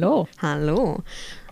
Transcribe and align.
Hallo. 0.00 0.28
Hallo. 0.40 1.02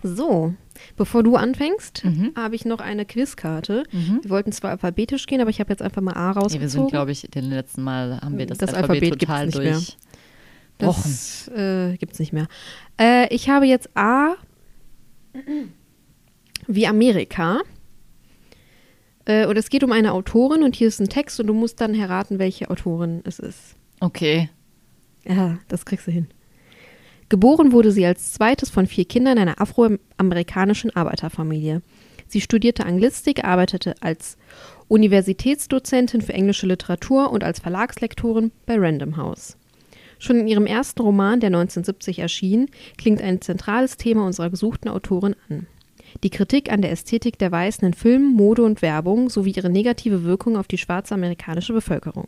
So, 0.01 0.55
bevor 0.97 1.21
du 1.21 1.35
anfängst, 1.35 2.03
mhm. 2.03 2.33
habe 2.35 2.55
ich 2.55 2.65
noch 2.65 2.79
eine 2.79 3.05
Quizkarte. 3.05 3.83
Mhm. 3.91 4.21
Wir 4.23 4.31
wollten 4.31 4.51
zwar 4.51 4.71
alphabetisch 4.71 5.27
gehen, 5.27 5.39
aber 5.39 5.51
ich 5.51 5.59
habe 5.59 5.69
jetzt 5.69 5.83
einfach 5.83 6.01
mal 6.01 6.15
A 6.15 6.31
rausgezogen. 6.31 6.57
Ja, 6.57 6.61
wir 6.61 6.69
sind, 6.69 6.89
glaube 6.89 7.11
ich, 7.11 7.21
den 7.29 7.45
letzten 7.45 7.83
Mal 7.83 8.19
haben 8.21 8.39
wir 8.39 8.47
das, 8.47 8.57
das 8.57 8.73
Alphabet, 8.73 9.03
Alphabet 9.03 9.19
total 9.19 9.51
durch. 9.51 9.65
Mehr. 9.65 9.81
Das 10.79 11.47
äh, 11.49 11.95
gibt 11.97 12.13
es 12.13 12.19
nicht 12.19 12.33
mehr. 12.33 12.47
Äh, 12.99 13.31
ich 13.31 13.49
habe 13.49 13.67
jetzt 13.67 13.95
A 13.95 14.33
wie 16.65 16.87
Amerika. 16.87 17.59
Äh, 19.25 19.45
und 19.45 19.57
es 19.57 19.69
geht 19.69 19.83
um 19.83 19.91
eine 19.91 20.11
Autorin 20.13 20.63
und 20.63 20.75
hier 20.75 20.87
ist 20.87 20.99
ein 20.99 21.09
Text 21.09 21.39
und 21.39 21.45
du 21.45 21.53
musst 21.53 21.81
dann 21.81 21.93
erraten, 21.93 22.39
welche 22.39 22.71
Autorin 22.71 23.21
es 23.25 23.37
ist. 23.37 23.75
Okay. 23.99 24.49
Ja, 25.23 25.59
das 25.67 25.85
kriegst 25.85 26.07
du 26.07 26.11
hin. 26.11 26.29
Geboren 27.29 27.71
wurde 27.71 27.91
sie 27.91 28.05
als 28.05 28.33
zweites 28.33 28.71
von 28.71 28.87
vier 28.87 29.05
Kindern 29.05 29.37
einer 29.37 29.61
afroamerikanischen 29.61 30.95
Arbeiterfamilie. 30.95 31.83
Sie 32.27 32.41
studierte 32.41 32.85
Anglistik, 32.85 33.43
arbeitete 33.43 33.95
als 34.01 34.37
Universitätsdozentin 34.87 36.21
für 36.21 36.33
englische 36.33 36.65
Literatur 36.65 37.31
und 37.31 37.43
als 37.43 37.59
Verlagslektorin 37.59 38.51
bei 38.65 38.75
Random 38.77 39.17
House. 39.17 39.57
Schon 40.17 40.39
in 40.39 40.47
ihrem 40.47 40.65
ersten 40.65 41.01
Roman, 41.01 41.39
der 41.39 41.47
1970 41.47 42.19
erschien, 42.19 42.69
klingt 42.97 43.21
ein 43.21 43.41
zentrales 43.41 43.97
Thema 43.97 44.25
unserer 44.25 44.49
gesuchten 44.49 44.89
Autorin 44.89 45.35
an. 45.49 45.67
Die 46.23 46.31
Kritik 46.31 46.71
an 46.71 46.81
der 46.81 46.91
Ästhetik 46.91 47.37
der 47.37 47.51
Weißen 47.51 47.87
in 47.87 47.93
Film, 47.93 48.33
Mode 48.33 48.63
und 48.63 48.81
Werbung 48.81 49.29
sowie 49.29 49.51
ihre 49.51 49.69
negative 49.69 50.23
Wirkung 50.23 50.57
auf 50.57 50.67
die 50.67 50.79
schwarze 50.79 51.13
amerikanische 51.13 51.73
Bevölkerung. 51.73 52.27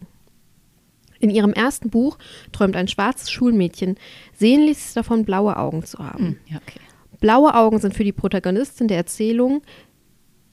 In 1.22 1.30
ihrem 1.30 1.54
ersten 1.54 1.90
Buch 1.90 2.18
träumt 2.52 2.76
ein 2.76 2.88
schwarzes 2.88 3.30
Schulmädchen 3.32 3.96
sehnlichst 4.34 4.98
davon, 4.98 5.24
blaue 5.24 5.56
Augen 5.56 5.84
zu 5.86 6.00
haben. 6.00 6.28
Hm, 6.28 6.38
ja, 6.48 6.58
okay. 6.58 6.80
Blaue 7.20 7.54
Augen 7.54 7.80
sind 7.80 7.94
für 7.94 8.04
die 8.04 8.12
Protagonistin 8.12 8.88
der 8.88 8.98
Erzählung 8.98 9.62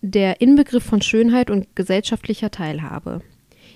der 0.02 0.40
Inbegriff 0.40 0.84
von 0.84 1.02
Schönheit 1.02 1.50
und 1.50 1.74
gesellschaftlicher 1.74 2.50
Teilhabe. 2.50 3.22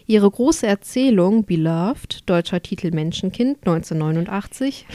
Ihre 0.07 0.31
große 0.31 0.67
Erzählung 0.67 1.45
Beloved, 1.45 2.29
deutscher 2.29 2.63
Titel 2.63 2.91
Menschenkind 2.93 3.59
1989, 3.67 4.87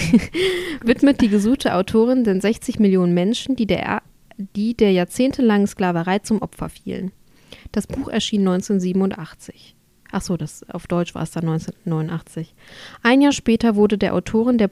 widmet 0.84 1.20
die 1.20 1.28
gesuchte 1.28 1.74
Autorin 1.74 2.24
den 2.24 2.40
60 2.40 2.78
Millionen 2.78 3.14
Menschen, 3.14 3.54
die 3.54 3.66
der, 3.66 4.02
die 4.36 4.74
der 4.74 4.92
jahrzehntelangen 4.92 5.66
Sklaverei 5.66 6.18
zum 6.18 6.42
Opfer 6.42 6.68
fielen. 6.68 7.12
Das 7.70 7.86
Buch 7.86 8.08
erschien 8.08 8.40
1987. 8.40 9.73
Ach 10.14 10.22
so, 10.22 10.36
das, 10.36 10.64
auf 10.70 10.86
Deutsch 10.86 11.16
war 11.16 11.24
es 11.24 11.32
dann 11.32 11.48
1989. 11.48 12.54
Ein 13.02 13.20
Jahr 13.20 13.32
später 13.32 13.74
wurde 13.74 13.98
der 13.98 14.14
Autorin 14.14 14.58
der 14.58 14.70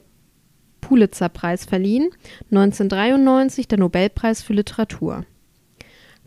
Pulitzer-Preis 0.79 1.65
verliehen, 1.65 2.11
1993 2.51 3.67
der 3.67 3.79
Nobelpreis 3.79 4.41
für 4.41 4.53
Literatur. 4.53 5.25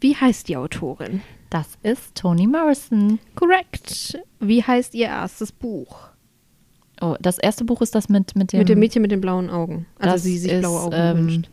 Wie 0.01 0.15
heißt 0.15 0.49
die 0.49 0.59
Autorin? 0.59 1.23
Das 1.49 1.79
ist 1.83 2.15
Toni 2.15 2.47
Morrison. 2.47 3.19
Korrekt. 3.37 4.19
Wie 4.39 4.63
heißt 4.63 4.95
ihr 4.95 5.07
erstes 5.07 5.51
Buch? 5.51 6.09
Oh, 7.01 7.17
das 7.19 7.39
erste 7.39 7.65
Buch 7.65 7.81
ist 7.81 7.95
das 7.95 8.11
mit, 8.11 8.37
mit 8.37 8.53
dem. 8.53 8.59
Mit 8.59 8.69
dem 8.69 8.79
Mädchen 8.79 9.01
mit 9.01 9.13
den 9.13 9.23
blauen 9.23 9.49
Augen. 9.49 9.87
Also 9.99 10.25
sie 10.25 10.37
sich 10.37 10.59
blaue 10.59 10.81
Augen 10.83 10.95
ähm, 10.95 11.27
wünscht. 11.27 11.51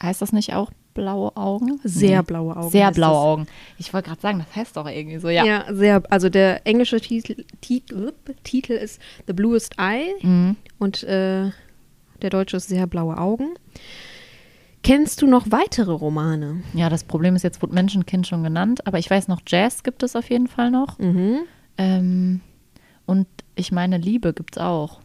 Heißt 0.00 0.22
das 0.22 0.32
nicht 0.32 0.54
auch 0.54 0.70
blaue 0.94 1.36
Augen? 1.36 1.80
Sehr 1.84 2.18
nee. 2.18 2.26
blaue 2.26 2.56
Augen. 2.56 2.70
Sehr 2.70 2.90
blaue 2.92 3.12
das. 3.12 3.24
Augen. 3.24 3.46
Ich 3.78 3.92
wollte 3.92 4.08
gerade 4.08 4.20
sagen, 4.20 4.38
das 4.38 4.56
heißt 4.56 4.76
doch 4.76 4.88
irgendwie 4.88 5.18
so, 5.18 5.28
ja. 5.28 5.44
Ja, 5.44 5.64
sehr. 5.70 6.02
Also 6.10 6.28
der 6.28 6.66
englische 6.66 7.00
Titel, 7.00 7.44
Titel, 7.60 8.12
Titel 8.44 8.72
ist 8.72 9.00
The 9.26 9.32
Bluest 9.32 9.74
Eye 9.78 10.14
mhm. 10.22 10.56
und 10.78 11.02
äh, 11.02 11.50
der 12.22 12.30
deutsche 12.30 12.56
ist 12.56 12.68
Sehr 12.68 12.86
blaue 12.86 13.18
Augen. 13.18 13.54
Kennst 14.82 15.22
du 15.22 15.26
noch 15.26 15.50
weitere 15.50 15.92
Romane? 15.92 16.62
Ja, 16.74 16.90
das 16.90 17.04
Problem 17.04 17.34
ist, 17.36 17.42
jetzt 17.42 17.62
wurde 17.62 17.74
Menschenkind 17.74 18.26
schon 18.26 18.42
genannt, 18.42 18.86
aber 18.86 18.98
ich 18.98 19.10
weiß 19.10 19.28
noch, 19.28 19.40
Jazz 19.46 19.82
gibt 19.82 20.02
es 20.02 20.14
auf 20.14 20.28
jeden 20.28 20.46
Fall 20.46 20.70
noch. 20.70 20.98
Mhm. 20.98 21.40
Ähm, 21.78 22.40
und 23.06 23.26
ich 23.54 23.72
meine, 23.72 23.96
Liebe 23.96 24.32
gibt 24.34 24.56
es 24.56 24.62
auch. 24.62 25.00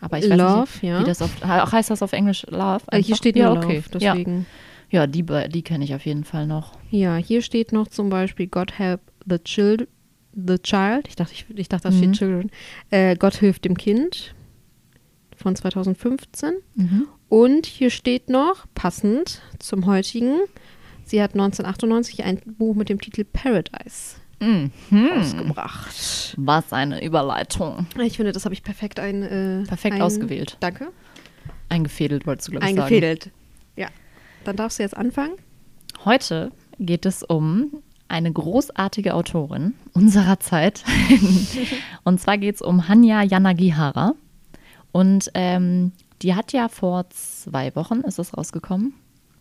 Aber 0.00 0.18
ich 0.18 0.28
weiß 0.28 0.38
Love, 0.38 0.60
nicht, 0.60 0.82
ja. 0.82 1.00
wie 1.00 1.04
das 1.04 1.22
auf, 1.22 1.30
heißt 1.42 1.90
das 1.90 2.02
auf 2.02 2.12
Englisch 2.12 2.44
Love? 2.50 2.82
Einfach? 2.88 3.06
Hier 3.06 3.16
steht 3.16 3.36
ja, 3.36 3.50
okay. 3.52 3.76
Love, 3.76 3.98
deswegen. 3.98 4.38
Ja. 4.40 4.44
Ja, 4.94 5.08
die, 5.08 5.26
die 5.48 5.62
kenne 5.62 5.82
ich 5.82 5.92
auf 5.92 6.06
jeden 6.06 6.22
Fall 6.22 6.46
noch. 6.46 6.78
Ja, 6.88 7.16
hier 7.16 7.42
steht 7.42 7.72
noch 7.72 7.88
zum 7.88 8.10
Beispiel 8.10 8.46
God 8.46 8.78
help 8.78 9.00
the 9.26 9.38
child, 9.42 9.88
the 10.32 10.56
child. 10.56 11.08
Ich 11.08 11.16
dachte, 11.16 11.32
ich, 11.32 11.46
ich 11.52 11.68
dachte, 11.68 11.88
da 11.88 11.92
steht 11.92 12.10
mhm. 12.10 12.12
Children. 12.12 12.50
Äh, 12.90 13.16
Gott 13.16 13.34
hilft 13.34 13.64
dem 13.64 13.76
Kind 13.76 14.36
von 15.36 15.56
2015. 15.56 16.52
Mhm. 16.76 17.08
Und 17.28 17.66
hier 17.66 17.90
steht 17.90 18.28
noch, 18.30 18.66
passend 18.76 19.42
zum 19.58 19.86
heutigen, 19.86 20.42
sie 21.02 21.20
hat 21.20 21.32
1998 21.32 22.22
ein 22.22 22.40
Buch 22.46 22.76
mit 22.76 22.88
dem 22.88 23.00
Titel 23.00 23.24
Paradise 23.24 24.18
mhm. 24.38 24.70
ausgebracht. 25.18 26.36
Was 26.36 26.72
eine 26.72 27.04
Überleitung. 27.04 27.88
Ich 28.00 28.16
finde, 28.16 28.30
das 28.30 28.44
habe 28.44 28.54
ich 28.54 28.62
perfekt 28.62 29.00
ein, 29.00 29.24
äh, 29.24 29.64
perfekt 29.66 29.96
ein, 29.96 30.02
ausgewählt. 30.02 30.56
Danke. 30.60 30.92
Eingefädelt, 31.68 32.28
wolltest 32.28 32.46
du, 32.46 32.52
glaube 32.52 32.66
ich, 32.66 32.76
sagen. 32.76 32.82
Eingefädelt. 32.82 33.32
Dann 34.44 34.56
darfst 34.56 34.78
du 34.78 34.82
jetzt 34.82 34.96
anfangen. 34.96 35.34
Heute 36.04 36.52
geht 36.78 37.06
es 37.06 37.22
um 37.22 37.82
eine 38.08 38.32
großartige 38.32 39.14
Autorin 39.14 39.74
unserer 39.92 40.38
Zeit. 40.38 40.84
und 42.04 42.20
zwar 42.20 42.38
geht 42.38 42.56
es 42.56 42.62
um 42.62 42.88
Hanya 42.88 43.22
Yanagihara. 43.22 44.14
Und 44.92 45.30
ähm, 45.34 45.92
die 46.22 46.34
hat 46.34 46.52
ja 46.52 46.68
vor 46.68 47.08
zwei 47.10 47.74
Wochen, 47.74 48.00
ist 48.00 48.18
es 48.18 48.36
rausgekommen? 48.36 48.94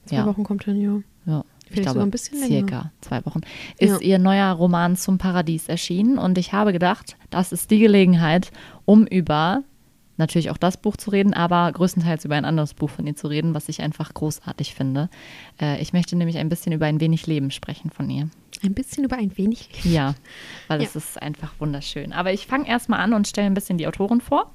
Zwei 0.06 0.18
ja. 0.18 0.26
Wochen 0.26 0.44
kommt 0.44 0.64
hin, 0.64 0.82
ja. 0.82 1.32
Ja, 1.32 1.46
ich 1.70 1.82
glaube, 1.82 2.02
ein 2.02 2.12
bisschen 2.12 2.38
circa 2.40 2.54
länger. 2.54 2.92
zwei 3.02 3.26
Wochen, 3.26 3.42
ist 3.78 4.02
ja. 4.02 4.08
ihr 4.08 4.20
neuer 4.20 4.52
Roman 4.52 4.96
zum 4.96 5.18
Paradies 5.18 5.70
erschienen. 5.70 6.18
Und 6.18 6.38
ich 6.38 6.54
habe 6.54 6.74
gedacht, 6.74 7.16
das 7.30 7.52
ist 7.52 7.72
die 7.72 7.80
Gelegenheit, 7.80 8.52
um 8.86 9.06
über 9.06 9.64
natürlich 10.18 10.50
auch 10.50 10.58
das 10.58 10.78
Buch 10.78 10.98
zu 10.98 11.10
reden, 11.10 11.34
aber 11.34 11.72
größtenteils 11.72 12.26
über 12.26 12.36
ein 12.36 12.46
anderes 12.46 12.74
Buch 12.74 12.90
von 12.90 13.08
ihr 13.08 13.16
zu 13.16 13.28
reden, 13.28 13.54
was 13.54 13.70
ich 13.70 13.82
einfach 13.82 14.14
großartig 14.14 14.74
finde. 14.74 15.10
Äh, 15.60 15.82
ich 15.82 15.94
möchte 15.94 16.16
nämlich 16.16 16.38
ein 16.38 16.50
bisschen 16.50 16.72
über 16.72 16.86
ein 16.86 17.00
wenig 17.00 17.28
Leben 17.28 17.52
sprechen 17.52 17.90
von 17.90 18.10
ihr. 18.10 18.30
Ein 18.64 18.74
bisschen 18.74 19.04
über 19.04 19.18
ein 19.18 19.36
wenig 19.38 19.70
Leben? 19.84 19.96
Ja, 19.96 20.16
weil 20.68 20.82
ja. 20.82 20.88
es 20.88 20.96
ist 20.96 21.22
einfach 21.22 21.52
wunderschön. 21.60 22.14
Aber 22.14 22.32
ich 22.32 22.48
fange 22.48 22.68
erstmal 22.68 23.00
an 23.00 23.14
und 23.14 23.28
stelle 23.28 23.48
ein 23.48 23.54
bisschen 23.54 23.78
die 23.78 23.88
Autorin 23.88 24.22
vor. 24.22 24.52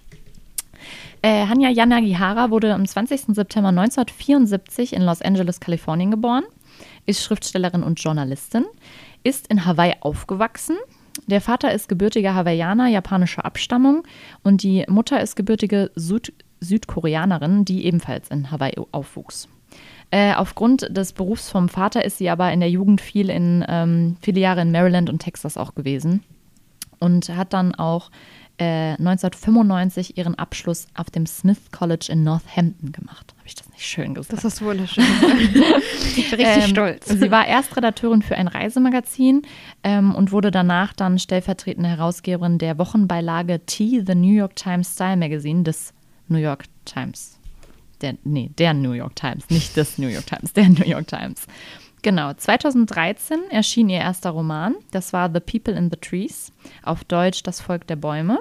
Äh, 1.22 1.46
Hanya 1.46 1.70
Yanagihara 1.70 2.50
wurde 2.50 2.72
am 2.72 2.86
20. 2.86 3.34
September 3.34 3.68
1974 3.70 4.92
in 4.92 5.02
Los 5.02 5.22
Angeles, 5.22 5.60
Kalifornien 5.60 6.10
geboren, 6.10 6.44
ist 7.06 7.22
Schriftstellerin 7.22 7.82
und 7.82 8.00
Journalistin, 8.00 8.64
ist 9.24 9.48
in 9.48 9.64
Hawaii 9.66 9.94
aufgewachsen, 10.00 10.76
der 11.28 11.40
Vater 11.40 11.72
ist 11.72 11.88
gebürtiger 11.88 12.34
Hawaiianer 12.34 12.88
japanischer 12.88 13.44
Abstammung 13.44 14.02
und 14.42 14.62
die 14.62 14.84
Mutter 14.88 15.20
ist 15.20 15.36
gebürtige 15.36 15.90
Süd 15.94 16.32
Südkoreanerin, 16.60 17.64
die 17.64 17.86
ebenfalls 17.86 18.28
in 18.30 18.50
Hawaii 18.50 18.74
aufwuchs. 18.90 19.48
Äh, 20.10 20.34
aufgrund 20.34 20.88
des 20.90 21.12
Berufs 21.12 21.50
vom 21.50 21.68
Vater 21.68 22.04
ist 22.04 22.18
sie 22.18 22.30
aber 22.30 22.50
in 22.52 22.58
der 22.58 22.70
Jugend 22.70 23.00
viel 23.00 23.30
in 23.30 23.64
ähm, 23.68 24.16
viele 24.22 24.40
Jahre 24.40 24.62
in 24.62 24.72
Maryland 24.72 25.08
und 25.08 25.20
Texas 25.20 25.56
auch 25.56 25.76
gewesen 25.76 26.24
und 26.98 27.28
hat 27.28 27.52
dann 27.52 27.76
auch 27.76 28.10
1995 28.60 30.16
äh, 30.16 30.20
ihren 30.20 30.34
Abschluss 30.34 30.88
auf 30.94 31.10
dem 31.10 31.26
Smith 31.26 31.70
College 31.70 32.08
in 32.10 32.24
Northampton 32.24 32.90
gemacht. 32.90 33.34
Schön 33.78 34.14
gesagt? 34.14 34.32
Das 34.32 34.44
hast 34.44 34.60
du 34.60 34.66
wunderschön 34.66 35.04
ich 36.16 36.30
bin 36.30 36.40
richtig 36.40 36.64
ähm, 36.64 36.70
stolz. 36.70 37.06
Sie 37.06 37.30
war 37.30 37.46
Erstredakteurin 37.46 38.22
für 38.22 38.36
ein 38.36 38.48
Reisemagazin 38.48 39.42
ähm, 39.84 40.14
und 40.14 40.32
wurde 40.32 40.50
danach 40.50 40.92
dann 40.92 41.18
stellvertretende 41.18 41.88
Herausgeberin 41.88 42.58
der 42.58 42.76
Wochenbeilage 42.78 43.60
T, 43.66 44.02
The 44.04 44.16
New 44.16 44.34
York 44.34 44.56
Times 44.56 44.94
Style 44.94 45.16
Magazine 45.16 45.62
des 45.62 45.94
New 46.26 46.38
York 46.38 46.64
Times. 46.84 47.38
Der, 48.00 48.16
nee, 48.24 48.50
der 48.58 48.74
New 48.74 48.92
York 48.92 49.14
Times, 49.16 49.48
nicht 49.48 49.76
des 49.76 49.98
New 49.98 50.08
York 50.08 50.26
Times, 50.26 50.52
der 50.52 50.68
New 50.68 50.84
York 50.86 51.06
Times. 51.06 51.46
Genau, 52.02 52.32
2013 52.32 53.50
erschien 53.50 53.88
ihr 53.88 53.98
erster 53.98 54.30
Roman. 54.30 54.74
Das 54.92 55.12
war 55.12 55.30
The 55.32 55.40
People 55.40 55.74
in 55.74 55.90
the 55.90 55.96
Trees, 55.96 56.52
auf 56.82 57.04
Deutsch 57.04 57.42
Das 57.42 57.60
Volk 57.60 57.86
der 57.86 57.96
Bäume. 57.96 58.40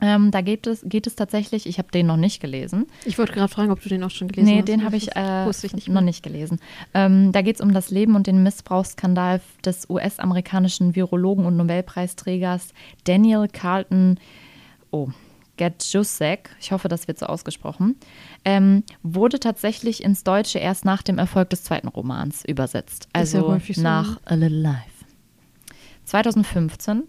Ähm, 0.00 0.30
da 0.30 0.40
geht 0.40 0.66
es, 0.66 0.82
geht 0.84 1.06
es 1.06 1.16
tatsächlich, 1.16 1.66
ich 1.66 1.78
habe 1.78 1.90
den 1.90 2.06
noch 2.06 2.16
nicht 2.16 2.40
gelesen. 2.40 2.86
Ich 3.04 3.18
wollte 3.18 3.32
gerade 3.32 3.52
fragen, 3.52 3.70
ob 3.70 3.82
du 3.82 3.88
den 3.88 4.02
auch 4.04 4.10
schon 4.10 4.28
gelesen 4.28 4.50
nee, 4.50 4.58
hast. 4.58 4.68
den 4.68 4.84
habe 4.84 4.96
ich, 4.96 5.16
äh, 5.16 5.48
ich 5.48 5.74
nicht 5.74 5.88
noch 5.88 6.00
nicht 6.00 6.22
gelesen. 6.22 6.58
Ähm, 6.94 7.32
da 7.32 7.42
geht 7.42 7.56
es 7.56 7.60
um 7.60 7.72
das 7.72 7.90
Leben 7.90 8.14
und 8.14 8.26
den 8.26 8.42
Missbrauchsskandal 8.42 9.40
des 9.64 9.88
US-amerikanischen 9.88 10.94
Virologen 10.94 11.46
und 11.46 11.56
Nobelpreisträgers 11.56 12.74
Daniel 13.04 13.48
Carlton, 13.48 14.18
oh, 14.90 15.08
Gajusek, 15.56 16.50
ich 16.60 16.72
hoffe, 16.72 16.88
das 16.88 17.08
wird 17.08 17.18
so 17.18 17.26
ausgesprochen, 17.26 17.96
ähm, 18.44 18.84
wurde 19.02 19.40
tatsächlich 19.40 20.02
ins 20.02 20.22
Deutsche 20.24 20.58
erst 20.58 20.84
nach 20.84 21.02
dem 21.02 21.18
Erfolg 21.18 21.50
des 21.50 21.64
zweiten 21.64 21.88
Romans 21.88 22.44
übersetzt. 22.44 23.08
Ja 23.14 23.20
Also 23.20 23.48
häufig 23.48 23.76
so, 23.76 23.82
nach 23.82 24.10
ne? 24.10 24.20
A 24.24 24.34
Little 24.34 24.60
Life. 24.60 25.04
2015 26.04 27.04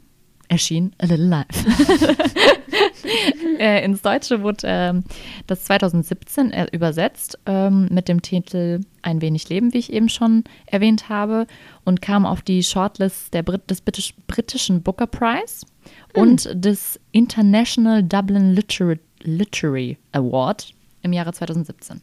erschien 0.48 0.94
A 0.98 1.06
Little 1.06 1.28
Life. 1.28 1.48
äh, 3.60 3.84
ins 3.84 4.02
Deutsche 4.02 4.42
wurde 4.42 4.60
ähm, 4.66 5.04
das 5.48 5.64
2017 5.66 6.52
äh, 6.52 6.68
übersetzt 6.72 7.40
ähm, 7.46 7.88
mit 7.92 8.08
dem 8.08 8.22
Titel 8.22 8.82
Ein 9.02 9.22
wenig 9.22 9.50
Leben, 9.50 9.74
wie 9.74 9.80
ich 9.80 9.92
eben 9.92 10.10
schon 10.10 10.44
erwähnt 10.66 11.10
habe, 11.10 11.48
und 11.86 12.02
kam 12.02 12.26
auf 12.26 12.42
die 12.42 12.64
Shortlist 12.64 13.34
der 13.34 13.44
Brit 13.44 13.70
des 13.70 13.82
British 13.82 14.14
britischen 14.28 14.82
Booker 14.82 15.08
Prize 15.08 15.66
und 16.14 16.50
des 16.54 17.00
International 17.12 18.04
Dublin 18.04 18.54
Literary, 18.54 19.00
Literary 19.22 19.98
Award 20.12 20.74
im 21.02 21.14
Jahre 21.14 21.34
2017. 21.34 22.02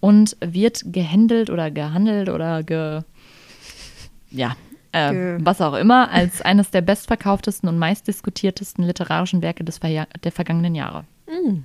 Und 0.00 0.36
wird 0.40 0.92
gehandelt 0.92 1.50
oder 1.50 1.70
gehandelt 1.70 2.28
oder 2.28 2.62
ge, 2.62 3.02
ja, 4.30 4.56
äh, 4.92 5.38
was 5.40 5.60
auch 5.60 5.74
immer, 5.74 6.10
als 6.10 6.42
eines 6.42 6.70
der 6.70 6.80
bestverkauftesten 6.80 7.68
und 7.68 7.78
meistdiskutiertesten 7.78 8.84
literarischen 8.84 9.42
Werke 9.42 9.64
des 9.64 9.78
Verja 9.78 10.06
der 10.24 10.32
vergangenen 10.32 10.74
Jahre. 10.74 11.04
Mm. 11.26 11.64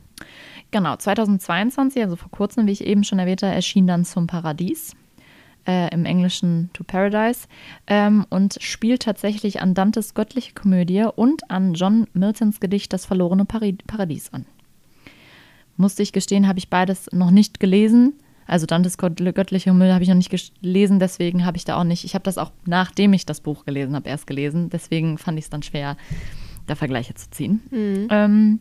Genau, 0.72 0.96
2022, 0.96 2.02
also 2.02 2.16
vor 2.16 2.32
kurzem, 2.32 2.66
wie 2.66 2.72
ich 2.72 2.84
eben 2.84 3.04
schon 3.04 3.20
erwähnte, 3.20 3.46
erschien 3.46 3.88
dann 3.88 4.06
zum 4.06 4.28
Paradies. 4.28 4.96
Äh, 5.66 5.94
Im 5.94 6.04
Englischen 6.04 6.72
To 6.74 6.84
Paradise 6.84 7.48
ähm, 7.88 8.26
und 8.30 8.58
spielt 8.60 9.04
tatsächlich 9.04 9.62
an 9.62 9.74
Dantes 9.74 10.14
göttliche 10.14 10.54
Komödie 10.54 11.06
und 11.16 11.50
an 11.50 11.74
John 11.74 12.06
Miltons 12.12 12.60
Gedicht 12.60 12.92
Das 12.92 13.06
verlorene 13.06 13.46
Pari 13.46 13.78
Paradies 13.88 14.34
an. 14.34 14.46
Musste 15.78 16.04
ich 16.04 16.12
gestehen, 16.12 16.50
habe 16.50 16.60
ich 16.60 16.70
beides 16.70 17.10
noch 17.14 17.32
nicht 17.32 17.62
gelesen. 17.62 18.14
Also 18.48 18.66
Dantes 18.66 18.98
göttliche 18.98 19.70
Komödie 19.70 19.92
habe 19.92 20.04
ich 20.04 20.10
noch 20.10 20.16
nicht 20.16 20.32
gelesen, 20.62 21.00
deswegen 21.00 21.46
habe 21.46 21.58
ich 21.58 21.66
da 21.66 21.78
auch 21.80 21.84
nicht. 21.84 22.04
Ich 22.04 22.16
habe 22.16 22.24
das 22.24 22.38
auch 22.38 22.52
nachdem 22.66 23.14
ich 23.14 23.26
das 23.26 23.42
Buch 23.42 23.66
gelesen 23.66 23.96
habe, 23.96 24.10
erst 24.10 24.28
gelesen. 24.28 24.70
Deswegen 24.70 25.18
fand 25.18 25.38
ich 25.40 25.46
es 25.46 25.50
dann 25.50 25.64
schwer, 25.64 25.98
da 26.68 26.76
Vergleiche 26.76 27.14
zu 27.14 27.30
ziehen. 27.30 27.62
Ähm, 28.10 28.60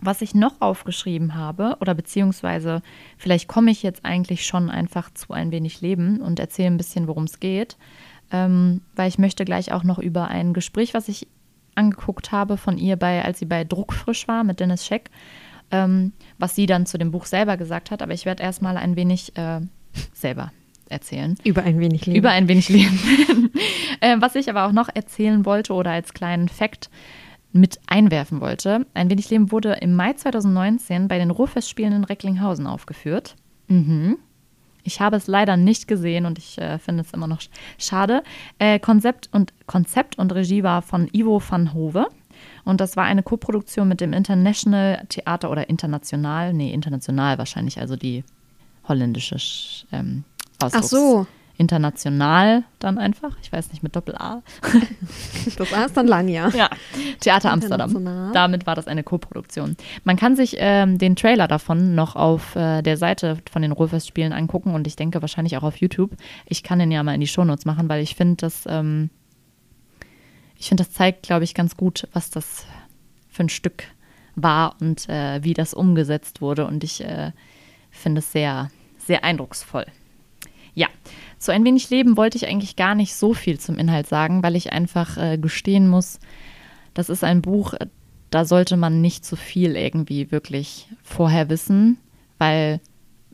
was 0.00 0.22
ich 0.22 0.34
noch 0.34 0.60
aufgeschrieben 0.60 1.34
habe, 1.34 1.76
oder 1.80 1.94
beziehungsweise 1.94 2.82
vielleicht 3.16 3.48
komme 3.48 3.70
ich 3.70 3.82
jetzt 3.82 4.04
eigentlich 4.04 4.46
schon 4.46 4.70
einfach 4.70 5.12
zu 5.14 5.32
ein 5.32 5.50
wenig 5.50 5.80
Leben 5.80 6.20
und 6.20 6.38
erzähle 6.38 6.68
ein 6.68 6.76
bisschen, 6.76 7.06
worum 7.06 7.24
es 7.24 7.40
geht, 7.40 7.76
ähm, 8.30 8.82
weil 8.96 9.08
ich 9.08 9.18
möchte 9.18 9.44
gleich 9.44 9.72
auch 9.72 9.84
noch 9.84 9.98
über 9.98 10.28
ein 10.28 10.52
Gespräch, 10.52 10.94
was 10.94 11.08
ich 11.08 11.26
angeguckt 11.74 12.32
habe 12.32 12.56
von 12.56 12.78
ihr, 12.78 12.96
bei, 12.96 13.24
als 13.24 13.38
sie 13.38 13.46
bei 13.46 13.64
Druckfrisch 13.64 14.28
war 14.28 14.44
mit 14.44 14.60
Dennis 14.60 14.86
Scheck, 14.86 15.10
ähm, 15.74 16.12
was 16.38 16.54
sie 16.54 16.66
dann 16.66 16.86
zu 16.86 16.98
dem 16.98 17.10
Buch 17.10 17.26
selber 17.26 17.56
gesagt 17.56 17.90
hat. 17.90 18.02
Aber 18.02 18.12
ich 18.12 18.24
werde 18.26 18.42
erstmal 18.42 18.76
ein 18.76 18.96
wenig 18.96 19.36
äh, 19.36 19.60
selber 20.12 20.52
erzählen. 20.88 21.36
Über 21.44 21.62
ein 21.62 21.80
wenig 21.80 22.06
Leben. 22.06 22.18
Über 22.18 22.30
ein 22.30 22.46
wenig 22.48 22.68
Leben. 22.68 22.98
äh, 24.00 24.16
was 24.20 24.34
ich 24.36 24.48
aber 24.50 24.66
auch 24.66 24.72
noch 24.72 24.88
erzählen 24.94 25.44
wollte 25.44 25.72
oder 25.72 25.90
als 25.90 26.12
kleinen 26.14 26.48
Fakt 26.48 26.90
mit 27.52 27.78
einwerfen 27.86 28.40
wollte. 28.40 28.86
Ein 28.94 29.10
wenig 29.10 29.30
Leben 29.30 29.50
wurde 29.52 29.72
im 29.80 29.94
Mai 29.94 30.12
2019 30.12 31.08
bei 31.08 31.18
den 31.18 31.30
Ruhrfestspielen 31.30 31.92
in 31.92 32.04
Recklinghausen 32.04 32.66
aufgeführt. 32.66 33.36
Mhm. 33.68 34.18
Ich 34.82 35.00
habe 35.00 35.16
es 35.16 35.26
leider 35.28 35.56
nicht 35.56 35.88
gesehen 35.88 36.26
und 36.26 36.36
ich 36.38 36.58
äh, 36.58 36.78
finde 36.78 37.02
es 37.02 37.12
immer 37.12 37.26
noch 37.26 37.40
sch- 37.40 37.48
schade. 37.78 38.22
Äh, 38.58 38.78
Konzept, 38.78 39.30
und, 39.32 39.54
Konzept 39.66 40.18
und 40.18 40.32
Regie 40.34 40.62
war 40.62 40.82
von 40.82 41.08
Ivo 41.12 41.40
van 41.48 41.72
Hove. 41.72 42.06
Und 42.64 42.80
das 42.80 42.96
war 42.96 43.04
eine 43.04 43.22
Koproduktion 43.22 43.88
mit 43.88 44.00
dem 44.00 44.12
International 44.12 45.02
Theater 45.08 45.50
oder 45.50 45.68
international, 45.68 46.52
nee, 46.54 46.72
international 46.72 47.38
wahrscheinlich, 47.38 47.78
also 47.80 47.96
die 47.96 48.24
holländische 48.88 49.36
Sch- 49.36 49.84
ähm, 49.92 50.24
Ach 50.60 50.66
Ausdrucks- 50.68 50.90
so, 50.90 51.26
International 51.56 52.64
dann 52.80 52.98
einfach. 52.98 53.36
Ich 53.42 53.52
weiß 53.52 53.70
nicht, 53.70 53.82
mit 53.82 53.94
Doppel-A. 53.94 54.42
das 55.58 55.72
war 55.72 55.86
es 55.86 55.92
dann 55.92 56.06
lang, 56.06 56.28
ja. 56.28 56.48
Ja, 56.54 56.68
Theater 57.20 57.52
Amsterdam. 57.52 58.32
Damit 58.32 58.66
war 58.66 58.74
das 58.74 58.86
eine 58.88 59.02
Koproduktion. 59.02 59.76
Man 60.04 60.16
kann 60.16 60.34
sich 60.36 60.56
ähm, 60.58 60.98
den 60.98 61.16
Trailer 61.16 61.46
davon 61.48 61.94
noch 61.94 62.16
auf 62.16 62.56
äh, 62.56 62.82
der 62.82 62.96
Seite 62.96 63.38
von 63.50 63.62
den 63.62 63.72
Ruhrfestspielen 63.72 64.32
angucken 64.32 64.74
und 64.74 64.86
ich 64.86 64.96
denke 64.96 65.20
wahrscheinlich 65.22 65.56
auch 65.56 65.62
auf 65.62 65.76
YouTube. 65.76 66.10
Ich 66.46 66.62
kann 66.62 66.78
den 66.78 66.90
ja 66.90 67.02
mal 67.02 67.14
in 67.14 67.20
die 67.20 67.26
Shownotes 67.28 67.64
machen, 67.66 67.88
weil 67.88 68.02
ich 68.02 68.14
finde, 68.16 68.36
das, 68.36 68.64
ähm, 68.66 69.10
ich 70.64 70.68
finde, 70.68 70.82
das 70.82 70.94
zeigt, 70.94 71.24
glaube 71.24 71.44
ich, 71.44 71.52
ganz 71.52 71.76
gut, 71.76 72.08
was 72.14 72.30
das 72.30 72.64
für 73.28 73.42
ein 73.42 73.50
Stück 73.50 73.84
war 74.34 74.76
und 74.80 75.10
äh, 75.10 75.44
wie 75.44 75.52
das 75.52 75.74
umgesetzt 75.74 76.40
wurde. 76.40 76.66
Und 76.66 76.82
ich 76.82 77.04
äh, 77.04 77.32
finde 77.90 78.20
es 78.20 78.32
sehr, 78.32 78.70
sehr 78.96 79.24
eindrucksvoll. 79.24 79.84
Ja, 80.74 80.86
zu 81.38 81.52
ein 81.52 81.66
wenig 81.66 81.90
Leben 81.90 82.16
wollte 82.16 82.38
ich 82.38 82.48
eigentlich 82.48 82.76
gar 82.76 82.94
nicht 82.94 83.14
so 83.14 83.34
viel 83.34 83.60
zum 83.60 83.76
Inhalt 83.76 84.06
sagen, 84.06 84.42
weil 84.42 84.56
ich 84.56 84.72
einfach 84.72 85.18
äh, 85.18 85.36
gestehen 85.36 85.86
muss, 85.86 86.18
das 86.94 87.10
ist 87.10 87.24
ein 87.24 87.42
Buch, 87.42 87.74
da 88.30 88.46
sollte 88.46 88.78
man 88.78 89.02
nicht 89.02 89.26
so 89.26 89.36
viel 89.36 89.76
irgendwie 89.76 90.32
wirklich 90.32 90.88
vorher 91.02 91.50
wissen, 91.50 91.98
weil 92.38 92.80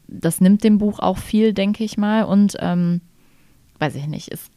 das 0.08 0.40
nimmt 0.40 0.64
dem 0.64 0.78
Buch 0.78 0.98
auch 0.98 1.18
viel, 1.18 1.52
denke 1.52 1.84
ich 1.84 1.96
mal. 1.96 2.24
Und 2.24 2.56
ähm, 2.58 3.02
weiß 3.78 3.94
ich 3.94 4.08
nicht, 4.08 4.32
ist, 4.32 4.50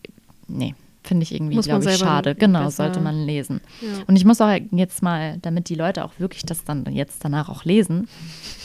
nee, 0.47 0.73
finde 1.03 1.23
ich 1.23 1.33
irgendwie, 1.33 1.57
glaube 1.59 1.89
ich, 1.89 1.97
schade. 1.97 2.35
Genau, 2.35 2.69
sollte 2.69 2.99
man 2.99 3.25
lesen. 3.25 3.61
Ja. 3.81 4.03
Und 4.07 4.15
ich 4.15 4.25
muss 4.25 4.41
auch 4.41 4.53
jetzt 4.71 5.03
mal, 5.03 5.37
damit 5.41 5.69
die 5.69 5.75
Leute 5.75 6.05
auch 6.05 6.13
wirklich 6.17 6.43
das 6.43 6.63
dann 6.63 6.85
jetzt 6.91 7.23
danach 7.23 7.49
auch 7.49 7.65
lesen, 7.65 8.07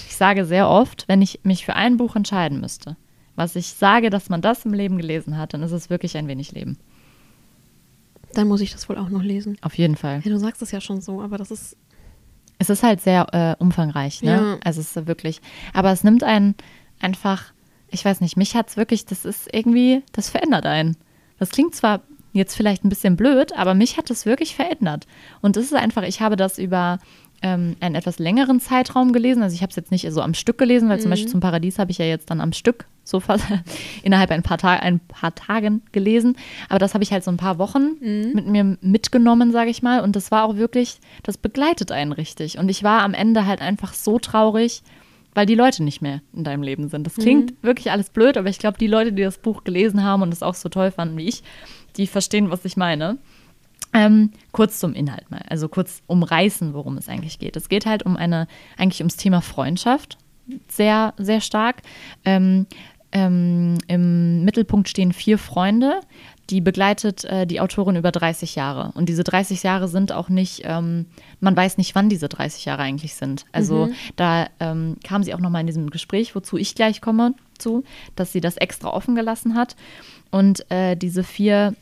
ich 0.09 0.17
sage 0.17 0.45
sehr 0.45 0.69
oft, 0.69 1.05
wenn 1.09 1.23
ich 1.23 1.41
mich 1.43 1.65
für 1.65 1.75
ein 1.75 1.97
Buch 1.97 2.17
entscheiden 2.17 2.61
müsste, 2.61 2.97
was 3.37 3.57
ich 3.57 3.69
sage, 3.69 4.11
dass 4.11 4.29
man 4.29 4.41
das 4.41 4.65
im 4.65 4.73
Leben 4.73 4.97
gelesen 4.97 5.37
hat, 5.37 5.55
dann 5.55 5.63
ist 5.63 5.73
es 5.73 5.91
wirklich 5.91 6.17
ein 6.17 6.29
wenig 6.29 6.53
Leben. 6.53 6.79
Dann 8.35 8.49
muss 8.49 8.61
ich 8.61 8.73
das 8.73 8.89
wohl 8.89 8.99
auch 8.99 9.09
noch 9.09 9.23
lesen. 9.23 9.57
Auf 9.63 9.75
jeden 9.75 9.97
Fall. 9.97 10.21
Ja, 10.25 10.31
du 10.31 10.39
sagst 10.39 10.63
es 10.63 10.71
ja 10.71 10.81
schon 10.81 11.01
so, 11.01 11.23
aber 11.23 11.39
das 11.39 11.51
ist. 11.51 11.77
Es 12.61 12.71
ist 12.71 12.83
halt 12.83 13.01
sehr 13.01 13.27
äh, 13.33 13.63
umfangreich, 13.63 14.23
ne? 14.23 14.31
Ja. 14.31 14.59
Also 14.65 14.81
es 14.81 14.97
ist 14.97 15.07
wirklich, 15.07 15.41
aber 15.73 15.93
es 15.93 16.03
nimmt 16.03 16.25
einen 16.25 16.57
einfach, 16.99 17.53
ich 17.89 18.05
weiß 18.05 18.21
nicht, 18.21 18.37
mich 18.37 18.57
hat's 18.57 18.77
wirklich, 18.77 19.07
das 19.07 19.25
ist 19.25 19.49
irgendwie, 19.53 20.03
das 20.11 20.29
verändert 20.29 20.67
einen. 20.67 20.97
Das 21.39 21.51
klingt 21.51 21.77
zwar 21.77 22.03
jetzt 22.33 22.55
vielleicht 22.55 22.85
ein 22.85 22.89
bisschen 22.89 23.17
blöd, 23.17 23.57
aber 23.57 23.75
mich 23.75 23.97
hat 23.97 24.11
es 24.11 24.27
wirklich 24.27 24.55
verändert. 24.55 25.07
Und 25.41 25.57
es 25.57 25.67
ist 25.67 25.75
einfach, 25.75 26.03
ich 26.03 26.21
habe 26.21 26.37
das 26.37 26.59
über 26.59 26.99
ähm, 27.43 27.77
einen 27.81 27.95
etwas 27.95 28.19
längeren 28.19 28.61
Zeitraum 28.61 29.13
gelesen. 29.13 29.43
Also 29.43 29.55
ich 29.55 29.63
habe 29.63 29.71
es 29.71 29.77
jetzt 29.77 29.91
nicht 29.91 30.11
so 30.11 30.21
am 30.21 30.35
Stück 30.35 30.59
gelesen, 30.59 30.89
weil 30.89 31.01
zum 31.01 31.11
Beispiel 31.11 31.31
zum 31.31 31.41
Paradies 31.41 31.79
habe 31.79 31.91
ich 31.91 31.99
ja 31.99 32.05
jetzt 32.05 32.31
dann 32.31 32.41
am 32.41 32.53
Stück 32.53 32.87
so 33.05 33.21
fast 33.21 33.45
innerhalb 34.03 34.31
ein 34.31 34.43
paar, 34.43 34.59
Ta 34.59 34.75
ein 34.75 35.01
paar 35.01 35.35
Tagen 35.35 35.83
gelesen. 35.93 36.37
Aber 36.69 36.79
das 36.79 36.95
habe 36.95 37.05
ich 37.05 37.13
halt 37.13 37.25
so 37.25 37.31
ein 37.31 37.37
paar 37.37 37.59
Wochen 37.59 37.97
mit 38.35 38.47
mir 38.47 38.77
mitgenommen, 38.81 39.53
sage 39.53 39.71
ich 39.71 39.83
mal. 39.83 40.01
Und 40.01 40.17
das 40.17 40.31
war 40.31 40.45
auch 40.45 40.57
wirklich, 40.57 41.01
das 41.23 41.39
begleitet 41.39 41.93
einen 41.93 42.13
richtig. 42.13 42.59
Und 42.59 42.69
ich 42.69 42.83
war 42.83 43.03
am 43.03 43.15
Ende 43.15 43.47
halt 43.47 43.61
einfach 43.61 43.95
so 43.95 44.19
traurig, 44.19 44.83
weil 45.35 45.47
die 45.47 45.55
Leute 45.55 45.83
nicht 45.83 46.03
mehr 46.03 46.21
in 46.33 46.45
deinem 46.45 46.63
Leben 46.63 46.89
sind. 46.89 47.07
Das 47.07 47.15
klingt 47.15 47.55
wirklich 47.63 47.91
alles 47.91 48.11
blöd, 48.11 48.37
aber 48.37 48.49
ich 48.49 48.59
glaube, 48.59 48.79
die 48.79 48.87
Leute, 48.87 49.13
die 49.13 49.23
das 49.23 49.39
Buch 49.39 49.65
gelesen 49.65 50.03
haben 50.03 50.23
und 50.23 50.33
es 50.33 50.43
auch 50.43 50.55
so 50.55 50.69
toll 50.69 50.91
fanden 50.91 51.17
wie 51.17 51.29
ich, 51.29 51.43
die 51.97 52.07
verstehen, 52.07 52.51
was 52.51 52.65
ich 52.65 52.77
meine. 52.77 53.19
Ähm, 53.95 54.33
kurz 54.53 54.79
zum 54.81 54.93
Inhalt 54.95 55.31
mal, 55.31 55.43
also 55.49 55.69
kurz 55.69 56.03
umreißen, 56.07 56.75
worum 56.75 56.99
es 56.99 57.09
eigentlich 57.09 57.39
geht. 57.39 57.57
Es 57.57 57.69
geht 57.69 57.87
halt 57.87 58.05
um 58.05 58.17
eine, 58.17 58.47
eigentlich 58.77 59.01
ums 59.01 59.17
Thema 59.17 59.41
Freundschaft, 59.41 60.19
sehr, 60.69 61.15
sehr 61.17 61.41
stark. 61.41 61.83
Ähm, 62.25 62.67
ähm, 63.13 63.79
Im 63.87 64.45
Mittelpunkt 64.45 64.89
stehen 64.89 65.13
vier 65.13 65.39
Freunde, 65.39 66.01
die 66.51 66.61
begleitet 66.61 67.25
äh, 67.25 67.47
die 67.47 67.61
Autorin 67.61 67.97
über 67.97 68.11
30 68.11 68.55
Jahre. 68.55 68.93
Und 68.95 69.09
diese 69.09 69.25
30 69.25 69.63
Jahre 69.63 69.89
sind 69.89 70.13
auch 70.13 70.29
nicht, 70.29 70.63
ähm, 70.65 71.07
man 71.41 71.57
weiß 71.57 71.77
nicht, 71.79 71.95
wann 71.95 72.09
diese 72.09 72.29
30 72.29 72.65
Jahre 72.65 72.83
eigentlich 72.83 73.15
sind. 73.15 73.45
Also 73.53 73.89
da 74.17 74.49
ähm, 74.61 74.97
kam 75.05 75.23
sie 75.23 75.35
auch 75.35 75.41
nochmal 75.41 75.61
in 75.61 75.67
diesem 75.67 75.91
Gespräch, 75.91 76.35
wozu 76.35 76.57
ich 76.57 76.75
gleich 76.75 77.01
komme, 77.01 77.35
zu, 77.59 77.85
dass 78.17 78.33
sie 78.33 78.41
das 78.41 78.57
extra 78.57 78.89
offen 78.89 79.15
gelassen 79.15 79.55
hat. 79.55 79.77
Und 80.31 80.71
äh, 80.71 80.97
diese 80.97 81.25
vier 81.25 81.75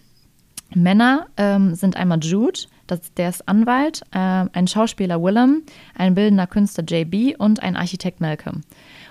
Männer 0.74 1.26
ähm, 1.36 1.74
sind 1.74 1.96
einmal 1.96 2.18
Jude, 2.22 2.60
Das, 2.86 3.00
der 3.14 3.28
ist 3.28 3.48
Anwalt, 3.48 4.02
äh, 4.12 4.18
ein 4.52 4.66
Schauspieler 4.66 5.22
Willem, 5.22 5.62
ein 5.94 6.14
bildender 6.14 6.46
Künstler 6.46 6.84
JB 6.84 7.38
und 7.38 7.62
ein 7.62 7.76
Architekt 7.76 8.20
Malcolm. 8.20 8.62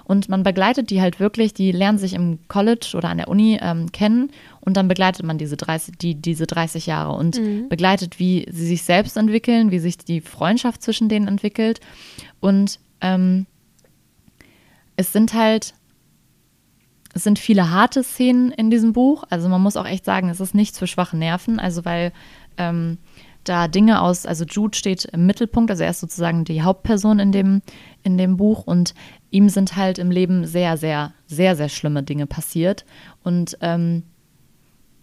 Und 0.06 0.30
man 0.30 0.44
begleitet 0.44 0.92
die 0.92 1.02
halt 1.02 1.20
wirklich, 1.20 1.54
die 1.54 1.72
lernen 1.72 1.98
sich 1.98 2.14
im 2.14 2.40
College 2.48 2.94
oder 2.96 3.10
an 3.10 3.18
der 3.18 3.28
Uni 3.28 3.60
ähm, 3.62 3.92
kennen 3.92 4.32
und 4.62 4.78
dann 4.78 4.88
begleitet 4.88 5.26
man 5.26 5.38
diese 5.38 5.58
30, 5.58 5.98
die, 5.98 6.16
diese 6.16 6.46
30 6.46 6.86
Jahre 6.86 7.14
und 7.16 7.40
mhm. 7.40 7.70
begleitet, 7.70 8.20
wie 8.20 8.46
sie 8.50 8.68
sich 8.68 8.84
selbst 8.84 9.18
entwickeln, 9.18 9.72
wie 9.72 9.80
sich 9.80 9.98
die 9.98 10.22
Freundschaft 10.22 10.84
zwischen 10.84 11.10
denen 11.10 11.28
entwickelt. 11.28 11.80
Und 12.40 12.80
ähm, 13.02 13.48
es 14.96 15.12
sind 15.12 15.34
halt, 15.34 15.74
es 17.14 17.24
sind 17.24 17.40
viele 17.40 17.72
harte 17.72 18.04
Szenen 18.04 18.52
in 18.52 18.70
diesem 18.70 18.94
Buch. 18.94 19.24
Also 19.30 19.50
man 19.50 19.62
muss 19.62 19.78
auch 19.78 19.88
echt 19.88 20.06
sagen, 20.06 20.30
es 20.30 20.40
ist 20.40 20.54
nichts 20.54 20.78
für 20.78 20.88
schwache 20.88 21.18
Nerven. 21.18 21.60
Also 21.60 21.84
weil 21.84 22.12
ähm, 22.58 22.98
da 23.44 23.68
Dinge 23.68 24.02
aus, 24.02 24.26
also 24.26 24.44
Jude 24.46 24.78
steht 24.78 25.06
im 25.06 25.26
Mittelpunkt, 25.26 25.72
also 25.72 25.84
er 25.84 25.92
ist 25.92 26.00
sozusagen 26.00 26.44
die 26.46 26.64
Hauptperson 26.64 27.20
in 27.20 27.32
dem, 27.32 27.62
in 28.06 28.18
dem 28.18 28.38
Buch 28.38 28.64
und 28.66 28.94
ihm 29.32 29.50
sind 29.50 29.76
halt 29.76 29.98
im 29.98 30.12
Leben 30.12 30.46
sehr, 30.46 30.78
sehr, 30.78 31.14
sehr, 31.26 31.56
sehr 31.56 31.70
schlimme 31.70 32.04
Dinge 32.04 32.28
passiert. 32.28 32.86
Und 33.24 33.58
ähm, 33.62 34.04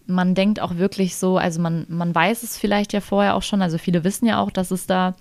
man 0.07 0.35
denkt 0.35 0.61
auch 0.61 0.77
wirklich 0.77 1.17
so, 1.17 1.37
also 1.37 1.61
man, 1.61 1.85
man 1.89 2.15
weiß 2.15 2.45
es 2.45 2.57
vielleicht 2.57 2.93
ja 2.93 3.01
vorher 3.01 3.35
auch 3.35 3.43
schon, 3.43 3.61
also 3.61 3.77
viele 3.77 4.05
wissen 4.05 4.27
ja 4.27 4.41
auch, 4.41 4.51
dass 4.51 4.71
es 4.71 4.87
da 4.87 5.15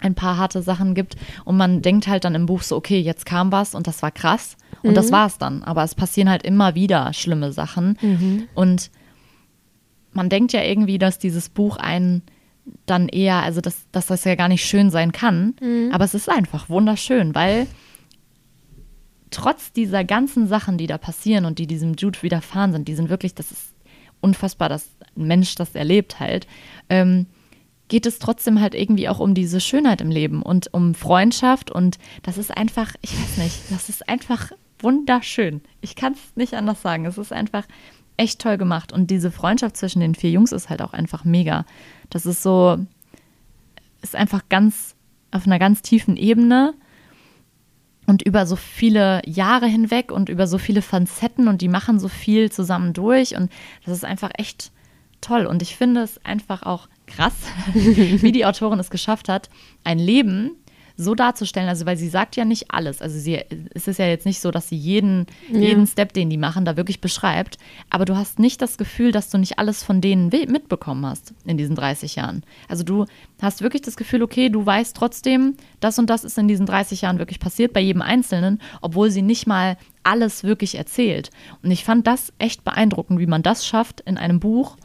ein 0.00 0.14
paar 0.14 0.36
harte 0.36 0.62
Sachen 0.62 0.94
gibt 0.94 1.16
und 1.44 1.56
man 1.56 1.82
denkt 1.82 2.06
halt 2.06 2.24
dann 2.24 2.34
im 2.34 2.46
Buch 2.46 2.62
so, 2.62 2.76
okay, 2.76 3.00
jetzt 3.00 3.26
kam 3.26 3.50
was 3.50 3.74
und 3.74 3.86
das 3.86 4.02
war 4.02 4.10
krass 4.10 4.56
und 4.82 4.90
mhm. 4.90 4.94
das 4.94 5.10
war 5.10 5.26
es 5.26 5.38
dann. 5.38 5.62
Aber 5.62 5.82
es 5.82 5.94
passieren 5.94 6.28
halt 6.28 6.42
immer 6.42 6.74
wieder 6.74 7.12
schlimme 7.14 7.52
Sachen 7.52 7.98
mhm. 8.02 8.48
und 8.54 8.90
man 10.12 10.28
denkt 10.28 10.52
ja 10.52 10.62
irgendwie, 10.62 10.98
dass 10.98 11.18
dieses 11.18 11.48
Buch 11.48 11.78
einen 11.78 12.22
dann 12.86 13.08
eher, 13.08 13.42
also 13.42 13.60
dass, 13.60 13.86
dass 13.92 14.06
das 14.06 14.24
ja 14.24 14.34
gar 14.34 14.48
nicht 14.48 14.64
schön 14.64 14.90
sein 14.90 15.12
kann, 15.12 15.54
mhm. 15.60 15.90
aber 15.92 16.04
es 16.04 16.14
ist 16.14 16.28
einfach 16.28 16.68
wunderschön, 16.68 17.34
weil 17.34 17.66
trotz 19.30 19.72
dieser 19.72 20.04
ganzen 20.04 20.46
Sachen, 20.46 20.78
die 20.78 20.86
da 20.86 20.98
passieren 20.98 21.44
und 21.44 21.58
die 21.58 21.66
diesem 21.66 21.94
Jude 21.94 22.22
widerfahren 22.22 22.72
sind, 22.72 22.88
die 22.88 22.94
sind 22.94 23.10
wirklich, 23.10 23.34
das 23.34 23.50
ist 23.50 23.74
unfassbar, 24.20 24.68
dass 24.68 24.88
ein 25.16 25.26
Mensch 25.26 25.54
das 25.54 25.74
erlebt 25.74 26.18
halt, 26.20 26.46
ähm, 26.88 27.26
geht 27.88 28.06
es 28.06 28.18
trotzdem 28.18 28.60
halt 28.60 28.74
irgendwie 28.74 29.08
auch 29.08 29.18
um 29.18 29.34
diese 29.34 29.60
Schönheit 29.60 30.00
im 30.00 30.10
Leben 30.10 30.42
und 30.42 30.72
um 30.72 30.94
Freundschaft 30.94 31.70
und 31.70 31.98
das 32.22 32.38
ist 32.38 32.54
einfach, 32.54 32.94
ich 33.00 33.12
weiß 33.18 33.38
nicht, 33.38 33.70
das 33.70 33.88
ist 33.88 34.08
einfach 34.08 34.52
wunderschön. 34.80 35.62
Ich 35.80 35.96
kann 35.96 36.12
es 36.12 36.36
nicht 36.36 36.54
anders 36.54 36.82
sagen. 36.82 37.06
Es 37.06 37.18
ist 37.18 37.32
einfach 37.32 37.64
echt 38.16 38.40
toll 38.40 38.58
gemacht 38.58 38.92
und 38.92 39.10
diese 39.10 39.30
Freundschaft 39.30 39.76
zwischen 39.76 40.00
den 40.00 40.14
vier 40.14 40.30
Jungs 40.30 40.52
ist 40.52 40.68
halt 40.68 40.82
auch 40.82 40.92
einfach 40.92 41.24
mega. 41.24 41.64
Das 42.10 42.26
ist 42.26 42.42
so, 42.42 42.78
ist 44.02 44.16
einfach 44.16 44.42
ganz 44.48 44.94
auf 45.30 45.46
einer 45.46 45.58
ganz 45.58 45.82
tiefen 45.82 46.16
Ebene 46.16 46.74
und 48.06 48.22
über 48.22 48.46
so 48.46 48.56
viele 48.56 49.20
Jahre 49.26 49.66
hinweg 49.66 50.10
und 50.10 50.28
über 50.28 50.46
so 50.46 50.56
viele 50.56 50.80
Facetten 50.80 51.48
und 51.48 51.60
die 51.60 51.68
machen 51.68 52.00
so 52.00 52.08
viel 52.08 52.50
zusammen 52.50 52.94
durch 52.94 53.36
und 53.36 53.52
das 53.84 53.94
ist 53.94 54.04
einfach 54.04 54.30
echt 54.38 54.72
toll. 55.20 55.46
Und 55.46 55.62
ich 55.62 55.76
finde 55.76 56.02
es 56.02 56.24
einfach 56.24 56.62
auch 56.62 56.88
krass, 57.06 57.34
wie 57.74 58.32
die 58.32 58.46
Autorin 58.46 58.78
es 58.78 58.90
geschafft 58.90 59.28
hat, 59.28 59.50
ein 59.84 59.98
Leben 59.98 60.52
so 61.00 61.14
darzustellen, 61.14 61.68
also 61.68 61.86
weil 61.86 61.96
sie 61.96 62.08
sagt 62.08 62.34
ja 62.34 62.44
nicht 62.44 62.72
alles. 62.72 63.00
Also 63.00 63.18
sie, 63.18 63.40
es 63.72 63.86
ist 63.86 64.00
ja 64.00 64.06
jetzt 64.06 64.26
nicht 64.26 64.40
so, 64.40 64.50
dass 64.50 64.68
sie 64.68 64.76
jeden, 64.76 65.26
ja. 65.50 65.60
jeden 65.60 65.86
Step, 65.86 66.12
den 66.12 66.28
die 66.28 66.36
machen, 66.36 66.64
da 66.64 66.76
wirklich 66.76 67.00
beschreibt. 67.00 67.56
Aber 67.88 68.04
du 68.04 68.16
hast 68.16 68.40
nicht 68.40 68.60
das 68.60 68.78
Gefühl, 68.78 69.12
dass 69.12 69.30
du 69.30 69.38
nicht 69.38 69.60
alles 69.60 69.84
von 69.84 70.00
denen 70.00 70.28
mitbekommen 70.28 71.06
hast 71.06 71.34
in 71.44 71.56
diesen 71.56 71.76
30 71.76 72.16
Jahren. 72.16 72.42
Also 72.66 72.82
du 72.82 73.06
hast 73.40 73.62
wirklich 73.62 73.82
das 73.82 73.96
Gefühl, 73.96 74.24
okay, 74.24 74.48
du 74.48 74.66
weißt 74.66 74.96
trotzdem, 74.96 75.54
das 75.78 76.00
und 76.00 76.10
das 76.10 76.24
ist 76.24 76.36
in 76.36 76.48
diesen 76.48 76.66
30 76.66 77.02
Jahren 77.02 77.20
wirklich 77.20 77.38
passiert 77.38 77.72
bei 77.72 77.80
jedem 77.80 78.02
Einzelnen, 78.02 78.60
obwohl 78.82 79.12
sie 79.12 79.22
nicht 79.22 79.46
mal 79.46 79.78
alles 80.02 80.42
wirklich 80.42 80.74
erzählt. 80.74 81.30
Und 81.62 81.70
ich 81.70 81.84
fand 81.84 82.08
das 82.08 82.32
echt 82.38 82.64
beeindruckend, 82.64 83.20
wie 83.20 83.26
man 83.26 83.44
das 83.44 83.64
schafft, 83.64 84.00
in 84.00 84.18
einem 84.18 84.40
Buch 84.40 84.76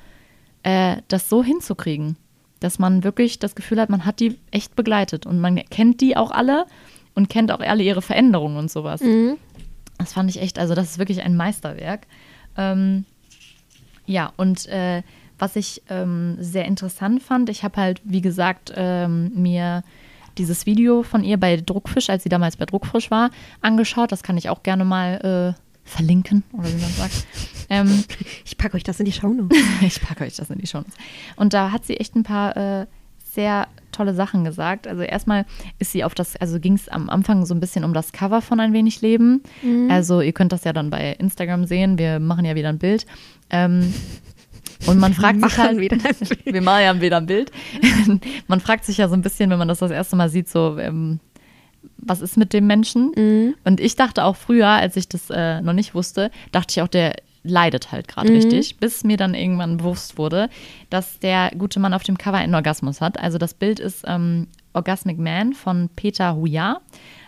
äh, 0.62 0.98
das 1.08 1.28
so 1.28 1.44
hinzukriegen 1.44 2.18
dass 2.64 2.80
man 2.80 3.04
wirklich 3.04 3.40
das 3.40 3.56
Gefühl 3.56 3.80
hat, 3.80 3.90
man 3.90 4.06
hat 4.06 4.20
die 4.20 4.40
echt 4.52 4.76
begleitet 4.76 5.26
und 5.26 5.40
man 5.40 5.58
kennt 5.70 6.02
die 6.02 6.16
auch 6.16 6.32
alle 6.32 6.66
und 7.14 7.30
kennt 7.30 7.52
auch 7.52 7.60
alle 7.60 7.84
ihre 7.84 8.02
Veränderungen 8.02 8.58
und 8.58 8.72
sowas. 8.72 9.02
Mhm. 9.02 9.38
Das 9.98 10.14
fand 10.14 10.30
ich 10.30 10.42
echt, 10.42 10.58
also 10.58 10.74
das 10.74 10.92
ist 10.92 10.98
wirklich 10.98 11.22
ein 11.22 11.36
Meisterwerk. 11.36 12.08
Ähm, 12.58 13.06
ja, 14.06 14.32
und 14.38 14.66
äh, 14.68 15.04
was 15.40 15.56
ich 15.56 15.82
ähm, 15.90 16.38
sehr 16.40 16.66
interessant 16.66 17.22
fand, 17.22 17.50
ich 17.50 17.64
habe 17.64 17.78
halt, 17.78 18.02
wie 18.04 18.22
gesagt, 18.22 18.74
ähm, 18.76 19.32
mir 19.36 19.84
dieses 20.38 20.66
Video 20.66 21.04
von 21.04 21.24
ihr 21.24 21.38
bei 21.38 21.58
Druckfisch, 21.58 22.10
als 22.10 22.24
sie 22.24 22.30
damals 22.30 22.58
bei 22.58 22.66
Druckfisch 22.66 23.12
war, 23.12 23.30
angeschaut. 23.62 24.12
Das 24.12 24.24
kann 24.24 24.38
ich 24.38 24.50
auch 24.50 24.64
gerne 24.64 24.86
mal 24.86 25.56
äh, 25.58 25.63
verlinken 25.84 26.44
oder 26.54 26.68
wie 26.68 26.82
man 26.82 26.92
sagt. 26.92 27.28
Ähm, 27.70 28.04
ich 28.46 28.58
packe 28.58 28.76
euch 28.76 28.84
das 28.84 29.00
in 29.00 29.06
die 29.06 29.12
Shownotes. 29.12 29.58
ich 29.82 30.02
packe 30.02 30.24
euch 30.24 30.36
das 30.36 30.50
in 30.50 30.60
die 30.60 30.68
Shownotes. 30.68 30.96
Und 31.36 31.54
da 31.54 31.72
hat 31.72 31.86
sie 31.86 31.98
echt 31.98 32.16
ein 32.16 32.24
paar 32.24 32.56
äh, 32.58 32.86
sehr 33.34 33.68
tolle 33.92 34.14
Sachen 34.14 34.44
gesagt. 34.44 34.88
Also 34.88 35.04
erstmal 35.04 35.46
ist 35.80 35.92
sie 35.92 36.04
auf 36.04 36.16
das, 36.16 36.36
also 36.36 36.60
ging 36.60 36.74
es 36.74 36.90
am 36.90 37.10
Anfang 37.10 37.46
so 37.46 37.54
ein 37.54 37.60
bisschen 37.60 37.84
um 37.84 37.94
das 37.94 38.12
Cover 38.12 38.42
von 38.42 38.60
Ein 38.60 38.74
wenig 38.74 39.02
Leben. 39.02 39.44
Mhm. 39.62 39.90
Also 39.90 40.22
ihr 40.22 40.34
könnt 40.34 40.52
das 40.52 40.64
ja 40.64 40.74
dann 40.74 40.90
bei 40.90 41.14
Instagram 41.14 41.66
sehen. 41.66 41.98
Wir 41.98 42.20
machen 42.20 42.46
ja 42.46 42.56
wieder 42.56 42.70
ein 42.70 42.80
Bild. 42.80 43.06
Ähm, 43.50 43.94
und 44.86 45.00
man 45.00 45.14
fragt 45.14 45.42
sich 45.42 45.58
halt, 45.58 45.80
wir 46.46 46.62
machen 46.62 46.84
ja 46.84 47.02
wieder 47.02 47.18
ein 47.18 47.26
Bild. 47.26 47.52
man 48.48 48.60
fragt 48.60 48.86
sich 48.86 48.98
ja 48.98 49.08
so 49.08 49.14
ein 49.14 49.22
bisschen, 49.22 49.50
wenn 49.50 49.60
man 49.60 49.68
das 49.68 49.80
das 49.80 49.92
erste 49.92 50.16
Mal 50.16 50.30
sieht, 50.30 50.50
so, 50.50 50.78
ähm, 50.78 51.20
was 52.06 52.22
ist 52.22 52.38
mit 52.38 52.54
dem 52.54 52.68
Menschen? 52.68 53.12
Mhm. 53.16 53.56
Und 53.64 53.80
ich 53.80 53.96
dachte 53.96 54.24
auch 54.24 54.36
früher, 54.36 54.68
als 54.68 54.96
ich 54.96 55.08
das 55.08 55.30
äh, 55.30 55.62
noch 55.62 55.74
nicht 55.74 55.96
wusste, 55.96 56.32
dachte 56.52 56.72
ich 56.72 56.82
auch, 56.82 56.88
der 56.88 57.16
leidet 57.44 57.92
halt 57.92 58.08
gerade 58.08 58.30
mhm. 58.30 58.36
richtig, 58.36 58.78
bis 58.78 59.04
mir 59.04 59.18
dann 59.18 59.34
irgendwann 59.34 59.78
bewusst 59.78 60.18
wurde, 60.18 60.50
dass 60.90 61.20
der 61.20 61.52
gute 61.58 61.80
Mann 61.80 61.94
auf 61.94 62.04
dem 62.04 62.18
Cover 62.18 62.38
einen 62.38 62.56
Orgasmus 62.56 63.02
hat. 63.02 63.20
Also 63.20 63.38
das 63.38 63.54
Bild 63.54 63.80
ist 63.80 64.04
ähm, 64.08 64.48
Orgasmic 64.74 65.18
Man 65.18 65.54
von 65.54 65.90
Peter 65.96 66.36
Huyar 66.36 66.82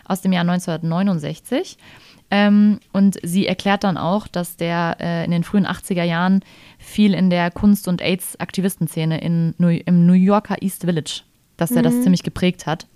aus 0.04 0.22
dem 0.22 0.32
Jahr 0.32 0.42
1969. 0.42 1.76
Ähm, 2.28 2.80
und 2.92 3.18
sie 3.22 3.46
erklärt 3.46 3.84
dann 3.84 3.96
auch, 3.96 4.26
dass 4.26 4.56
der 4.56 4.96
äh, 4.98 5.24
in 5.24 5.30
den 5.30 5.44
frühen 5.44 5.66
80er 5.66 6.02
Jahren 6.02 6.40
viel 6.78 7.14
in 7.14 7.30
der 7.30 7.50
Kunst- 7.52 7.86
und 7.86 8.02
AIDS-Aktivistenszene 8.02 9.20
im 9.20 9.54
New 9.58 10.12
Yorker 10.12 10.60
East 10.60 10.82
Village, 10.82 11.22
dass 11.56 11.70
er 11.70 11.82
mhm. 11.82 11.84
das 11.84 12.02
ziemlich 12.02 12.24
geprägt 12.24 12.66
hat. 12.66 12.88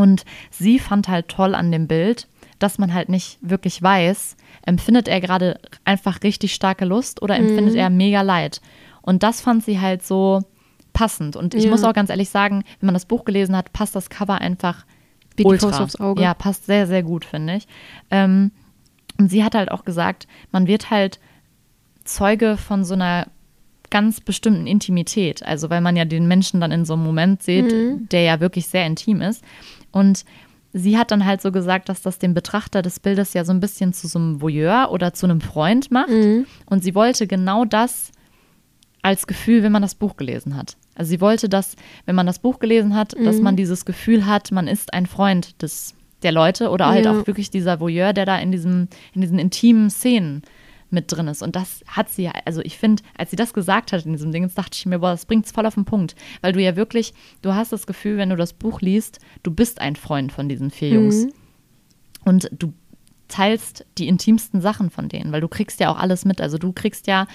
Und 0.00 0.24
sie 0.50 0.78
fand 0.78 1.08
halt 1.08 1.28
toll 1.28 1.54
an 1.54 1.70
dem 1.70 1.86
Bild, 1.86 2.26
dass 2.58 2.78
man 2.78 2.94
halt 2.94 3.10
nicht 3.10 3.38
wirklich 3.42 3.82
weiß, 3.82 4.36
empfindet 4.64 5.08
er 5.08 5.20
gerade 5.20 5.60
einfach 5.84 6.22
richtig 6.22 6.54
starke 6.54 6.86
Lust 6.86 7.20
oder 7.20 7.36
empfindet 7.36 7.74
mhm. 7.74 7.80
er 7.80 7.90
mega 7.90 8.22
Leid. 8.22 8.62
Und 9.02 9.22
das 9.22 9.42
fand 9.42 9.62
sie 9.62 9.78
halt 9.78 10.02
so 10.02 10.42
passend. 10.94 11.36
Und 11.36 11.54
ich 11.54 11.64
ja. 11.64 11.70
muss 11.70 11.84
auch 11.84 11.92
ganz 11.92 12.08
ehrlich 12.08 12.30
sagen, 12.30 12.64
wenn 12.80 12.86
man 12.86 12.94
das 12.94 13.04
Buch 13.04 13.26
gelesen 13.26 13.54
hat, 13.54 13.74
passt 13.74 13.94
das 13.94 14.08
Cover 14.08 14.40
einfach 14.40 14.86
Wie 15.36 15.44
ultra. 15.44 15.70
Die 15.70 15.82
aufs 15.82 16.00
Auge. 16.00 16.22
Ja, 16.22 16.32
passt 16.32 16.64
sehr, 16.64 16.86
sehr 16.86 17.02
gut, 17.02 17.26
finde 17.26 17.56
ich. 17.56 17.68
Ähm, 18.10 18.52
und 19.18 19.28
sie 19.28 19.44
hat 19.44 19.54
halt 19.54 19.70
auch 19.70 19.84
gesagt, 19.84 20.26
man 20.50 20.66
wird 20.66 20.90
halt 20.90 21.20
Zeuge 22.04 22.56
von 22.56 22.84
so 22.84 22.94
einer 22.94 23.26
ganz 23.90 24.20
bestimmten 24.20 24.66
Intimität. 24.66 25.44
Also 25.44 25.68
weil 25.68 25.80
man 25.80 25.96
ja 25.96 26.04
den 26.06 26.26
Menschen 26.26 26.60
dann 26.60 26.72
in 26.72 26.84
so 26.84 26.94
einem 26.94 27.04
Moment 27.04 27.42
sieht, 27.42 27.70
mhm. 27.70 28.08
der 28.10 28.22
ja 28.22 28.40
wirklich 28.40 28.66
sehr 28.68 28.86
intim 28.86 29.20
ist. 29.20 29.44
Und 29.92 30.24
sie 30.72 30.98
hat 30.98 31.10
dann 31.10 31.24
halt 31.24 31.42
so 31.42 31.52
gesagt, 31.52 31.88
dass 31.88 32.02
das 32.02 32.18
den 32.18 32.34
Betrachter 32.34 32.82
des 32.82 33.00
Bildes 33.00 33.34
ja 33.34 33.44
so 33.44 33.52
ein 33.52 33.60
bisschen 33.60 33.92
zu 33.92 34.06
so 34.08 34.18
einem 34.18 34.40
Voyeur 34.40 34.90
oder 34.92 35.12
zu 35.12 35.26
einem 35.26 35.40
Freund 35.40 35.90
macht. 35.90 36.10
Mhm. 36.10 36.46
Und 36.66 36.84
sie 36.84 36.94
wollte 36.94 37.26
genau 37.26 37.64
das 37.64 38.12
als 39.02 39.26
Gefühl, 39.26 39.62
wenn 39.62 39.72
man 39.72 39.82
das 39.82 39.94
Buch 39.94 40.16
gelesen 40.16 40.56
hat. 40.56 40.76
Also 40.94 41.10
sie 41.10 41.20
wollte, 41.20 41.48
dass, 41.48 41.76
wenn 42.04 42.14
man 42.14 42.26
das 42.26 42.38
Buch 42.38 42.58
gelesen 42.58 42.94
hat, 42.94 43.18
mhm. 43.18 43.24
dass 43.24 43.40
man 43.40 43.56
dieses 43.56 43.84
Gefühl 43.84 44.26
hat, 44.26 44.52
man 44.52 44.68
ist 44.68 44.92
ein 44.92 45.06
Freund 45.06 45.62
des, 45.62 45.94
der 46.22 46.32
Leute 46.32 46.70
oder 46.70 46.88
halt 46.88 47.06
ja. 47.06 47.12
auch 47.12 47.26
wirklich 47.26 47.50
dieser 47.50 47.80
Voyeur, 47.80 48.12
der 48.12 48.26
da 48.26 48.38
in, 48.38 48.52
diesem, 48.52 48.88
in 49.14 49.22
diesen 49.22 49.38
intimen 49.38 49.88
Szenen 49.88 50.42
mit 50.90 51.10
drin 51.12 51.28
ist. 51.28 51.42
Und 51.42 51.56
das 51.56 51.82
hat 51.86 52.08
sie 52.08 52.24
ja, 52.24 52.32
also 52.44 52.60
ich 52.62 52.78
finde, 52.78 53.02
als 53.16 53.30
sie 53.30 53.36
das 53.36 53.52
gesagt 53.52 53.92
hat 53.92 54.04
in 54.06 54.12
diesem 54.12 54.32
Ding, 54.32 54.50
dachte 54.54 54.76
ich 54.76 54.86
mir, 54.86 54.98
boah, 54.98 55.10
das 55.10 55.26
bringt 55.26 55.46
es 55.46 55.52
voll 55.52 55.66
auf 55.66 55.74
den 55.74 55.84
Punkt. 55.84 56.14
Weil 56.40 56.52
du 56.52 56.60
ja 56.60 56.76
wirklich, 56.76 57.14
du 57.42 57.54
hast 57.54 57.72
das 57.72 57.86
Gefühl, 57.86 58.16
wenn 58.16 58.30
du 58.30 58.36
das 58.36 58.52
Buch 58.52 58.80
liest, 58.80 59.20
du 59.42 59.50
bist 59.50 59.80
ein 59.80 59.96
Freund 59.96 60.32
von 60.32 60.48
diesen 60.48 60.70
vier 60.70 60.90
Jungs. 60.90 61.24
Mhm. 61.24 61.32
Und 62.24 62.50
du 62.52 62.72
teilst 63.28 63.86
die 63.96 64.08
intimsten 64.08 64.60
Sachen 64.60 64.90
von 64.90 65.08
denen, 65.08 65.32
weil 65.32 65.40
du 65.40 65.48
kriegst 65.48 65.80
ja 65.80 65.90
auch 65.90 65.98
alles 65.98 66.24
mit. 66.24 66.40
Also 66.40 66.58
du 66.58 66.72
kriegst 66.72 67.06
ja 67.06 67.26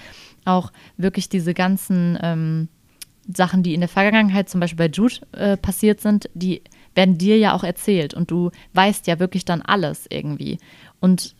auch 0.44 0.72
wirklich 0.96 1.28
diese 1.28 1.54
ganzen 1.54 2.18
ähm, 2.22 2.68
Sachen, 3.34 3.62
die 3.62 3.74
in 3.74 3.80
der 3.80 3.88
Vergangenheit 3.88 4.48
zum 4.48 4.60
Beispiel 4.60 4.88
bei 4.88 4.92
Jude 4.92 5.14
äh, 5.32 5.56
passiert 5.56 6.00
sind, 6.00 6.28
die 6.34 6.62
werden 6.94 7.18
dir 7.18 7.38
ja 7.38 7.54
auch 7.54 7.64
erzählt 7.64 8.14
und 8.14 8.30
du 8.30 8.50
weißt 8.72 9.06
ja 9.06 9.18
wirklich 9.18 9.44
dann 9.44 9.62
alles 9.62 10.06
irgendwie. 10.08 10.58
Und 11.00 11.35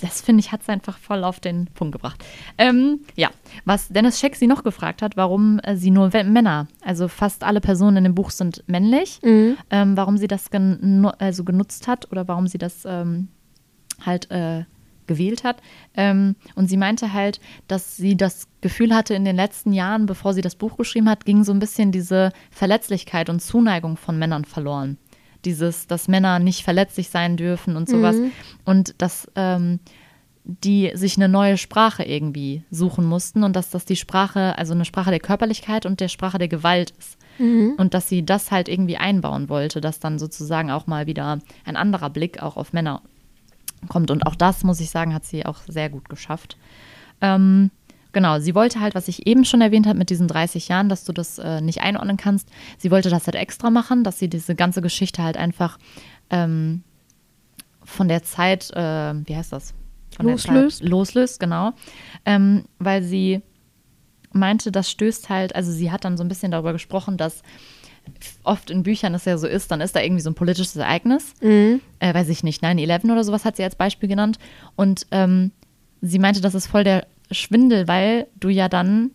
das 0.00 0.20
finde 0.22 0.40
ich, 0.40 0.52
hat 0.52 0.62
es 0.62 0.68
einfach 0.68 0.98
voll 0.98 1.24
auf 1.24 1.40
den 1.40 1.66
Punkt 1.74 1.92
gebracht. 1.92 2.24
Ähm, 2.58 3.00
ja, 3.16 3.30
was 3.64 3.88
Dennis 3.88 4.18
Scheck 4.18 4.36
sie 4.36 4.46
noch 4.46 4.62
gefragt 4.62 5.02
hat, 5.02 5.16
warum 5.16 5.58
äh, 5.60 5.76
sie 5.76 5.90
nur 5.90 6.10
Männer, 6.24 6.68
also 6.82 7.08
fast 7.08 7.44
alle 7.44 7.60
Personen 7.60 7.98
in 7.98 8.04
dem 8.04 8.14
Buch 8.14 8.30
sind 8.30 8.64
männlich, 8.66 9.20
Mhm. 9.22 9.56
ähm, 9.70 9.96
warum 9.96 10.16
sie 10.16 10.26
das 10.28 10.50
gen 10.50 11.06
also 11.18 11.44
genutzt 11.44 11.86
hat 11.88 12.10
oder 12.10 12.26
warum 12.28 12.46
sie 12.46 12.58
das 12.58 12.84
ähm, 12.86 13.28
halt 14.04 14.30
äh, 14.30 14.64
gewählt 15.06 15.42
hat. 15.44 15.56
Ähm, 15.96 16.36
und 16.54 16.68
sie 16.68 16.76
meinte 16.76 17.12
halt, 17.12 17.40
dass 17.68 17.96
sie 17.96 18.16
das 18.16 18.46
Gefühl 18.60 18.94
hatte, 18.94 19.14
in 19.14 19.24
den 19.24 19.36
letzten 19.36 19.72
Jahren, 19.72 20.06
bevor 20.06 20.34
sie 20.34 20.40
das 20.40 20.54
Buch 20.54 20.76
geschrieben 20.76 21.08
hat, 21.08 21.24
ging 21.24 21.42
so 21.44 21.52
ein 21.52 21.58
bisschen 21.58 21.90
diese 21.90 22.30
Verletzlichkeit 22.50 23.28
und 23.28 23.40
Zuneigung 23.40 23.96
von 23.96 24.18
Männern 24.18 24.44
verloren. 24.44 24.98
Dieses, 25.44 25.86
dass 25.86 26.08
Männer 26.08 26.38
nicht 26.38 26.62
verletzlich 26.64 27.08
sein 27.08 27.36
dürfen 27.36 27.76
und 27.76 27.88
sowas. 27.88 28.16
Und 28.64 28.94
dass 28.98 29.30
ähm, 29.36 29.80
die 30.44 30.90
sich 30.94 31.16
eine 31.16 31.28
neue 31.28 31.56
Sprache 31.56 32.02
irgendwie 32.02 32.64
suchen 32.70 33.04
mussten 33.04 33.44
und 33.44 33.54
dass 33.56 33.70
das 33.70 33.84
die 33.84 33.96
Sprache, 33.96 34.56
also 34.58 34.72
eine 34.72 34.84
Sprache 34.84 35.10
der 35.10 35.20
Körperlichkeit 35.20 35.86
und 35.86 36.00
der 36.00 36.08
Sprache 36.08 36.38
der 36.38 36.48
Gewalt 36.48 36.92
ist. 36.98 37.16
Und 37.78 37.94
dass 37.94 38.08
sie 38.08 38.24
das 38.24 38.50
halt 38.50 38.68
irgendwie 38.68 38.96
einbauen 38.96 39.48
wollte, 39.48 39.80
dass 39.80 40.00
dann 40.00 40.18
sozusagen 40.18 40.70
auch 40.70 40.86
mal 40.86 41.06
wieder 41.06 41.38
ein 41.64 41.76
anderer 41.76 42.10
Blick 42.10 42.42
auch 42.42 42.56
auf 42.56 42.72
Männer 42.72 43.02
kommt. 43.88 44.10
Und 44.10 44.26
auch 44.26 44.34
das, 44.34 44.64
muss 44.64 44.80
ich 44.80 44.90
sagen, 44.90 45.14
hat 45.14 45.24
sie 45.24 45.46
auch 45.46 45.58
sehr 45.66 45.88
gut 45.88 46.08
geschafft. 46.08 46.56
Ähm, 47.20 47.70
genau, 48.12 48.38
sie 48.40 48.54
wollte 48.54 48.80
halt, 48.80 48.94
was 48.94 49.08
ich 49.08 49.26
eben 49.26 49.44
schon 49.44 49.60
erwähnt 49.60 49.86
habe 49.86 49.98
mit 49.98 50.10
diesen 50.10 50.28
30 50.28 50.68
Jahren, 50.68 50.88
dass 50.88 51.04
du 51.04 51.12
das 51.12 51.38
äh, 51.38 51.60
nicht 51.60 51.80
einordnen 51.82 52.16
kannst. 52.16 52.48
Sie 52.78 52.90
wollte 52.90 53.10
das 53.10 53.26
halt 53.26 53.34
extra 53.36 53.70
machen, 53.70 54.04
dass 54.04 54.18
sie 54.18 54.28
diese 54.28 54.54
ganze 54.54 54.82
Geschichte 54.82 55.22
halt 55.22 55.36
einfach 55.36 55.78
ähm, 56.30 56.82
von 57.84 58.08
der 58.08 58.22
Zeit, 58.22 58.70
äh, 58.72 59.14
wie 59.26 59.36
heißt 59.36 59.52
das? 59.52 59.74
Von 60.16 60.26
Loslöst. 60.26 60.82
Loslöst, 60.82 61.40
genau. 61.40 61.72
Ähm, 62.26 62.64
weil 62.78 63.02
sie 63.02 63.42
meinte, 64.32 64.70
das 64.70 64.90
stößt 64.90 65.28
halt, 65.28 65.54
also 65.56 65.72
sie 65.72 65.90
hat 65.90 66.04
dann 66.04 66.16
so 66.16 66.22
ein 66.24 66.28
bisschen 66.28 66.52
darüber 66.52 66.72
gesprochen, 66.72 67.16
dass 67.16 67.42
oft 68.44 68.70
in 68.70 68.82
Büchern 68.82 69.14
es 69.14 69.24
ja 69.24 69.36
so 69.38 69.46
ist, 69.46 69.70
dann 69.70 69.80
ist 69.80 69.94
da 69.94 70.00
irgendwie 70.00 70.22
so 70.22 70.30
ein 70.30 70.34
politisches 70.34 70.74
Ereignis, 70.76 71.34
Mhm. 71.40 71.80
äh, 72.00 72.12
weiß 72.14 72.28
ich 72.28 72.42
nicht, 72.42 72.62
9-11 72.62 73.04
oder 73.12 73.24
sowas 73.24 73.44
hat 73.44 73.56
sie 73.56 73.64
als 73.64 73.76
Beispiel 73.76 74.08
genannt. 74.08 74.38
Und 74.76 75.06
ähm, 75.10 75.52
sie 76.00 76.18
meinte, 76.18 76.40
das 76.40 76.54
ist 76.54 76.66
voll 76.66 76.84
der 76.84 77.06
Schwindel, 77.30 77.88
weil 77.88 78.26
du 78.38 78.48
ja 78.48 78.68
dann 78.68 79.10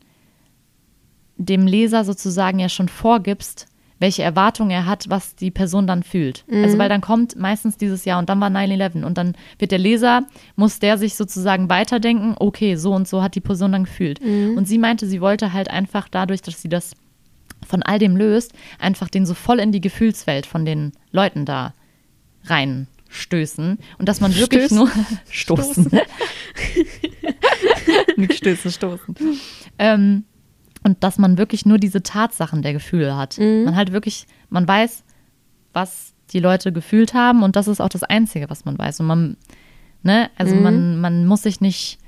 dem 1.38 1.68
Leser 1.68 2.04
sozusagen 2.06 2.60
ja 2.60 2.70
schon 2.70 2.88
vorgibst, 2.88 3.68
welche 4.00 4.24
Erwartung 4.24 4.70
er 4.72 4.86
hat, 4.86 5.06
was 5.10 5.36
die 5.36 5.52
Person 5.52 5.88
dann 5.88 6.04
fühlt. 6.04 6.44
Also 6.64 6.78
weil 6.78 6.90
dann 6.90 7.02
kommt 7.02 7.36
meistens 7.38 7.78
dieses 7.78 8.04
Jahr 8.06 8.20
und 8.20 8.30
dann 8.30 8.42
war 8.42 8.50
9-11 8.50 9.04
und 9.04 9.18
dann 9.18 9.36
wird 9.58 9.72
der 9.72 9.80
Leser, 9.80 10.24
muss 10.56 10.80
der 10.80 10.98
sich 10.98 11.16
sozusagen 11.16 11.70
weiterdenken, 11.70 12.36
okay, 12.38 12.76
so 12.76 12.94
und 12.94 13.08
so 13.08 13.24
hat 13.24 13.36
die 13.36 13.42
Person 13.42 13.72
dann 13.72 13.86
gefühlt. 13.86 14.20
Und 14.58 14.68
sie 14.68 14.78
meinte, 14.78 15.08
sie 15.08 15.22
wollte 15.22 15.54
halt 15.54 15.70
einfach 15.70 16.10
dadurch, 16.10 16.42
dass 16.42 16.62
sie 16.62 16.70
das 16.70 16.94
von 17.66 17.84
all 17.84 17.98
dem 17.98 18.18
löst, 18.18 18.54
einfach 18.80 19.10
den 19.10 19.26
so 19.26 19.34
voll 19.34 19.60
in 19.60 19.72
die 19.72 19.82
Gefühlswelt 19.82 20.46
von 20.46 20.66
den 20.66 20.92
Leuten 21.12 21.46
da 21.46 21.74
reinstößen 23.16 23.80
und 23.98 24.10
dass 24.10 24.22
man 24.22 24.36
wirklich 24.36 24.66
Stößen. 24.66 24.78
nur 24.78 24.90
stoßen. 25.30 25.92
Nicht 28.18 28.34
stößen, 28.34 28.72
stoßen. 28.72 29.16
Ähm, 29.78 30.24
und 30.84 31.04
dass 31.04 31.18
man 31.18 31.38
wirklich 31.38 31.66
nur 31.66 31.78
diese 31.78 32.04
Tatsachen 32.04 32.62
der 32.62 32.74
Gefühle 32.74 33.18
hat. 33.18 33.38
Man 33.66 33.76
halt 33.76 33.92
wirklich, 33.92 34.28
man 34.50 34.68
weiß, 34.68 35.04
was 35.74 36.14
die 36.32 36.40
Leute 36.40 36.72
gefühlt 36.72 37.14
haben 37.14 37.44
und 37.44 37.56
das 37.56 37.68
ist 37.68 37.82
auch 37.82 37.90
das 37.90 38.04
Einzige, 38.04 38.50
was 38.50 38.66
man 38.66 38.78
weiß. 38.78 39.00
Und 39.00 39.08
man, 39.08 39.38
ne, 40.04 40.30
also 40.38 40.56
man, 40.56 41.00
man 41.02 41.26
muss 41.26 41.44
sich 41.44 41.62
nicht 41.62 42.00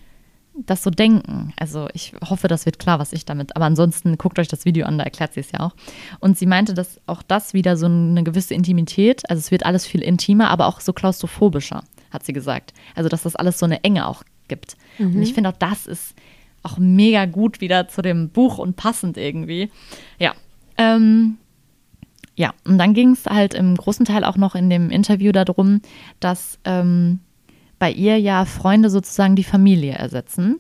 das 0.66 0.84
so 0.84 0.90
denken. 0.90 1.54
Also 1.58 1.88
ich 1.94 2.14
hoffe, 2.28 2.48
das 2.48 2.66
wird 2.66 2.80
klar, 2.80 3.00
was 3.00 3.14
ich 3.14 3.26
damit. 3.26 3.56
Aber 3.56 3.66
ansonsten 3.66 4.18
guckt 4.18 4.40
euch 4.40 4.48
das 4.48 4.66
Video 4.66 4.86
an, 4.86 4.98
da 4.98 5.04
erklärt 5.04 5.34
sie 5.34 5.40
es 5.40 5.52
ja 5.52 5.60
auch. 5.60 5.76
Und 6.20 6.38
sie 6.38 6.46
meinte, 6.46 6.74
dass 6.74 7.00
auch 7.06 7.22
das 7.22 7.54
wieder 7.54 7.78
so 7.78 7.86
eine 7.86 8.24
gewisse 8.24 8.54
Intimität, 8.54 9.30
also 9.30 9.40
es 9.40 9.52
wird 9.52 9.66
alles 9.66 9.86
viel 9.86 10.02
intimer, 10.02 10.50
aber 10.50 10.68
auch 10.68 10.80
so 10.80 10.94
klaustrophobischer, 10.94 11.84
hat 12.12 12.26
sie 12.26 12.34
gesagt. 12.34 12.74
Also 12.96 13.10
dass 13.10 13.24
das 13.24 13.36
alles 13.36 13.60
so 13.60 13.66
eine 13.66 13.84
Enge 13.84 14.08
auch 14.08 14.24
gibt. 14.48 14.78
Und 14.98 15.22
ich 15.22 15.34
finde 15.34 15.50
auch 15.50 15.58
das 15.58 15.86
ist 15.86 16.16
auch 16.64 16.78
mega 16.78 17.26
gut 17.26 17.62
wieder 17.62 17.88
zu 17.88 18.02
dem 18.02 18.30
Buch 18.30 18.58
und 18.58 18.76
passend 18.76 19.18
irgendwie. 19.18 19.70
Ja. 20.20 20.34
Ähm, 20.78 21.38
ja, 22.36 22.54
und 22.66 22.78
dann 22.78 22.94
ging 22.94 23.12
es 23.12 23.26
halt 23.26 23.56
im 23.56 23.76
großen 23.76 24.06
Teil 24.06 24.24
auch 24.24 24.38
noch 24.38 24.54
in 24.54 24.70
dem 24.70 24.92
Interview 24.92 25.32
darum, 25.32 25.82
dass 26.20 26.60
ähm, 26.66 27.20
bei 27.80 27.92
ihr 27.92 28.20
ja 28.20 28.46
Freunde 28.46 28.90
sozusagen 28.90 29.36
die 29.36 29.44
Familie 29.44 29.94
ersetzen. 29.94 30.60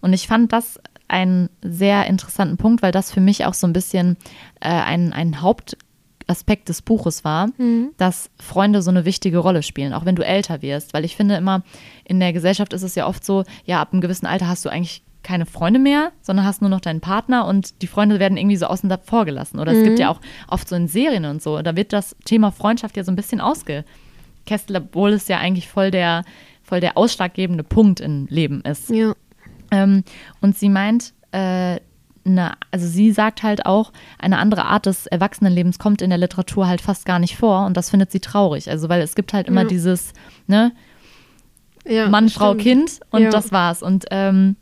Und 0.00 0.12
ich 0.12 0.26
fand 0.26 0.52
das 0.52 0.80
einen 1.08 1.48
sehr 1.62 2.06
interessanten 2.06 2.56
Punkt, 2.56 2.82
weil 2.82 2.92
das 2.92 3.12
für 3.12 3.20
mich 3.20 3.44
auch 3.44 3.54
so 3.54 3.66
ein 3.66 3.72
bisschen 3.72 4.16
äh, 4.60 4.68
ein, 4.68 5.12
ein 5.12 5.40
Hauptaspekt 5.40 6.68
des 6.68 6.82
Buches 6.82 7.24
war, 7.24 7.48
dass 7.96 8.30
Freunde 8.40 8.82
so 8.82 8.90
eine 8.90 9.04
wichtige 9.04 9.38
Rolle 9.38 9.62
spielen, 9.62 9.92
auch 9.92 10.04
wenn 10.04 10.16
du 10.16 10.26
älter 10.26 10.62
wirst. 10.62 10.94
Weil 10.94 11.04
ich 11.04 11.16
finde 11.16 11.36
immer, 11.36 11.62
in 12.04 12.18
der 12.18 12.32
Gesellschaft 12.32 12.72
ist 12.72 12.82
es 12.82 12.94
ja 12.94 13.06
oft 13.06 13.24
so, 13.24 13.44
ja, 13.64 13.80
ab 13.80 13.92
einem 13.92 14.00
gewissen 14.00 14.26
Alter 14.26 14.48
hast 14.48 14.64
du 14.64 14.68
eigentlich 14.68 15.02
keine 15.26 15.46
Freunde 15.46 15.80
mehr, 15.80 16.12
sondern 16.22 16.46
hast 16.46 16.60
nur 16.60 16.70
noch 16.70 16.80
deinen 16.80 17.00
Partner 17.00 17.46
und 17.46 17.82
die 17.82 17.88
Freunde 17.88 18.20
werden 18.20 18.38
irgendwie 18.38 18.56
so 18.56 18.66
außen 18.66 18.92
vor 19.02 19.24
gelassen. 19.24 19.58
Oder 19.58 19.72
es 19.72 19.82
gibt 19.82 19.98
ja 19.98 20.08
auch 20.08 20.20
oft 20.46 20.68
so 20.68 20.76
in 20.76 20.86
Serien 20.86 21.24
und 21.24 21.42
so, 21.42 21.60
da 21.62 21.74
wird 21.74 21.92
das 21.92 22.14
Thema 22.24 22.52
Freundschaft 22.52 22.96
ja 22.96 23.02
so 23.02 23.10
ein 23.10 23.16
bisschen 23.16 23.40
ausgekästelt, 23.40 24.78
obwohl 24.78 25.12
es 25.12 25.26
ja 25.26 25.38
eigentlich 25.38 25.68
voll 25.68 25.90
der, 25.90 26.22
voll 26.66 26.80
der 26.80 26.96
ausschlaggebende 26.98 27.62
Punkt 27.64 28.00
im 28.00 28.26
Leben 28.28 28.60
ist. 28.62 28.90
Ja. 28.90 29.14
Ähm, 29.70 30.02
und 30.40 30.56
sie 30.58 30.68
meint, 30.68 31.12
äh, 31.32 31.78
eine, 32.24 32.54
also 32.72 32.86
sie 32.88 33.12
sagt 33.12 33.42
halt 33.44 33.66
auch, 33.66 33.92
eine 34.18 34.38
andere 34.38 34.64
Art 34.64 34.86
des 34.86 35.06
Erwachsenenlebens 35.06 35.78
kommt 35.78 36.02
in 36.02 36.10
der 36.10 36.18
Literatur 36.18 36.66
halt 36.66 36.80
fast 36.80 37.04
gar 37.06 37.18
nicht 37.20 37.36
vor 37.36 37.66
und 37.66 37.76
das 37.76 37.90
findet 37.90 38.10
sie 38.10 38.20
traurig. 38.20 38.68
Also 38.68 38.88
weil 38.88 39.00
es 39.00 39.14
gibt 39.14 39.32
halt 39.32 39.46
immer 39.46 39.62
Ja. 39.62 39.68
dieses, 39.68 40.12
ne, 40.48 40.72
ja 41.88 42.08
Mann, 42.08 42.28
Frau, 42.28 42.50
stimmt. 42.54 42.62
Kind 42.62 43.00
und 43.10 43.22
Ja. 43.22 43.30
das 43.30 43.52
war's. 43.52 43.80
Und 43.82 44.06
ähm, 44.10 44.56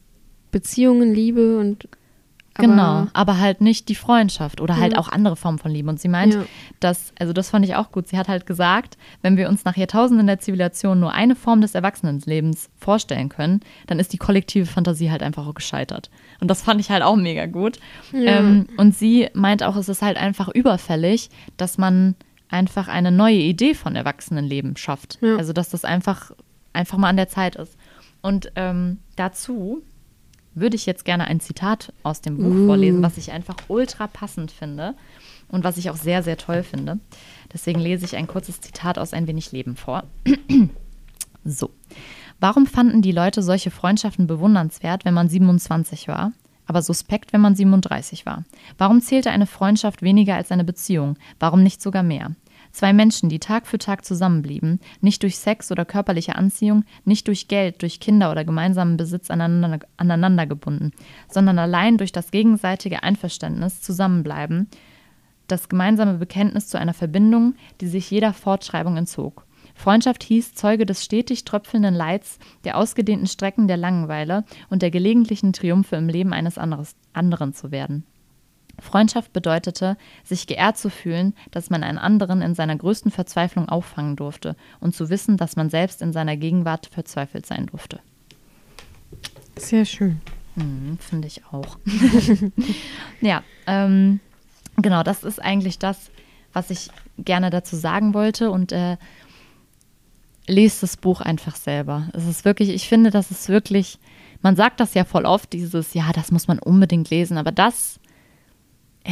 Beziehungen, 0.51 1.15
Liebe 1.15 1.59
und. 1.59 1.89
Aber- 2.57 2.67
genau, 2.69 3.07
aber 3.15 3.39
halt 3.39 3.61
nicht 3.61 3.89
die 3.89 3.95
Freundschaft 3.95 4.61
oder 4.61 4.77
halt 4.77 4.93
Ja. 4.93 4.99
auch 4.99 5.09
andere 5.09 5.35
Formen 5.37 5.59
von 5.59 5.71
Liebe. 5.73 5.89
Und 5.89 6.01
sie 6.01 6.09
meint, 6.09 6.35
Ja. 6.35 6.45
dass, 6.81 7.13
also 7.19 7.33
das 7.33 7.51
fand 7.51 7.65
ich 7.65 7.75
auch 7.75 7.91
gut, 7.91 8.07
sie 8.09 8.17
hat 8.17 8.29
halt 8.29 8.47
gesagt, 8.47 8.97
wenn 9.23 9.37
wir 9.37 9.49
uns 9.49 9.65
nach 9.65 9.77
Jahrtausenden 9.77 10.27
der 10.27 10.39
Zivilisation 10.39 11.01
nur 11.01 11.13
eine 11.13 11.35
Form 11.35 11.61
des 11.61 11.75
Erwachsenenlebens 11.75 12.71
vorstellen 12.77 13.29
können, 13.29 13.61
dann 13.89 13.99
ist 13.99 14.13
die 14.13 14.19
kollektive 14.19 14.67
Fantasie 14.67 15.11
halt 15.11 15.23
einfach 15.23 15.47
auch 15.47 15.55
gescheitert. 15.55 16.11
Und 16.41 16.49
das 16.49 16.63
fand 16.63 16.81
ich 16.81 16.91
halt 16.91 17.03
auch 17.03 17.17
mega 17.17 17.47
gut. 17.47 17.79
Ähm, 18.13 18.67
und 18.77 18.95
sie 18.95 19.29
meint 19.35 19.63
auch, 19.63 19.77
es 19.77 19.89
ist 19.89 20.03
halt 20.03 20.17
einfach 20.17 20.49
überfällig, 20.49 21.31
dass 21.57 21.77
man 21.79 22.15
einfach 22.51 22.87
eine 22.87 23.11
neue 23.11 23.35
Idee 23.39 23.75
von 23.75 23.97
Erwachsenenleben 23.97 24.77
schafft. 24.77 25.19
Ja. 25.21 25.37
Also 25.37 25.53
dass 25.53 25.71
das 25.71 25.85
einfach, 25.85 26.31
einfach 26.73 26.99
mal 26.99 27.09
an 27.09 27.17
der 27.17 27.29
Zeit 27.29 27.57
ist. 27.57 27.77
Und 28.23 28.53
ähm, 28.55 28.99
dazu 29.17 29.83
würde 30.55 30.77
ich 30.77 30.87
jetzt 30.87 31.05
gerne 31.05 31.27
ein 31.27 31.41
Zitat 31.41 31.93
aus 32.03 32.21
dem 32.21 32.37
Buch 32.37 32.67
vorlesen, 32.67 33.03
was 33.03 33.17
ich 33.17 33.33
einfach 33.33 33.57
ultra 33.69 34.07
passend 34.07 34.51
finde 34.51 34.95
und 35.49 35.65
was 35.65 35.77
ich 35.77 35.91
auch 35.91 35.97
sehr, 35.97 36.23
sehr 36.23 36.37
toll 36.37 36.63
finde. 36.63 36.99
Deswegen 37.53 37.81
lese 37.81 38.05
ich 38.05 38.17
ein 38.17 38.27
kurzes 38.27 38.61
Zitat 38.61 38.99
aus 38.99 39.13
Ein 39.13 39.27
wenig 39.27 39.53
Leben 39.53 39.77
vor. 39.77 40.05
so. 41.45 41.71
Warum 42.41 42.67
fanden 42.67 43.03
die 43.03 43.13
Leute 43.13 43.43
solche 43.43 43.71
Freundschaften 43.71 44.27
bewundernswert, 44.27 45.05
wenn 45.05 45.15
man 45.15 45.29
27 45.29 46.09
war, 46.09 46.33
aber 46.67 46.83
suspekt, 46.83 47.33
wenn 47.33 47.41
man 47.41 47.55
37 47.55 48.27
war? 48.27 48.45
Warum 48.79 49.01
zählte 49.01 49.31
eine 49.31 49.47
Freundschaft 49.47 50.03
weniger 50.03 50.35
als 50.35 50.51
eine 50.51 50.65
Beziehung? 50.65 51.17
Warum 51.39 51.63
nicht 51.63 51.81
sogar 51.81 52.03
mehr? 52.03 52.33
Zwei 52.75 52.93
Menschen, 52.93 53.29
die 53.29 53.39
Tag 53.39 53.69
für 53.69 53.79
Tag 53.79 54.05
zusammenblieben, 54.05 54.81
nicht 55.01 55.23
durch 55.23 55.39
Sex 55.39 55.71
oder 55.71 55.85
körperliche 55.85 56.35
Anziehung, 56.35 56.85
nicht 57.05 57.29
durch 57.29 57.47
Geld, 57.47 57.83
durch 57.83 58.01
Kinder 58.01 58.33
oder 58.33 58.45
gemeinsamen 58.45 58.97
Besitz 58.97 59.31
aneinander, 59.31 59.87
aneinander 59.97 60.45
gebunden, 60.45 60.91
sondern 61.31 61.61
allein 61.61 61.99
durch 61.99 62.11
das 62.11 62.33
gegenseitige 62.33 63.05
Einverständnis 63.05 63.81
zusammenbleiben, 63.81 64.69
das 65.47 65.69
gemeinsame 65.69 66.15
Bekenntnis 66.15 66.67
zu 66.67 66.77
einer 66.77 66.95
Verbindung, 66.95 67.55
die 67.81 67.87
sich 67.87 68.11
jeder 68.11 68.33
Fortschreibung 68.33 68.97
entzog. 68.97 69.47
Freundschaft 69.77 70.25
hieß, 70.25 70.55
Zeuge 70.55 70.85
des 70.85 71.05
stetig 71.05 71.45
tröpfelnden 71.45 71.95
Leids, 71.95 72.41
der 72.65 72.77
ausgedehnten 72.77 73.29
Strecken 73.29 73.69
der 73.69 73.77
Langeweile 73.77 74.45
und 74.69 74.83
der 74.83 74.91
gelegentlichen 74.91 75.53
Triumphe 75.53 75.95
im 75.95 76.09
Leben 76.09 76.33
eines 76.33 76.59
anderes, 76.59 76.97
anderen 77.13 77.55
zu 77.55 77.71
werden. 77.71 78.05
Freundschaft 78.81 79.33
bedeutete, 79.33 79.97
sich 80.25 80.47
geehrt 80.47 80.77
zu 80.77 80.91
fühlen, 80.91 81.35
dass 81.51 81.71
man 81.71 81.83
einen 81.83 81.99
anderen 81.99 82.43
in 82.43 82.55
seiner 82.55 82.77
größten 82.77 83.11
Verzweiflung 83.11 83.69
auffangen 83.69 84.17
durfte 84.17 84.57
und 84.81 84.95
zu 84.95 85.11
wissen, 85.11 85.37
dass 85.37 85.57
man 85.57 85.71
selbst 85.71 86.03
in 86.03 86.13
seiner 86.13 86.37
Gegenwart 86.37 86.87
verzweifelt 86.87 87.47
sein 87.47 87.67
durfte. 87.67 88.01
Sehr 89.57 89.85
schön. 89.85 90.21
Mhm, 90.57 90.99
Finde 90.99 91.29
ich 91.29 91.43
auch. 91.51 91.79
ja, 93.21 93.43
ähm, 93.67 94.21
genau, 94.77 95.03
das 95.03 95.25
ist 95.25 95.41
eigentlich 95.43 95.79
das, 95.79 96.11
was 96.53 96.71
ich 96.71 96.89
gerne 97.19 97.51
dazu 97.51 97.77
sagen 97.77 98.15
wollte. 98.15 98.51
Und 98.51 98.73
äh, 98.73 98.97
lest 100.47 100.83
das 100.83 100.97
Buch 100.97 101.21
einfach 101.21 101.57
selber. 101.57 102.09
Es 102.13 102.27
ist 102.27 102.45
wirklich, 102.45 102.69
ich 102.69 102.89
finde, 102.89 103.11
das 103.11 103.31
ist 103.31 103.49
wirklich, 103.49 103.99
man 104.43 104.57
sagt 104.57 104.81
das 104.81 104.95
ja 104.95 105.05
voll 105.05 105.25
oft, 105.25 105.53
dieses, 105.53 105.95
ja, 105.95 106.13
das 106.13 106.31
muss 106.31 106.49
man 106.49 106.59
unbedingt 106.59 107.11
lesen, 107.11 107.39
aber 107.39 107.53
das 107.53 107.99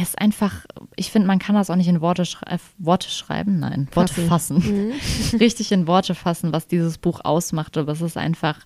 ist 0.01 0.19
einfach, 0.19 0.65
ich 0.95 1.11
finde, 1.11 1.27
man 1.27 1.39
kann 1.39 1.55
das 1.55 1.69
auch 1.69 1.75
nicht 1.75 1.87
in 1.87 2.01
Worte, 2.01 2.25
schrei 2.25 2.57
Worte 2.79 3.09
schreiben, 3.09 3.59
nein, 3.59 3.87
Worte 3.93 4.13
fassen. 4.13 4.57
Mhm. 4.57 5.37
Richtig 5.39 5.71
in 5.71 5.85
Worte 5.85 6.15
fassen, 6.15 6.51
was 6.51 6.67
dieses 6.67 6.97
Buch 6.97 7.21
ausmacht, 7.23 7.77
aber 7.77 7.91
es 7.91 8.01
ist 8.01 8.17
einfach 8.17 8.59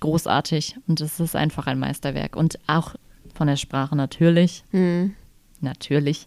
großartig 0.00 0.76
und 0.86 1.00
es 1.00 1.18
ist 1.18 1.34
einfach 1.34 1.66
ein 1.66 1.78
Meisterwerk 1.78 2.36
und 2.36 2.58
auch 2.66 2.94
von 3.34 3.46
der 3.46 3.56
Sprache 3.56 3.96
natürlich, 3.96 4.64
mhm. 4.72 5.14
natürlich, 5.60 6.26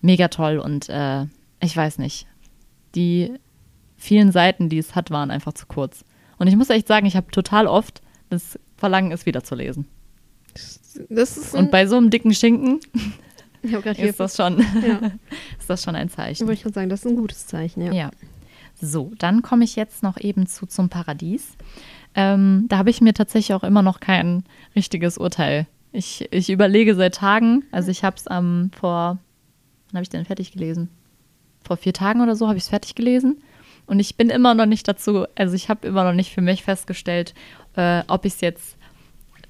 mega 0.00 0.28
toll 0.28 0.58
und 0.58 0.88
äh, 0.88 1.26
ich 1.60 1.76
weiß 1.76 1.98
nicht, 1.98 2.26
die 2.94 3.34
vielen 3.96 4.32
Seiten, 4.32 4.70
die 4.70 4.78
es 4.78 4.94
hat, 4.94 5.10
waren 5.10 5.30
einfach 5.30 5.52
zu 5.52 5.66
kurz. 5.66 6.04
Und 6.38 6.46
ich 6.46 6.56
muss 6.56 6.70
echt 6.70 6.86
sagen, 6.86 7.04
ich 7.04 7.16
habe 7.16 7.30
total 7.30 7.66
oft 7.66 8.00
das 8.30 8.58
Verlangen, 8.76 9.12
es 9.12 9.26
wieder 9.26 9.42
zu 9.44 9.56
lesen. 9.56 9.86
und 11.54 11.70
bei 11.70 11.86
so 11.86 11.96
einem 11.96 12.10
dicken 12.10 12.32
Schinken 12.32 12.80
ist, 13.74 14.20
das 14.20 14.36
schon, 14.36 14.58
ja. 14.86 15.00
ist 15.58 15.68
das 15.68 15.82
schon 15.82 15.94
ein 15.94 16.08
Zeichen. 16.08 16.46
Würde 16.46 16.54
ich 16.54 16.62
schon 16.62 16.72
sagen, 16.72 16.88
das 16.88 17.04
ist 17.04 17.10
ein 17.10 17.16
gutes 17.16 17.46
Zeichen, 17.46 17.82
ja. 17.82 17.92
ja. 17.92 18.10
So, 18.80 19.12
dann 19.18 19.42
komme 19.42 19.64
ich 19.64 19.76
jetzt 19.76 20.02
noch 20.02 20.18
eben 20.18 20.46
zu 20.46 20.66
zum 20.66 20.88
Paradies. 20.88 21.56
Ähm, 22.14 22.66
da 22.68 22.78
habe 22.78 22.90
ich 22.90 23.00
mir 23.00 23.14
tatsächlich 23.14 23.54
auch 23.54 23.64
immer 23.64 23.82
noch 23.82 24.00
kein 24.00 24.44
richtiges 24.76 25.18
Urteil. 25.18 25.66
Ich, 25.92 26.28
ich 26.30 26.50
überlege 26.50 26.94
seit 26.94 27.16
Tagen, 27.16 27.64
also 27.72 27.90
ich 27.90 28.04
habe 28.04 28.16
es 28.16 28.24
ähm, 28.30 28.70
vor, 28.78 29.18
wann 29.88 29.94
habe 29.94 30.02
ich 30.02 30.10
denn 30.10 30.24
fertig 30.24 30.52
gelesen? 30.52 30.90
Vor 31.64 31.76
vier 31.76 31.92
Tagen 31.92 32.20
oder 32.20 32.36
so 32.36 32.46
habe 32.46 32.56
ich 32.56 32.64
es 32.64 32.68
fertig 32.68 32.94
gelesen. 32.94 33.42
Und 33.86 34.00
ich 34.00 34.16
bin 34.16 34.28
immer 34.28 34.54
noch 34.54 34.66
nicht 34.66 34.86
dazu, 34.86 35.24
also 35.34 35.54
ich 35.54 35.68
habe 35.68 35.86
immer 35.86 36.04
noch 36.04 36.12
nicht 36.12 36.32
für 36.32 36.42
mich 36.42 36.62
festgestellt, 36.62 37.34
äh, 37.74 38.02
ob 38.06 38.26
ich 38.26 38.34
es 38.34 38.40
jetzt 38.42 38.76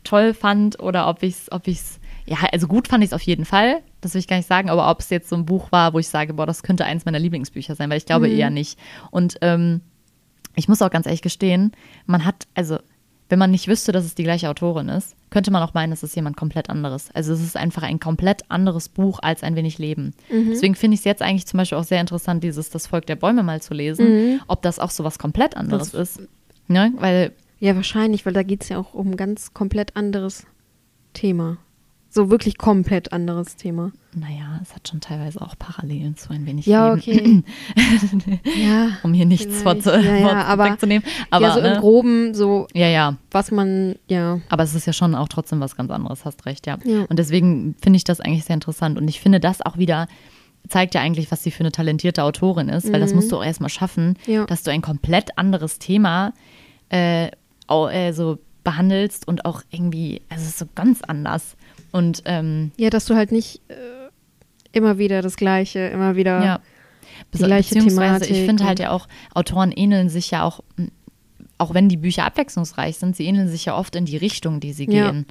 toll 0.04 0.33
fand 0.33 0.81
oder 0.81 1.09
ob 1.09 1.22
ich 1.22 1.35
es, 1.35 1.52
ob 1.52 1.66
ich 1.66 1.78
es, 1.78 2.00
ja, 2.24 2.38
also 2.52 2.68
gut 2.68 2.88
fand 2.88 3.02
ich 3.02 3.11
es 3.11 3.14
auf 3.14 3.22
jeden 3.22 3.44
Fall, 3.44 3.83
das 4.00 4.14
will 4.14 4.20
ich 4.20 4.28
gar 4.28 4.37
nicht 4.37 4.48
sagen, 4.48 4.70
aber 4.70 4.90
ob 4.90 5.00
es 5.00 5.11
jetzt 5.11 5.28
so 5.28 5.37
ein 5.37 5.46
Buch 5.46 5.72
war, 5.72 5.92
wo 5.92 5.98
ich 5.98 6.08
sage, 6.08 6.34
boah, 6.34 6.46
das 6.46 6.62
könnte 6.62 6.84
eins 6.84 7.04
meiner 7.04 7.18
Lieblingsbücher 7.18 7.74
sein, 7.74 7.90
weil 7.90 7.98
ich 7.98 8.06
glaube 8.06 8.28
mhm. 8.28 8.37
eher 8.37 8.50
nicht. 8.50 8.78
Und 9.11 9.38
ähm, 9.42 9.80
ich 10.54 10.68
muss 10.68 10.82
auch 10.82 10.90
ganz 10.90 11.06
ehrlich 11.06 11.22
gestehen, 11.22 11.72
man 12.06 12.24
hat, 12.24 12.46
also 12.54 12.78
wenn 13.28 13.38
man 13.38 13.50
nicht 13.50 13.68
wüsste, 13.68 13.92
dass 13.92 14.04
es 14.04 14.14
die 14.14 14.22
gleiche 14.22 14.48
Autorin 14.48 14.88
ist, 14.88 15.14
könnte 15.30 15.50
man 15.50 15.62
auch 15.62 15.74
meinen, 15.74 15.92
es 15.92 16.02
ist 16.02 16.16
jemand 16.16 16.37
komplett 16.37 16.70
anderes. 16.70 17.11
Also 17.12 17.34
es 17.34 17.42
ist 17.42 17.56
einfach 17.56 17.82
ein 17.82 18.00
komplett 18.00 18.50
anderes 18.50 18.88
Buch 18.88 19.18
als 19.22 19.42
ein 19.42 19.54
wenig 19.54 19.78
Leben. 19.78 20.14
Mhm. 20.30 20.50
Deswegen 20.50 20.74
finde 20.74 20.94
ich 20.94 21.00
es 21.00 21.04
jetzt 21.04 21.20
eigentlich 21.20 21.46
zum 21.46 21.58
Beispiel 21.58 21.76
auch 21.76 21.84
sehr 21.84 22.00
interessant, 22.00 22.42
dieses 22.42 22.70
Das 22.70 22.87
Volk 22.87 23.06
der 23.06 23.16
Bäume 23.16 23.42
mal 23.42 23.61
zu 23.61 23.74
lesen, 23.74 24.08
mhm. 24.08 24.40
ob 24.46 24.62
das 24.62 24.78
auch 24.78 24.90
so 24.90 25.04
was 25.04 25.18
komplett 25.18 25.56
anderes 25.56 25.90
das, 25.90 26.16
ist. 26.16 26.28
Ne? 26.68 26.92
Weil, 26.96 27.32
ja, 27.61 27.76
wahrscheinlich, 27.76 28.24
weil 28.24 28.32
da 28.32 28.42
geht 28.42 28.62
es 28.62 28.70
ja 28.70 28.78
auch 28.78 28.94
um 28.94 29.08
ein 29.08 29.16
ganz 29.16 29.52
komplett 29.52 29.94
anderes 29.96 30.46
Thema 31.12 31.58
so 32.10 32.30
wirklich 32.30 32.56
komplett 32.56 33.12
anderes 33.12 33.56
Thema. 33.56 33.92
Naja, 34.14 34.58
es 34.62 34.74
hat 34.74 34.88
schon 34.88 35.00
teilweise 35.00 35.40
auch 35.40 35.58
Parallelen 35.58 36.16
zu 36.16 36.32
ein 36.32 36.46
wenig 36.46 36.66
Ja, 36.66 36.94
Leben. 36.94 37.44
okay. 37.76 38.40
ja, 38.66 38.90
um 39.02 39.12
hier 39.12 39.26
nichts 39.26 39.62
vorzu 39.62 39.90
ja, 39.90 40.16
ja, 40.16 40.44
aber, 40.44 40.64
wegzunehmen. 40.64 41.06
Aber 41.30 41.48
ja, 41.48 41.54
so 41.54 41.60
ne? 41.60 41.74
im 41.74 41.80
Groben 41.80 42.34
so, 42.34 42.66
ja, 42.72 42.88
ja. 42.88 43.16
was 43.30 43.50
man, 43.50 43.96
ja. 44.08 44.40
Aber 44.48 44.62
es 44.62 44.74
ist 44.74 44.86
ja 44.86 44.92
schon 44.92 45.14
auch 45.14 45.28
trotzdem 45.28 45.60
was 45.60 45.76
ganz 45.76 45.90
anderes, 45.90 46.24
hast 46.24 46.46
recht, 46.46 46.66
ja. 46.66 46.78
ja. 46.84 47.04
Und 47.08 47.18
deswegen 47.18 47.74
finde 47.80 47.98
ich 47.98 48.04
das 48.04 48.20
eigentlich 48.20 48.44
sehr 48.44 48.54
interessant. 48.54 48.98
Und 48.98 49.06
ich 49.08 49.20
finde 49.20 49.40
das 49.40 49.60
auch 49.60 49.76
wieder 49.76 50.08
zeigt 50.68 50.94
ja 50.94 51.00
eigentlich, 51.00 51.30
was 51.30 51.42
sie 51.42 51.50
für 51.50 51.60
eine 51.60 51.72
talentierte 51.72 52.22
Autorin 52.22 52.68
ist, 52.68 52.86
weil 52.92 53.00
mhm. 53.00 53.04
das 53.04 53.14
musst 53.14 53.32
du 53.32 53.36
auch 53.36 53.44
erstmal 53.44 53.70
schaffen, 53.70 54.18
ja. 54.26 54.44
dass 54.44 54.62
du 54.64 54.70
ein 54.70 54.82
komplett 54.82 55.38
anderes 55.38 55.78
Thema 55.78 56.34
äh, 56.90 57.28
äh, 57.68 58.12
so 58.12 58.38
behandelst 58.64 59.26
und 59.26 59.44
auch 59.44 59.62
irgendwie, 59.70 60.22
also 60.28 60.42
es 60.42 60.50
ist 60.50 60.58
so 60.58 60.66
ganz 60.74 61.02
anders. 61.02 61.56
Und 61.92 62.22
ähm, 62.24 62.72
ja, 62.77 62.90
dass 62.90 63.07
du 63.07 63.14
halt 63.14 63.33
nicht 63.33 63.61
äh, 63.68 63.74
immer 64.72 64.98
wieder 64.98 65.22
das 65.22 65.37
Gleiche, 65.37 65.81
immer 65.81 66.16
wieder 66.16 66.44
ja. 66.44 66.61
die 67.33 67.38
gleiche 67.38 67.74
Beziehungsweise 67.74 68.27
Thematik. 68.27 68.31
Ich 68.31 68.46
finde 68.46 68.64
halt 68.64 68.79
ja 68.79 68.90
auch, 68.90 69.09
Autoren 69.35 69.72
ähneln 69.72 70.09
sich 70.09 70.31
ja 70.31 70.44
auch, 70.44 70.61
auch 71.57 71.74
wenn 71.74 71.88
die 71.88 71.96
Bücher 71.96 72.24
abwechslungsreich 72.24 72.98
sind, 72.98 73.16
sie 73.16 73.27
ähneln 73.27 73.48
sich 73.48 73.64
ja 73.64 73.77
oft 73.77 73.96
in 73.96 74.05
die 74.05 74.16
Richtung, 74.16 74.61
die 74.61 74.72
sie 74.72 74.90
ja. 74.90 75.11
gehen. 75.11 75.27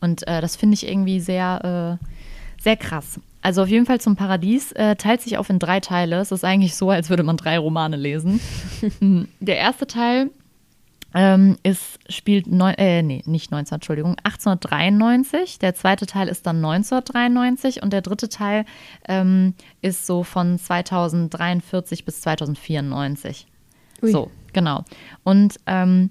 Und 0.00 0.26
äh, 0.28 0.40
das 0.40 0.56
finde 0.56 0.74
ich 0.74 0.86
irgendwie 0.86 1.20
sehr, 1.20 1.98
äh, 2.00 2.62
sehr 2.62 2.76
krass. 2.76 3.20
Also 3.40 3.62
auf 3.62 3.68
jeden 3.68 3.86
Fall 3.86 4.00
zum 4.00 4.16
Paradies 4.16 4.72
äh, 4.72 4.96
teilt 4.96 5.22
sich 5.22 5.38
auf 5.38 5.48
in 5.48 5.58
drei 5.58 5.80
Teile. 5.80 6.20
Es 6.20 6.32
ist 6.32 6.44
eigentlich 6.44 6.74
so, 6.74 6.90
als 6.90 7.08
würde 7.08 7.22
man 7.22 7.36
drei 7.36 7.58
Romane 7.58 7.96
lesen. 7.96 8.40
Der 9.40 9.56
erste 9.56 9.86
Teil 9.86 10.30
ähm, 11.14 11.56
ist, 11.62 11.98
spielt, 12.10 12.46
neun, 12.46 12.74
äh, 12.74 13.02
nee, 13.02 13.22
nicht 13.26 13.50
19, 13.50 13.76
Entschuldigung, 13.76 14.16
1893. 14.22 15.58
Der 15.58 15.74
zweite 15.74 16.06
Teil 16.06 16.28
ist 16.28 16.46
dann 16.46 16.56
1993 16.56 17.82
und 17.82 17.92
der 17.92 18.02
dritte 18.02 18.28
Teil 18.28 18.64
ähm, 19.08 19.54
ist 19.80 20.06
so 20.06 20.22
von 20.22 20.58
2043 20.58 22.04
bis 22.04 22.20
2094. 22.20 23.46
Ui. 24.02 24.10
So, 24.10 24.30
genau. 24.52 24.84
Und 25.24 25.56
ähm, 25.66 26.10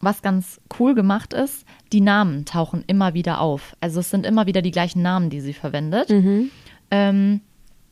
was 0.00 0.20
ganz 0.20 0.60
cool 0.78 0.94
gemacht 0.94 1.32
ist, 1.32 1.64
die 1.92 2.00
Namen 2.00 2.44
tauchen 2.44 2.84
immer 2.86 3.14
wieder 3.14 3.40
auf. 3.40 3.76
Also 3.80 4.00
es 4.00 4.10
sind 4.10 4.26
immer 4.26 4.46
wieder 4.46 4.62
die 4.62 4.72
gleichen 4.72 5.02
Namen, 5.02 5.30
die 5.30 5.40
sie 5.40 5.54
verwendet. 5.54 6.10
Mhm. 6.10 6.50
Ähm, 6.90 7.40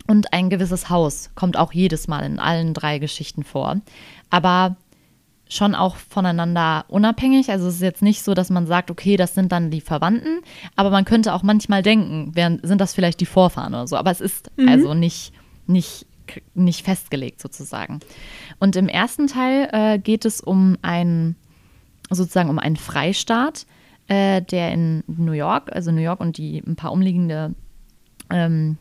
und 0.08 0.32
ein 0.32 0.50
gewisses 0.50 0.90
Haus 0.90 1.30
kommt 1.36 1.56
auch 1.56 1.72
jedes 1.72 2.08
Mal 2.08 2.24
in 2.24 2.38
allen 2.38 2.74
drei 2.74 2.98
Geschichten 2.98 3.44
vor. 3.44 3.80
Aber 4.28 4.76
schon 5.52 5.74
auch 5.74 5.96
voneinander 5.96 6.84
unabhängig. 6.88 7.50
Also 7.50 7.68
es 7.68 7.76
ist 7.76 7.82
jetzt 7.82 8.02
nicht 8.02 8.22
so, 8.22 8.34
dass 8.34 8.50
man 8.50 8.66
sagt, 8.66 8.90
okay, 8.90 9.16
das 9.16 9.34
sind 9.34 9.52
dann 9.52 9.70
die 9.70 9.80
Verwandten, 9.80 10.40
aber 10.76 10.90
man 10.90 11.04
könnte 11.04 11.34
auch 11.34 11.42
manchmal 11.42 11.82
denken, 11.82 12.32
sind 12.62 12.80
das 12.80 12.94
vielleicht 12.94 13.20
die 13.20 13.26
Vorfahren 13.26 13.74
oder 13.74 13.86
so. 13.86 13.96
Aber 13.96 14.10
es 14.10 14.20
ist 14.20 14.50
mhm. 14.56 14.68
also 14.68 14.94
nicht, 14.94 15.32
nicht, 15.66 16.06
nicht 16.54 16.84
festgelegt 16.84 17.40
sozusagen. 17.40 18.00
Und 18.58 18.76
im 18.76 18.88
ersten 18.88 19.26
Teil 19.26 19.68
äh, 19.72 19.98
geht 19.98 20.24
es 20.24 20.40
um 20.40 20.78
einen, 20.80 21.36
sozusagen 22.08 22.48
um 22.48 22.58
einen 22.58 22.76
Freistaat, 22.76 23.66
äh, 24.08 24.40
der 24.40 24.72
in 24.72 25.04
New 25.06 25.32
York, 25.32 25.70
also 25.72 25.92
New 25.92 26.00
York 26.00 26.20
und 26.20 26.38
die 26.38 26.62
ein 26.66 26.76
paar 26.76 26.92
umliegende 26.92 27.54
ähm, 28.30 28.78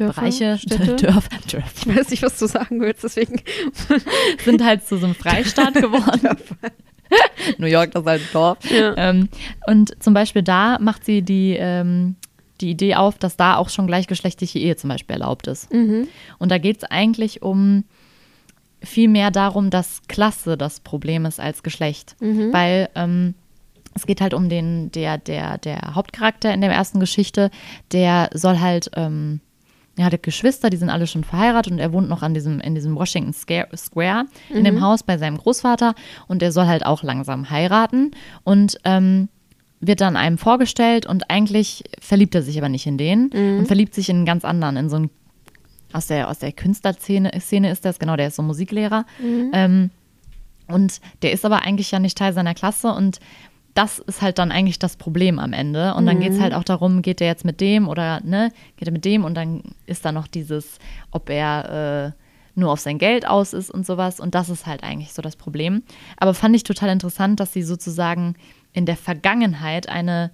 Dörfer, 0.00 0.20
Bereiche, 0.22 0.58
Städte. 0.62 0.96
Dörf, 0.96 1.28
Dörf. 1.50 1.86
Ich 1.86 1.96
weiß 1.96 2.10
nicht, 2.10 2.22
was 2.22 2.38
du 2.38 2.46
sagen 2.46 2.80
willst, 2.80 3.04
deswegen 3.04 3.40
sind 4.44 4.64
halt 4.64 4.86
zu 4.86 4.96
so 4.96 5.06
einem 5.06 5.14
Freistaat 5.14 5.74
geworden. 5.80 6.38
New 7.58 7.66
York, 7.66 7.92
das 7.92 8.02
ist 8.02 8.08
halt 8.08 8.22
ein 8.22 8.28
Dorf. 8.32 8.58
Ja. 8.70 8.94
Ähm, 8.96 9.28
und 9.66 10.02
zum 10.02 10.14
Beispiel 10.14 10.42
da 10.42 10.78
macht 10.78 11.04
sie 11.04 11.22
die, 11.22 11.56
ähm, 11.58 12.16
die 12.60 12.70
Idee 12.70 12.94
auf, 12.94 13.18
dass 13.18 13.36
da 13.36 13.56
auch 13.56 13.68
schon 13.68 13.86
gleichgeschlechtliche 13.86 14.58
Ehe 14.58 14.76
zum 14.76 14.88
Beispiel 14.88 15.14
erlaubt 15.14 15.46
ist. 15.46 15.72
Mhm. 15.72 16.08
Und 16.38 16.50
da 16.50 16.58
geht 16.58 16.78
es 16.78 16.84
eigentlich 16.84 17.42
um 17.42 17.84
viel 18.82 19.08
mehr 19.08 19.30
darum, 19.30 19.70
dass 19.70 20.02
Klasse 20.08 20.56
das 20.56 20.80
Problem 20.80 21.26
ist 21.26 21.40
als 21.40 21.62
Geschlecht. 21.62 22.16
Mhm. 22.20 22.52
Weil 22.52 22.88
ähm, 22.94 23.34
es 23.94 24.06
geht 24.06 24.20
halt 24.20 24.34
um 24.34 24.48
den, 24.48 24.90
der, 24.92 25.18
der, 25.18 25.58
der 25.58 25.94
Hauptcharakter 25.94 26.54
in 26.54 26.60
der 26.60 26.70
ersten 26.70 27.00
Geschichte, 27.00 27.50
der 27.92 28.30
soll 28.32 28.60
halt 28.60 28.90
ähm, 28.94 29.40
er 30.00 30.06
hatte 30.06 30.18
Geschwister, 30.18 30.70
die 30.70 30.78
sind 30.78 30.88
alle 30.88 31.06
schon 31.06 31.24
verheiratet 31.24 31.72
und 31.72 31.78
er 31.78 31.92
wohnt 31.92 32.08
noch 32.08 32.22
an 32.22 32.32
diesem, 32.32 32.58
in 32.60 32.74
diesem 32.74 32.96
Washington 32.96 33.34
Square 33.34 34.24
in 34.48 34.60
mhm. 34.60 34.64
dem 34.64 34.80
Haus 34.80 35.02
bei 35.02 35.18
seinem 35.18 35.36
Großvater 35.36 35.94
und 36.26 36.42
er 36.42 36.52
soll 36.52 36.66
halt 36.66 36.86
auch 36.86 37.02
langsam 37.02 37.50
heiraten 37.50 38.12
und 38.42 38.78
ähm, 38.84 39.28
wird 39.80 40.00
dann 40.00 40.16
einem 40.16 40.38
vorgestellt 40.38 41.04
und 41.04 41.30
eigentlich 41.30 41.84
verliebt 42.00 42.34
er 42.34 42.42
sich 42.42 42.56
aber 42.56 42.70
nicht 42.70 42.86
in 42.86 42.96
den 42.96 43.30
mhm. 43.32 43.58
und 43.58 43.66
verliebt 43.66 43.94
sich 43.94 44.08
in 44.08 44.16
einen 44.16 44.26
ganz 44.26 44.46
anderen, 44.46 44.78
in 44.78 44.88
so 44.88 44.96
einen 44.96 45.10
aus 45.92 46.06
der, 46.06 46.30
aus 46.30 46.38
der 46.38 46.52
Künstlerszene 46.52 47.32
Szene 47.38 47.70
ist 47.70 47.84
das, 47.84 47.98
genau, 47.98 48.16
der 48.16 48.28
ist 48.28 48.36
so 48.36 48.42
Musiklehrer. 48.42 49.04
Mhm. 49.20 49.50
Ähm, 49.52 49.90
und 50.68 51.00
der 51.22 51.32
ist 51.32 51.44
aber 51.44 51.62
eigentlich 51.62 51.90
ja 51.90 51.98
nicht 51.98 52.16
Teil 52.16 52.32
seiner 52.32 52.54
Klasse 52.54 52.92
und 52.92 53.18
das 53.74 53.98
ist 54.00 54.22
halt 54.22 54.38
dann 54.38 54.50
eigentlich 54.50 54.78
das 54.78 54.96
Problem 54.96 55.38
am 55.38 55.52
Ende. 55.52 55.94
Und 55.94 56.06
dann 56.06 56.16
mhm. 56.16 56.20
geht 56.20 56.32
es 56.32 56.40
halt 56.40 56.54
auch 56.54 56.64
darum, 56.64 57.02
geht 57.02 57.20
er 57.20 57.26
jetzt 57.26 57.44
mit 57.44 57.60
dem 57.60 57.88
oder 57.88 58.20
ne, 58.22 58.52
geht 58.76 58.88
er 58.88 58.92
mit 58.92 59.04
dem 59.04 59.24
und 59.24 59.34
dann 59.34 59.62
ist 59.86 60.04
da 60.04 60.12
noch 60.12 60.26
dieses, 60.26 60.78
ob 61.10 61.30
er 61.30 62.14
äh, 62.16 62.58
nur 62.58 62.72
auf 62.72 62.80
sein 62.80 62.98
Geld 62.98 63.26
aus 63.26 63.52
ist 63.52 63.70
und 63.70 63.86
sowas. 63.86 64.20
Und 64.20 64.34
das 64.34 64.48
ist 64.48 64.66
halt 64.66 64.82
eigentlich 64.82 65.12
so 65.12 65.22
das 65.22 65.36
Problem. 65.36 65.82
Aber 66.16 66.34
fand 66.34 66.56
ich 66.56 66.64
total 66.64 66.90
interessant, 66.90 67.40
dass 67.40 67.52
sie 67.52 67.62
sozusagen 67.62 68.34
in 68.72 68.86
der 68.86 68.96
Vergangenheit 68.96 69.88
eine 69.88 70.30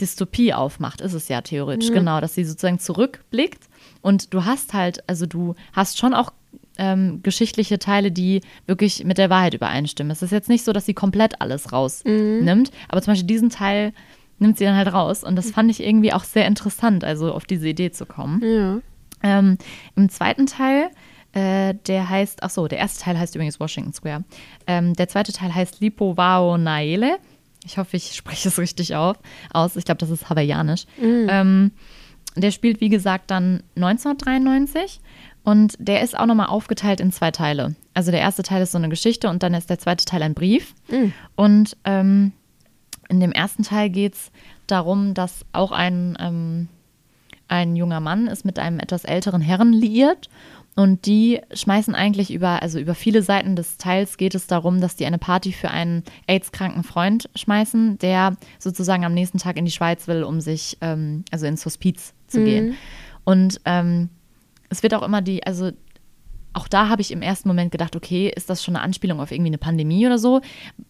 Dystopie 0.00 0.52
aufmacht, 0.52 1.00
ist 1.00 1.12
es 1.12 1.28
ja 1.28 1.42
theoretisch, 1.42 1.90
mhm. 1.90 1.94
genau, 1.94 2.20
dass 2.20 2.34
sie 2.34 2.44
sozusagen 2.44 2.80
zurückblickt 2.80 3.68
und 4.00 4.34
du 4.34 4.44
hast 4.44 4.74
halt, 4.74 5.08
also 5.08 5.26
du 5.26 5.54
hast 5.72 5.96
schon 5.96 6.12
auch 6.12 6.32
ähm, 6.78 7.22
geschichtliche 7.22 7.78
Teile, 7.78 8.10
die 8.10 8.40
wirklich 8.66 9.04
mit 9.04 9.18
der 9.18 9.30
Wahrheit 9.30 9.54
übereinstimmen. 9.54 10.10
Es 10.10 10.22
ist 10.22 10.32
jetzt 10.32 10.48
nicht 10.48 10.64
so, 10.64 10.72
dass 10.72 10.86
sie 10.86 10.94
komplett 10.94 11.40
alles 11.40 11.72
rausnimmt, 11.72 12.70
mhm. 12.70 12.76
aber 12.88 13.02
zum 13.02 13.12
Beispiel 13.12 13.26
diesen 13.26 13.50
Teil 13.50 13.92
nimmt 14.38 14.58
sie 14.58 14.64
dann 14.64 14.76
halt 14.76 14.92
raus. 14.92 15.22
Und 15.22 15.36
das 15.36 15.50
fand 15.50 15.70
ich 15.70 15.82
irgendwie 15.82 16.12
auch 16.12 16.24
sehr 16.24 16.46
interessant, 16.46 17.04
also 17.04 17.32
auf 17.32 17.44
diese 17.44 17.68
Idee 17.68 17.90
zu 17.90 18.06
kommen. 18.06 18.42
Ja. 18.42 18.80
Ähm, 19.22 19.58
Im 19.96 20.08
zweiten 20.08 20.46
Teil 20.46 20.90
Äh, 21.34 21.74
der 21.86 22.10
heißt, 22.10 22.42
ach 22.42 22.50
so, 22.50 22.68
der 22.68 22.78
erste 22.78 23.04
Teil 23.04 23.18
heißt 23.18 23.34
übrigens 23.34 23.58
Washington 23.58 23.94
Square. 23.94 24.24
Ähm, 24.66 24.92
der 24.92 25.08
zweite 25.08 25.32
Teil 25.32 25.54
heißt 25.54 25.80
Lipo 25.80 26.16
Wao 26.18 26.58
Naele. 26.58 27.16
Ich 27.64 27.78
hoffe, 27.78 27.96
ich 27.96 28.12
spreche 28.14 28.48
es 28.48 28.58
richtig 28.58 28.94
auf, 28.96 29.16
aus. 29.50 29.76
Ich 29.76 29.86
glaube, 29.86 29.98
das 29.98 30.10
ist 30.10 30.28
hawaiianisch. 30.28 30.84
Mhm. 31.00 31.26
Ähm, 31.30 31.70
der 32.36 32.50
spielt, 32.50 32.82
wie 32.82 32.90
gesagt, 32.90 33.30
dann 33.30 33.62
1993 33.76 35.00
und 35.44 35.74
der 35.78 36.02
ist 36.02 36.18
auch 36.18 36.26
nochmal 36.26 36.46
aufgeteilt 36.46 37.00
in 37.00 37.12
zwei 37.12 37.30
Teile. 37.30 37.74
Also 37.94 38.10
der 38.10 38.20
erste 38.20 38.42
Teil 38.42 38.62
ist 38.62 38.72
so 38.72 38.78
eine 38.78 38.88
Geschichte 38.88 39.28
und 39.28 39.42
dann 39.42 39.54
ist 39.54 39.68
der 39.70 39.78
zweite 39.78 40.04
Teil 40.04 40.22
ein 40.22 40.34
Brief. 40.34 40.74
Mhm. 40.90 41.12
Und 41.36 41.76
ähm, 41.84 42.32
in 43.08 43.20
dem 43.20 43.32
ersten 43.32 43.62
Teil 43.62 43.90
geht 43.90 44.14
es 44.14 44.30
darum, 44.66 45.14
dass 45.14 45.44
auch 45.52 45.72
ein, 45.72 46.16
ähm, 46.20 46.68
ein 47.48 47.76
junger 47.76 48.00
Mann 48.00 48.28
ist 48.28 48.44
mit 48.44 48.58
einem 48.58 48.78
etwas 48.78 49.04
älteren 49.04 49.42
Herren 49.42 49.72
liiert. 49.72 50.30
Und 50.74 51.04
die 51.04 51.40
schmeißen 51.52 51.94
eigentlich 51.94 52.32
über, 52.32 52.62
also 52.62 52.78
über 52.78 52.94
viele 52.94 53.22
Seiten 53.22 53.56
des 53.56 53.76
Teils 53.76 54.16
geht 54.16 54.34
es 54.34 54.46
darum, 54.46 54.80
dass 54.80 54.96
die 54.96 55.04
eine 55.04 55.18
Party 55.18 55.52
für 55.52 55.70
einen 55.70 56.02
AIDS-kranken 56.26 56.82
Freund 56.82 57.28
schmeißen, 57.34 57.98
der 57.98 58.36
sozusagen 58.58 59.04
am 59.04 59.12
nächsten 59.12 59.36
Tag 59.36 59.58
in 59.58 59.66
die 59.66 59.70
Schweiz 59.70 60.08
will, 60.08 60.22
um 60.22 60.40
sich, 60.40 60.78
ähm, 60.80 61.24
also 61.30 61.44
ins 61.44 61.66
Hospiz 61.66 62.14
zu 62.26 62.40
Mhm. 62.40 62.44
gehen. 62.46 62.74
Und 63.24 63.60
ähm, 63.66 64.08
es 64.72 64.82
wird 64.82 64.94
auch 64.94 65.02
immer 65.02 65.22
die, 65.22 65.46
also 65.46 65.70
auch 66.54 66.68
da 66.68 66.88
habe 66.88 67.00
ich 67.00 67.10
im 67.12 67.22
ersten 67.22 67.48
Moment 67.48 67.70
gedacht, 67.72 67.96
okay, 67.96 68.30
ist 68.34 68.50
das 68.50 68.62
schon 68.62 68.76
eine 68.76 68.84
Anspielung 68.84 69.20
auf 69.20 69.30
irgendwie 69.32 69.48
eine 69.50 69.58
Pandemie 69.58 70.06
oder 70.06 70.18
so? 70.18 70.40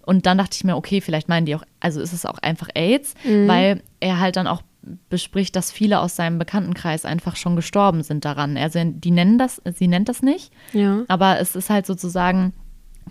Und 0.04 0.26
dann 0.26 0.38
dachte 0.38 0.56
ich 0.56 0.64
mir, 0.64 0.76
okay, 0.76 1.00
vielleicht 1.00 1.28
meinen 1.28 1.46
die 1.46 1.54
auch, 1.54 1.62
also 1.78 2.00
ist 2.00 2.12
es 2.12 2.26
auch 2.26 2.38
einfach 2.38 2.68
AIDS, 2.74 3.14
weil 3.24 3.80
er 4.00 4.18
halt 4.18 4.34
dann 4.36 4.48
auch 4.48 4.62
bespricht, 5.08 5.54
dass 5.54 5.70
viele 5.70 6.00
aus 6.00 6.16
seinem 6.16 6.40
Bekanntenkreis 6.40 7.04
einfach 7.04 7.36
schon 7.36 7.54
gestorben 7.54 8.02
sind 8.02 8.24
daran. 8.24 8.56
Also 8.56 8.80
die 8.84 9.12
nennen 9.12 9.38
das, 9.38 9.62
sie 9.76 9.86
nennt 9.86 10.08
das 10.08 10.22
nicht, 10.22 10.52
Ja. 10.72 11.04
aber 11.06 11.38
es 11.38 11.54
ist 11.54 11.70
halt 11.70 11.86
sozusagen 11.86 12.52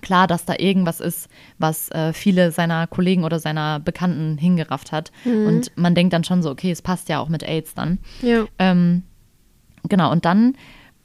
klar, 0.02 0.28
dass 0.28 0.44
da 0.44 0.56
irgendwas 0.58 1.00
ist, 1.00 1.30
was 1.58 1.90
äh, 1.92 2.12
viele 2.12 2.52
seiner 2.52 2.88
Kollegen 2.88 3.24
oder 3.24 3.40
seiner 3.40 3.80
Bekannten 3.80 4.38
hingerafft 4.38 4.92
hat. 4.92 5.12
Und 5.26 5.72
man 5.78 5.96
denkt 5.96 6.12
dann 6.12 6.24
schon 6.26 6.42
so, 6.44 6.50
okay, 6.50 6.72
es 6.72 6.82
passt 6.82 7.08
ja 7.08 7.20
auch 7.20 7.30
mit 7.30 7.44
AIDS 7.44 7.74
dann. 7.76 8.00
Ja. 8.22 8.46
Ähm, 8.60 9.04
genau, 9.88 10.12
und 10.12 10.26
dann 10.26 10.56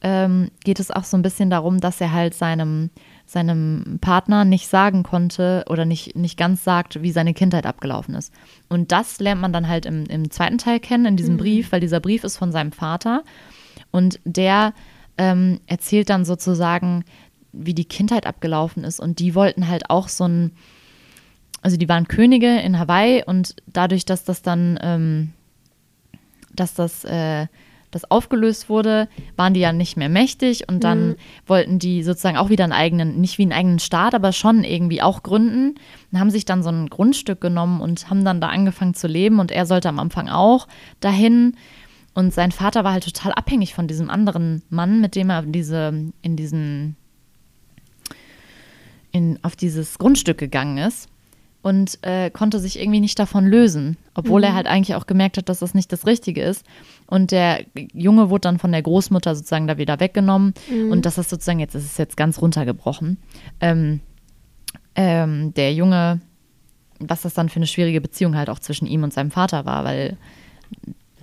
ähm, 0.02 0.50
geht 0.62 0.78
es 0.78 0.90
auch 0.90 1.04
so 1.04 1.16
ein 1.16 1.22
bisschen 1.22 1.50
darum, 1.50 1.80
dass 1.80 2.00
er 2.00 2.12
halt 2.12 2.34
seinem, 2.34 2.90
seinem 3.24 3.98
Partner 4.00 4.44
nicht 4.44 4.68
sagen 4.68 5.02
konnte 5.02 5.64
oder 5.68 5.84
nicht, 5.84 6.16
nicht 6.16 6.36
ganz 6.36 6.64
sagt, 6.64 7.02
wie 7.02 7.12
seine 7.12 7.34
Kindheit 7.34 7.66
abgelaufen 7.66 8.14
ist. 8.14 8.32
Und 8.68 8.92
das 8.92 9.20
lernt 9.20 9.40
man 9.40 9.52
dann 9.52 9.68
halt 9.68 9.86
im, 9.86 10.04
im 10.06 10.30
zweiten 10.30 10.58
Teil 10.58 10.80
kennen, 10.80 11.06
in 11.06 11.16
diesem 11.16 11.36
Brief, 11.38 11.72
weil 11.72 11.80
dieser 11.80 12.00
Brief 12.00 12.24
ist 12.24 12.36
von 12.36 12.52
seinem 12.52 12.72
Vater. 12.72 13.24
Und 13.90 14.20
der 14.24 14.74
ähm, 15.18 15.60
erzählt 15.66 16.10
dann 16.10 16.24
sozusagen, 16.24 17.04
wie 17.52 17.74
die 17.74 17.86
Kindheit 17.86 18.26
abgelaufen 18.26 18.84
ist. 18.84 19.00
Und 19.00 19.18
die 19.18 19.34
wollten 19.34 19.68
halt 19.68 19.88
auch 19.90 20.08
so 20.08 20.24
ein, 20.24 20.52
also 21.62 21.76
die 21.76 21.88
waren 21.88 22.06
Könige 22.06 22.58
in 22.60 22.78
Hawaii 22.78 23.24
und 23.24 23.56
dadurch, 23.66 24.04
dass 24.04 24.24
das 24.24 24.42
dann, 24.42 24.78
ähm, 24.82 25.32
dass 26.54 26.74
das, 26.74 27.04
äh, 27.04 27.46
das 27.96 28.10
aufgelöst 28.10 28.68
wurde, 28.68 29.08
waren 29.36 29.54
die 29.54 29.60
ja 29.60 29.72
nicht 29.72 29.96
mehr 29.96 30.08
mächtig 30.08 30.68
und 30.68 30.84
dann 30.84 31.16
wollten 31.46 31.78
die 31.78 32.02
sozusagen 32.02 32.36
auch 32.36 32.50
wieder 32.50 32.64
einen 32.64 32.72
eigenen, 32.72 33.20
nicht 33.20 33.38
wie 33.38 33.42
einen 33.42 33.52
eigenen 33.52 33.78
Staat, 33.78 34.14
aber 34.14 34.32
schon 34.32 34.64
irgendwie 34.64 35.02
auch 35.02 35.22
gründen 35.22 35.76
und 36.12 36.20
haben 36.20 36.30
sich 36.30 36.44
dann 36.44 36.62
so 36.62 36.68
ein 36.70 36.88
Grundstück 36.88 37.40
genommen 37.40 37.80
und 37.80 38.10
haben 38.10 38.24
dann 38.24 38.40
da 38.40 38.48
angefangen 38.48 38.94
zu 38.94 39.06
leben 39.06 39.40
und 39.40 39.50
er 39.50 39.66
sollte 39.66 39.88
am 39.88 39.98
Anfang 39.98 40.28
auch 40.28 40.68
dahin. 41.00 41.56
Und 42.14 42.32
sein 42.32 42.52
Vater 42.52 42.84
war 42.84 42.92
halt 42.92 43.04
total 43.04 43.32
abhängig 43.32 43.74
von 43.74 43.88
diesem 43.88 44.08
anderen 44.08 44.62
Mann, 44.70 45.00
mit 45.00 45.16
dem 45.16 45.28
er 45.30 45.42
diese, 45.42 46.12
in 46.22 46.36
diesen, 46.36 46.96
in, 49.12 49.38
auf 49.42 49.56
dieses 49.56 49.98
Grundstück 49.98 50.38
gegangen 50.38 50.78
ist 50.78 51.08
und 51.66 51.98
äh, 52.02 52.30
konnte 52.30 52.60
sich 52.60 52.78
irgendwie 52.78 53.00
nicht 53.00 53.18
davon 53.18 53.44
lösen, 53.44 53.96
obwohl 54.14 54.44
er 54.44 54.54
halt 54.54 54.68
eigentlich 54.68 54.94
auch 54.94 55.06
gemerkt 55.06 55.36
hat, 55.36 55.48
dass 55.48 55.58
das 55.58 55.74
nicht 55.74 55.90
das 55.90 56.06
Richtige 56.06 56.40
ist. 56.40 56.64
Und 57.08 57.32
der 57.32 57.64
Junge 57.92 58.30
wurde 58.30 58.42
dann 58.42 58.60
von 58.60 58.70
der 58.70 58.82
Großmutter 58.82 59.34
sozusagen 59.34 59.66
da 59.66 59.76
wieder 59.76 59.98
weggenommen 59.98 60.54
und 60.92 61.04
das 61.04 61.18
ist 61.18 61.28
sozusagen 61.28 61.58
jetzt, 61.58 61.74
das 61.74 61.82
ist 61.82 61.98
jetzt 61.98 62.16
ganz 62.16 62.40
runtergebrochen. 62.40 63.18
Ähm, 63.60 63.98
ähm, 64.94 65.54
der 65.54 65.74
Junge, 65.74 66.20
was 67.00 67.22
das 67.22 67.34
dann 67.34 67.48
für 67.48 67.56
eine 67.56 67.66
schwierige 67.66 68.00
Beziehung 68.00 68.36
halt 68.36 68.48
auch 68.48 68.60
zwischen 68.60 68.86
ihm 68.86 69.02
und 69.02 69.12
seinem 69.12 69.32
Vater 69.32 69.66
war, 69.66 69.82
weil 69.82 70.16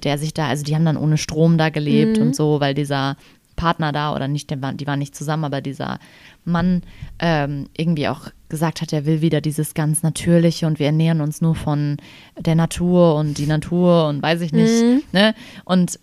der 0.04 0.18
sich 0.18 0.34
da, 0.34 0.50
also 0.50 0.66
die 0.66 0.76
haben 0.76 0.84
dann 0.84 0.98
ohne 0.98 1.18
Strom 1.18 1.58
da 1.58 1.70
gelebt 1.70 2.18
und 2.18 2.36
so, 2.36 2.60
weil 2.60 2.74
dieser 2.74 3.16
Partner 3.56 3.92
da 3.92 4.16
oder 4.16 4.28
nicht, 4.28 4.50
die 4.52 4.88
waren 4.88 5.00
nicht 5.00 5.16
zusammen, 5.16 5.46
aber 5.46 5.62
dieser 5.62 6.00
Mann 6.46 6.82
ähm, 7.20 7.70
irgendwie 7.78 8.08
auch 8.08 8.30
gesagt 8.50 8.82
hat, 8.82 8.94
er 8.94 9.06
will 9.06 9.22
wieder 9.22 9.42
dieses 9.42 9.74
ganz 9.74 10.04
Natürliche 10.04 10.68
und 10.68 10.80
wir 10.80 10.88
ernähren 10.88 11.22
uns 11.22 11.42
nur 11.42 11.56
von 11.56 11.98
der 12.38 12.56
Natur 12.56 13.16
und 13.16 13.38
die 13.38 13.48
Natur 13.48 14.08
und 14.08 14.22
weiß 14.22 14.42
ich 14.42 14.54
nicht. 14.54 15.13
Ne? 15.13 15.34
Und 15.66 16.00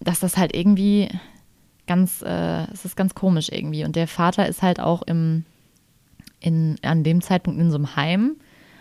dass 0.00 0.20
das 0.20 0.36
halt 0.36 0.54
irgendwie 0.54 1.08
ganz, 1.86 2.22
äh, 2.22 2.64
es 2.72 2.84
ist 2.84 2.96
ganz 2.96 3.14
komisch 3.14 3.48
irgendwie. 3.50 3.84
Und 3.84 3.96
der 3.96 4.08
Vater 4.08 4.48
ist 4.48 4.62
halt 4.62 4.80
auch 4.80 5.02
im, 5.02 5.44
in, 6.40 6.76
an 6.82 7.04
dem 7.04 7.20
Zeitpunkt 7.20 7.60
in 7.60 7.70
so 7.70 7.76
einem 7.76 7.96
Heim 7.96 8.36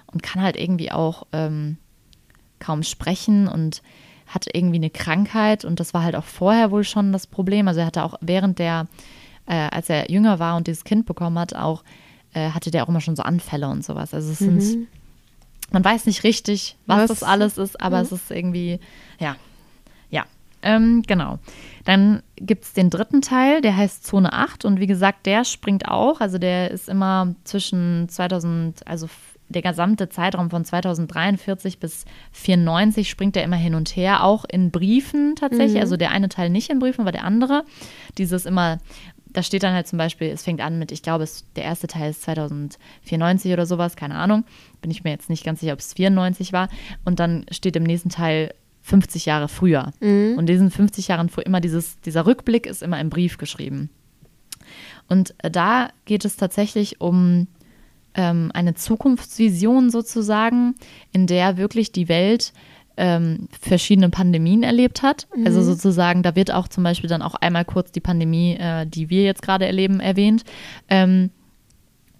und 0.07 0.23
kann 0.23 0.41
halt 0.41 0.57
irgendwie 0.57 0.91
auch 0.91 1.27
ähm, 1.31 1.77
kaum 2.59 2.83
sprechen 2.83 3.47
und 3.47 3.81
hat 4.33 4.47
irgendwie 4.53 4.77
eine 4.77 4.89
Krankheit 4.89 5.65
und 5.65 5.79
das 5.79 5.93
war 5.93 6.03
halt 6.03 6.15
auch 6.15 6.23
vorher 6.23 6.71
wohl 6.71 6.83
schon 6.83 7.11
das 7.11 7.27
Problem. 7.27 7.67
Also 7.67 7.81
er 7.81 7.85
hatte 7.87 8.03
auch 8.03 8.15
während 8.21 8.59
der, 8.59 8.87
äh, 9.45 9.53
als 9.71 9.89
er 9.89 10.09
jünger 10.11 10.39
war 10.39 10.55
und 10.57 10.67
dieses 10.67 10.83
Kind 10.83 11.05
bekommen 11.05 11.37
hat, 11.37 11.55
auch 11.55 11.83
äh, 12.33 12.51
hatte 12.51 12.71
der 12.71 12.83
auch 12.83 12.89
immer 12.89 13.01
schon 13.01 13.15
so 13.15 13.23
Anfälle 13.23 13.67
und 13.67 13.83
sowas. 13.83 14.13
Also 14.13 14.31
es 14.31 14.39
sind, 14.39 14.87
man 15.71 15.83
weiß 15.83 16.05
nicht 16.05 16.23
richtig, 16.23 16.77
was, 16.85 17.09
Was- 17.09 17.19
das 17.19 17.23
alles 17.23 17.57
ist, 17.57 17.81
aber 17.81 18.01
es 18.01 18.11
ist 18.13 18.31
irgendwie, 18.31 18.79
ja, 19.19 19.35
ja, 20.09 20.25
ähm, 20.63 21.03
genau. 21.07 21.39
Dann 21.85 22.21
gibt 22.37 22.63
es 22.65 22.73
den 22.73 22.89
dritten 22.89 23.21
Teil, 23.21 23.61
der 23.61 23.75
heißt 23.75 24.05
Zone 24.05 24.31
8 24.31 24.63
und 24.65 24.79
wie 24.79 24.87
gesagt, 24.87 25.25
der 25.25 25.43
springt 25.43 25.87
auch, 25.87 26.21
also 26.21 26.37
der 26.37 26.71
ist 26.71 26.87
immer 26.87 27.35
zwischen 27.43 28.07
2000, 28.07 28.87
also 28.87 29.07
der 29.51 29.61
gesamte 29.61 30.09
Zeitraum 30.09 30.49
von 30.49 30.65
2043 30.65 31.79
bis 31.79 32.05
94 32.31 33.09
springt 33.09 33.35
er 33.37 33.43
immer 33.43 33.57
hin 33.57 33.75
und 33.75 33.95
her, 33.95 34.23
auch 34.23 34.45
in 34.45 34.71
Briefen 34.71 35.35
tatsächlich. 35.35 35.79
Also 35.81 35.97
der 35.97 36.11
eine 36.11 36.29
Teil 36.29 36.49
nicht 36.49 36.69
in 36.69 36.79
Briefen, 36.79 37.01
aber 37.01 37.11
der 37.11 37.23
andere. 37.23 37.63
Dieses 38.17 38.45
immer, 38.45 38.79
da 39.27 39.43
steht 39.43 39.63
dann 39.63 39.73
halt 39.73 39.87
zum 39.87 39.97
Beispiel, 39.97 40.29
es 40.29 40.43
fängt 40.43 40.61
an 40.61 40.79
mit, 40.79 40.91
ich 40.91 41.01
glaube, 41.01 41.23
es, 41.23 41.45
der 41.55 41.63
erste 41.63 41.87
Teil 41.87 42.11
ist 42.11 42.23
2094 42.23 43.53
oder 43.53 43.65
sowas, 43.65 43.95
keine 43.95 44.15
Ahnung. 44.15 44.45
Bin 44.81 44.91
ich 44.91 45.03
mir 45.03 45.11
jetzt 45.11 45.29
nicht 45.29 45.43
ganz 45.43 45.59
sicher, 45.59 45.73
ob 45.73 45.79
es 45.79 45.93
94 45.93 46.53
war. 46.53 46.69
Und 47.05 47.19
dann 47.19 47.45
steht 47.51 47.75
im 47.75 47.83
nächsten 47.83 48.09
Teil 48.09 48.53
50 48.81 49.25
Jahre 49.25 49.47
früher. 49.47 49.93
Und 50.37 50.47
diesen 50.47 50.71
50 50.71 51.07
Jahren 51.07 51.29
früher, 51.29 51.45
immer 51.45 51.61
dieses, 51.61 51.99
dieser 52.01 52.25
Rückblick 52.25 52.65
ist 52.65 52.81
immer 52.81 52.99
im 52.99 53.09
Brief 53.09 53.37
geschrieben. 53.37 53.89
Und 55.07 55.35
äh, 55.39 55.51
da 55.51 55.89
geht 56.05 56.25
es 56.25 56.37
tatsächlich 56.37 57.01
um 57.01 57.47
ähm, 58.15 58.51
eine 58.53 58.75
Zukunftsvision 58.75 59.89
sozusagen, 59.89 60.75
in 61.11 61.27
der 61.27 61.57
wirklich 61.57 61.91
die 61.91 62.09
Welt 62.09 62.53
ähm, 62.97 63.47
verschiedene 63.59 64.09
Pandemien 64.09 64.63
erlebt 64.63 65.01
hat. 65.01 65.27
Also 65.45 65.63
sozusagen, 65.63 66.23
da 66.23 66.35
wird 66.35 66.51
auch 66.51 66.67
zum 66.67 66.83
Beispiel 66.83 67.09
dann 67.09 67.21
auch 67.21 67.35
einmal 67.35 67.65
kurz 67.65 67.91
die 67.91 68.01
Pandemie, 68.01 68.55
äh, 68.55 68.85
die 68.85 69.09
wir 69.09 69.23
jetzt 69.23 69.41
gerade 69.41 69.65
erleben, 69.65 69.99
erwähnt. 69.99 70.43
Ähm, 70.89 71.31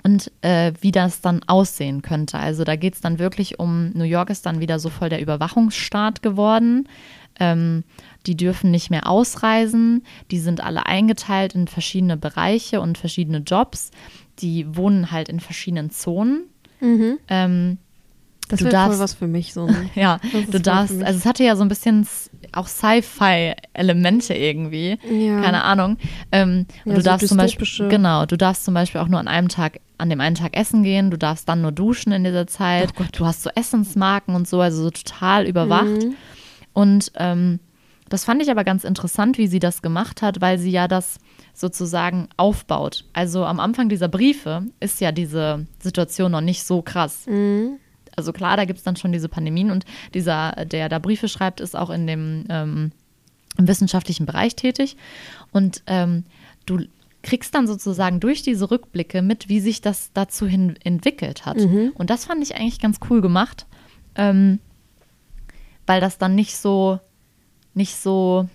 und 0.04 0.32
äh, 0.42 0.74
wie 0.82 0.92
das 0.92 1.22
dann 1.22 1.44
aussehen 1.46 2.02
könnte. 2.02 2.40
Also 2.40 2.64
da 2.64 2.76
geht 2.76 2.96
es 2.96 3.02
dann 3.02 3.20
wirklich 3.20 3.60
um, 3.60 3.92
New 3.92 4.04
York 4.04 4.32
ist 4.32 4.46
dann 4.46 4.60
wieder 4.60 4.80
so 4.80 4.90
voll 4.90 5.10
der 5.10 5.22
Überwachungsstaat 5.22 6.24
geworden. 6.24 6.88
Ähm, 7.40 7.84
die 8.26 8.36
dürfen 8.36 8.72
nicht 8.72 8.90
mehr 8.90 9.08
ausreisen. 9.08 10.04
Die 10.32 10.40
sind 10.40 10.62
alle 10.62 10.86
eingeteilt 10.86 11.54
in 11.54 11.68
verschiedene 11.68 12.18
Bereiche 12.18 12.82
und 12.82 12.98
verschiedene 12.98 13.40
Jobs. 13.40 13.92
Die 14.42 14.76
wohnen 14.76 15.12
halt 15.12 15.30
in 15.30 15.40
verschiedenen 15.40 15.90
Zonen. 15.92 16.44
Ähm, 16.82 17.78
Das 18.50 18.60
Du 18.60 18.68
darfst- 18.68 18.96
voll 18.98 19.00
was 19.04 19.14
für 19.14 19.28
mich. 19.28 19.54
So 19.54 19.66
ein, 19.66 19.90
ja, 19.96 20.20
du 20.52 20.60
darfst, 20.60 21.02
also 21.04 21.18
es 21.20 21.26
hatte 21.26 21.44
ja 21.44 21.56
so 21.56 21.62
ein 21.64 21.70
bisschen 21.70 22.06
auch 22.52 22.68
Sci-Fi-Elemente 22.68 24.34
irgendwie, 24.34 24.98
Ja. 25.10 25.42
keine 25.42 25.64
Ahnung. 25.64 25.98
Ähm, 26.32 26.66
und 26.86 26.92
Ja, 26.92 26.96
du 26.96 27.02
so 27.02 27.06
darfst 27.06 27.28
zum 27.28 27.38
Beispiel, 27.38 27.88
genau, 27.90 28.26
du 28.26 28.38
darfst 28.38 28.66
zum 28.66 28.74
Beispiel 28.74 29.02
auch 29.02 29.08
nur 29.08 29.20
an 29.20 29.28
einem 29.28 29.48
Tag, 29.48 29.80
an 29.98 30.10
dem 30.10 30.20
einen 30.20 30.36
Tag 30.36 30.56
essen 30.58 30.84
gehen, 30.84 31.12
du 31.12 31.18
darfst 31.18 31.48
dann 31.48 31.62
nur 31.62 31.72
duschen 31.72 32.12
in 32.12 32.24
dieser 32.24 32.48
Zeit, 32.48 32.90
du 33.14 33.26
hast 33.26 33.44
so 33.44 33.50
Essensmarken 33.56 34.36
und 34.36 34.48
so, 34.48 34.60
also 34.62 34.84
so 34.84 34.90
total 34.90 35.46
überwacht. 35.48 35.86
Mhm. 36.04 36.16
Und 36.74 37.12
ähm, 37.16 37.60
das 38.10 38.26
fand 38.26 38.42
ich 38.42 38.50
aber 38.52 38.64
ganz 38.64 38.84
interessant, 38.84 39.38
wie 39.38 39.48
sie 39.48 39.60
das 39.60 39.82
gemacht 39.82 40.22
hat, 40.22 40.42
weil 40.42 40.58
sie 40.58 40.72
ja 40.72 40.88
das 40.88 41.18
sozusagen 41.54 42.30
aufbaut. 42.38 43.06
Also 43.14 43.46
am 43.46 43.60
Anfang 43.60 43.90
dieser 43.90 44.08
Briefe 44.08 44.66
ist 44.80 45.02
ja 45.02 45.12
diese 45.12 45.66
Situation 45.80 46.32
noch 46.32 46.42
nicht 46.42 46.64
so 46.64 46.82
krass. 46.82 47.26
Also 48.16 48.34
klar, 48.34 48.58
da 48.58 48.66
gibt 48.66 48.80
es 48.80 48.84
dann 48.84 48.96
schon 48.96 49.12
diese 49.12 49.30
Pandemien 49.30 49.72
und 49.72 49.86
dieser, 50.14 50.52
der 50.66 50.90
da 50.90 51.00
Briefe 51.00 51.28
schreibt, 51.28 51.62
ist 51.62 51.76
auch 51.76 51.90
in 51.90 52.08
dem 52.08 52.46
ähm, 52.50 52.92
im 53.58 53.68
wissenschaftlichen 53.68 54.26
Bereich 54.26 54.56
tätig. 54.56 54.98
Und 55.52 55.84
ähm, 55.88 56.24
du 56.66 56.86
kriegst 57.24 57.54
dann 57.54 57.68
sozusagen 57.68 58.20
durch 58.20 58.42
diese 58.42 58.72
Rückblicke 58.72 59.22
mit, 59.22 59.50
wie 59.50 59.60
sich 59.60 59.82
das 59.82 60.12
dazu 60.14 60.48
hin 60.48 60.76
entwickelt 60.84 61.46
hat. 61.46 61.58
Mhm. 61.58 61.92
Und 61.96 62.10
das 62.10 62.26
fand 62.26 62.42
ich 62.44 62.56
eigentlich 62.56 62.80
ganz 62.80 63.00
cool 63.10 63.22
gemacht, 63.22 63.66
ähm, 64.16 64.60
weil 65.86 66.02
das 66.02 66.18
dann 66.18 66.36
nicht 66.36 66.58
so, 66.58 67.00
nicht 67.74 67.96
so, 67.96 68.50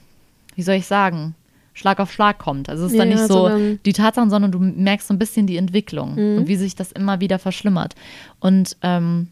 wie 0.54 0.62
soll 0.62 0.76
ich 0.76 0.87
sagen, 0.87 1.35
Schlag 1.76 2.00
auf 2.00 2.10
Schlag 2.10 2.38
kommt. 2.38 2.68
Also 2.70 2.86
es 2.86 2.92
ist 2.92 2.98
dann 2.98 3.10
Ja, 3.10 3.16
nicht 3.16 3.28
so 3.28 3.48
sondern- 3.48 3.78
die 3.84 3.92
Tatsachen, 3.92 4.30
sondern 4.30 4.50
du 4.50 4.58
merkst 4.58 5.06
so 5.08 5.14
ein 5.14 5.18
bisschen 5.18 5.46
die 5.46 5.58
Entwicklung 5.58 6.14
Mhm. 6.14 6.38
und 6.38 6.48
wie 6.48 6.56
sich 6.56 6.74
das 6.74 6.90
immer 6.90 7.20
wieder 7.20 7.38
verschlimmert. 7.38 7.94
Und 8.40 8.76
ähm, 8.82 9.28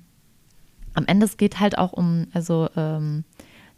am 0.93 1.07
Ende 1.07 1.25
es 1.27 1.39
geht 1.39 1.59
halt 1.59 1.79
auch 1.79 1.93
um, 1.95 2.27
also 2.35 2.69
ähm, 2.77 3.25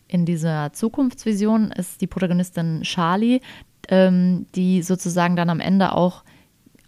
in 0.09 0.27
dieser 0.27 0.73
Zukunftsvision 0.73 1.71
ist 1.71 2.01
die 2.01 2.07
Protagonistin 2.09 2.83
Charlie, 2.83 3.41
ähm, 3.89 4.47
die 4.57 4.83
sozusagen 4.83 5.37
dann 5.37 5.49
am 5.49 5.61
Ende 5.61 5.93
auch 5.93 6.25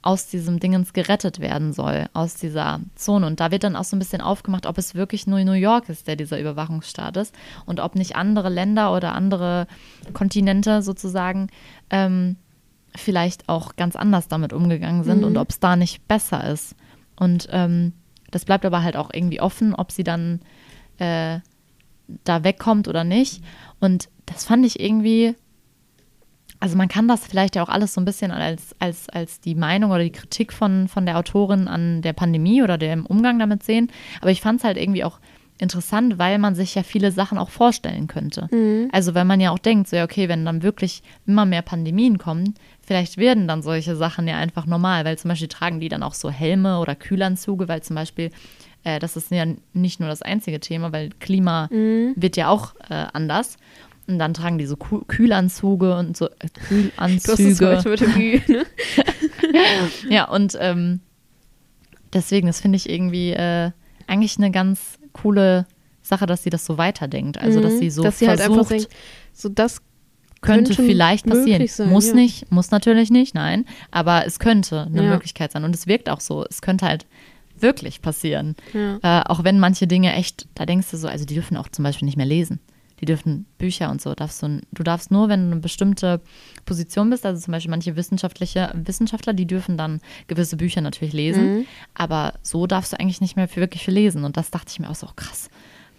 aus 0.02 0.28
diesem 0.28 0.61
Dingens 0.61 0.92
gerettet 0.92 1.40
werden 1.40 1.72
soll, 1.72 2.06
aus 2.12 2.34
dieser 2.34 2.80
Zone. 2.94 3.26
Und 3.26 3.40
da 3.40 3.50
wird 3.50 3.64
dann 3.64 3.76
auch 3.76 3.84
so 3.84 3.96
ein 3.96 3.98
bisschen 3.98 4.20
aufgemacht, 4.20 4.66
ob 4.66 4.78
es 4.78 4.94
wirklich 4.94 5.26
nur 5.26 5.42
New 5.44 5.52
York 5.52 5.88
ist, 5.88 6.06
der 6.06 6.16
dieser 6.16 6.38
Überwachungsstaat 6.38 7.16
ist 7.16 7.34
und 7.66 7.80
ob 7.80 7.94
nicht 7.94 8.16
andere 8.16 8.48
Länder 8.48 8.94
oder 8.94 9.12
andere 9.12 9.66
Kontinente 10.12 10.82
sozusagen 10.82 11.48
ähm, 11.90 12.37
vielleicht 12.94 13.48
auch 13.48 13.76
ganz 13.76 13.96
anders 13.96 14.28
damit 14.28 14.52
umgegangen 14.52 15.04
sind 15.04 15.24
und 15.24 15.37
ob 15.37 15.50
es 15.50 15.61
da 15.61 15.76
nicht 15.76 16.06
besser 16.08 16.48
ist. 16.48 16.74
Und 17.16 17.48
ähm, 17.50 17.92
das 18.30 18.44
bleibt 18.44 18.64
aber 18.64 18.82
halt 18.82 18.96
auch 18.96 19.11
irgendwie 19.12 19.40
offen, 19.40 19.74
ob 19.74 19.92
sie 19.92 20.04
dann 20.04 20.40
äh, 20.98 21.40
da 22.24 22.44
wegkommt 22.44 22.88
oder 22.88 23.04
nicht. 23.04 23.42
Und 23.80 24.08
das 24.26 24.44
fand 24.44 24.64
ich 24.64 24.80
irgendwie, 24.80 25.34
also 26.60 26.76
man 26.76 26.88
kann 26.88 27.08
das 27.08 27.26
vielleicht 27.26 27.56
ja 27.56 27.62
auch 27.62 27.68
alles 27.68 27.94
so 27.94 28.00
ein 28.00 28.04
bisschen 28.04 28.30
als, 28.30 28.74
als, 28.78 29.08
als 29.08 29.40
die 29.40 29.54
Meinung 29.54 29.90
oder 29.90 30.02
die 30.02 30.12
Kritik 30.12 30.52
von, 30.52 30.88
von 30.88 31.06
der 31.06 31.16
Autorin 31.18 31.68
an 31.68 32.02
der 32.02 32.12
Pandemie 32.12 32.62
oder 32.62 32.78
dem 32.78 33.06
Umgang 33.06 33.38
damit 33.38 33.62
sehen. 33.62 33.90
Aber 34.20 34.30
ich 34.30 34.40
fand 34.40 34.60
es 34.60 34.64
halt 34.64 34.76
irgendwie 34.76 35.04
auch 35.04 35.20
interessant, 35.60 36.18
weil 36.18 36.38
man 36.38 36.54
sich 36.54 36.74
ja 36.74 36.82
viele 36.82 37.10
Sachen 37.12 37.36
auch 37.38 37.50
vorstellen 37.50 38.06
könnte. 38.06 38.48
Also 38.92 39.14
wenn 39.14 39.26
man 39.26 39.40
ja 39.40 39.50
auch 39.50 39.58
denkt, 39.58 39.88
so 39.88 39.96
ja, 39.96 40.04
okay, 40.04 40.28
wenn 40.28 40.44
dann 40.44 40.62
wirklich 40.62 41.02
immer 41.26 41.44
mehr 41.44 41.62
Pandemien 41.62 42.18
kommen, 42.18 42.54
vielleicht 42.80 43.16
werden 43.16 43.48
dann 43.48 43.62
solche 43.62 43.96
Sachen 43.96 44.28
ja 44.28 44.36
einfach 44.36 44.66
normal, 44.66 45.04
weil 45.04 45.18
zum 45.18 45.30
Beispiel 45.30 45.48
tragen 45.48 45.80
die 45.80 45.88
dann 45.88 46.02
auch 46.02 46.14
so 46.14 46.30
Helme 46.30 46.78
oder 46.78 46.94
Kühlanzüge, 46.94 47.68
weil 47.68 47.82
zum 47.82 47.96
Beispiel, 47.96 48.30
äh, 48.84 48.98
das 49.00 49.16
ist 49.16 49.30
ja 49.30 49.46
nicht 49.72 49.98
nur 50.00 50.08
das 50.08 50.22
einzige 50.22 50.60
Thema, 50.60 50.92
weil 50.92 51.10
Klima 51.18 51.68
wird 52.16 52.36
ja 52.36 52.48
auch 52.48 52.74
äh, 52.88 53.06
anders. 53.12 53.56
Und 54.08 54.18
dann 54.18 54.32
tragen 54.34 54.56
die 54.58 54.66
so 54.66 54.76
Kühlanzüge 54.76 55.94
und 55.96 56.16
so 56.16 56.26
äh, 56.26 56.48
Du 56.70 56.90
hast 56.96 57.28
es 57.28 57.36
Kühlanzüge. 57.36 57.76
heute 57.76 57.88
mit 57.90 58.00
dem 58.00 58.16
Ü, 58.16 58.40
ne? 58.48 58.66
Ja, 60.08 60.24
und 60.28 60.56
ähm, 60.60 61.00
deswegen, 62.12 62.46
das 62.46 62.60
finde 62.60 62.76
ich 62.76 62.88
irgendwie 62.88 63.30
äh, 63.32 63.70
eigentlich 64.06 64.38
eine 64.38 64.50
ganz 64.50 64.98
coole 65.12 65.66
Sache, 66.02 66.26
dass 66.26 66.42
sie 66.42 66.50
das 66.50 66.64
so 66.64 66.78
weiterdenkt. 66.78 67.38
Also, 67.38 67.60
dass 67.60 67.78
sie 67.78 67.90
so 67.90 68.02
Mhm. 68.02 68.04
dass 68.06 68.18
sie 68.18 68.28
halt 68.28 68.40
versucht, 68.40 68.58
einfach 68.60 68.68
denkt, 68.70 68.88
so 69.34 69.48
das 69.48 69.80
könnte 70.40 70.72
könnte 70.74 70.82
vielleicht 70.84 71.26
passieren. 71.26 71.66
sein, 71.66 71.90
muss 71.90 72.08
ja. 72.08 72.14
nicht, 72.14 72.50
muss 72.50 72.70
natürlich 72.70 73.10
nicht, 73.10 73.34
nein. 73.34 73.64
Aber 73.90 74.24
es 74.26 74.38
könnte 74.38 74.82
eine 74.86 75.02
Ja. 75.04 75.10
Möglichkeit 75.10 75.52
sein. 75.52 75.64
Und 75.64 75.74
es 75.74 75.86
wirkt 75.86 76.08
auch 76.08 76.20
so. 76.20 76.46
Es 76.48 76.62
könnte 76.62 76.86
halt 76.86 77.06
wirklich 77.58 78.00
passieren. 78.02 78.54
Ja. 78.72 78.98
Äh, 79.02 79.24
auch 79.28 79.42
wenn 79.44 79.58
manche 79.58 79.86
Dinge 79.88 80.14
echt, 80.14 80.46
da 80.54 80.64
denkst 80.64 80.90
du 80.92 80.96
so, 80.96 81.08
also 81.08 81.24
die 81.24 81.34
dürfen 81.34 81.56
auch 81.56 81.68
zum 81.68 81.82
Beispiel 81.82 82.06
nicht 82.06 82.16
mehr 82.16 82.24
lesen. 82.26 82.60
Die 83.00 83.04
dürfen 83.04 83.46
Bücher 83.58 83.90
und 83.90 84.02
so. 84.02 84.14
Darfst 84.14 84.42
du, 84.42 84.61
du 84.72 84.82
darfst 84.82 85.11
nur, 85.11 85.28
wenn 85.28 85.46
du 85.46 85.52
eine 85.52 85.61
bestimmte 85.61 86.20
Position 86.64 87.11
bist, 87.11 87.24
also 87.24 87.40
zum 87.40 87.52
Beispiel 87.52 87.70
manche 87.70 87.94
wissenschaftliche 87.96 88.72
Wissenschaftler, 88.74 89.34
die 89.34 89.46
dürfen 89.46 89.76
dann 89.76 90.00
gewisse 90.26 90.56
Bücher 90.56 90.80
natürlich 90.80 91.14
lesen. 91.14 91.58
Mhm. 91.58 91.66
Aber 91.94 92.34
so 92.42 92.66
darfst 92.66 92.92
du 92.92 93.00
eigentlich 93.00 93.20
nicht 93.20 93.37
mehr 93.37 93.48
für 93.48 93.61
wirklich 93.61 93.84
viel 93.84 93.94
lesen. 93.94 94.24
Und 94.24 94.37
das 94.37 94.50
dachte 94.50 94.66
ich 94.70 94.80
mir 94.80 94.90
auch 94.90 94.94
so, 94.96 95.06
oh, 95.06 95.12
krass. 95.14 95.48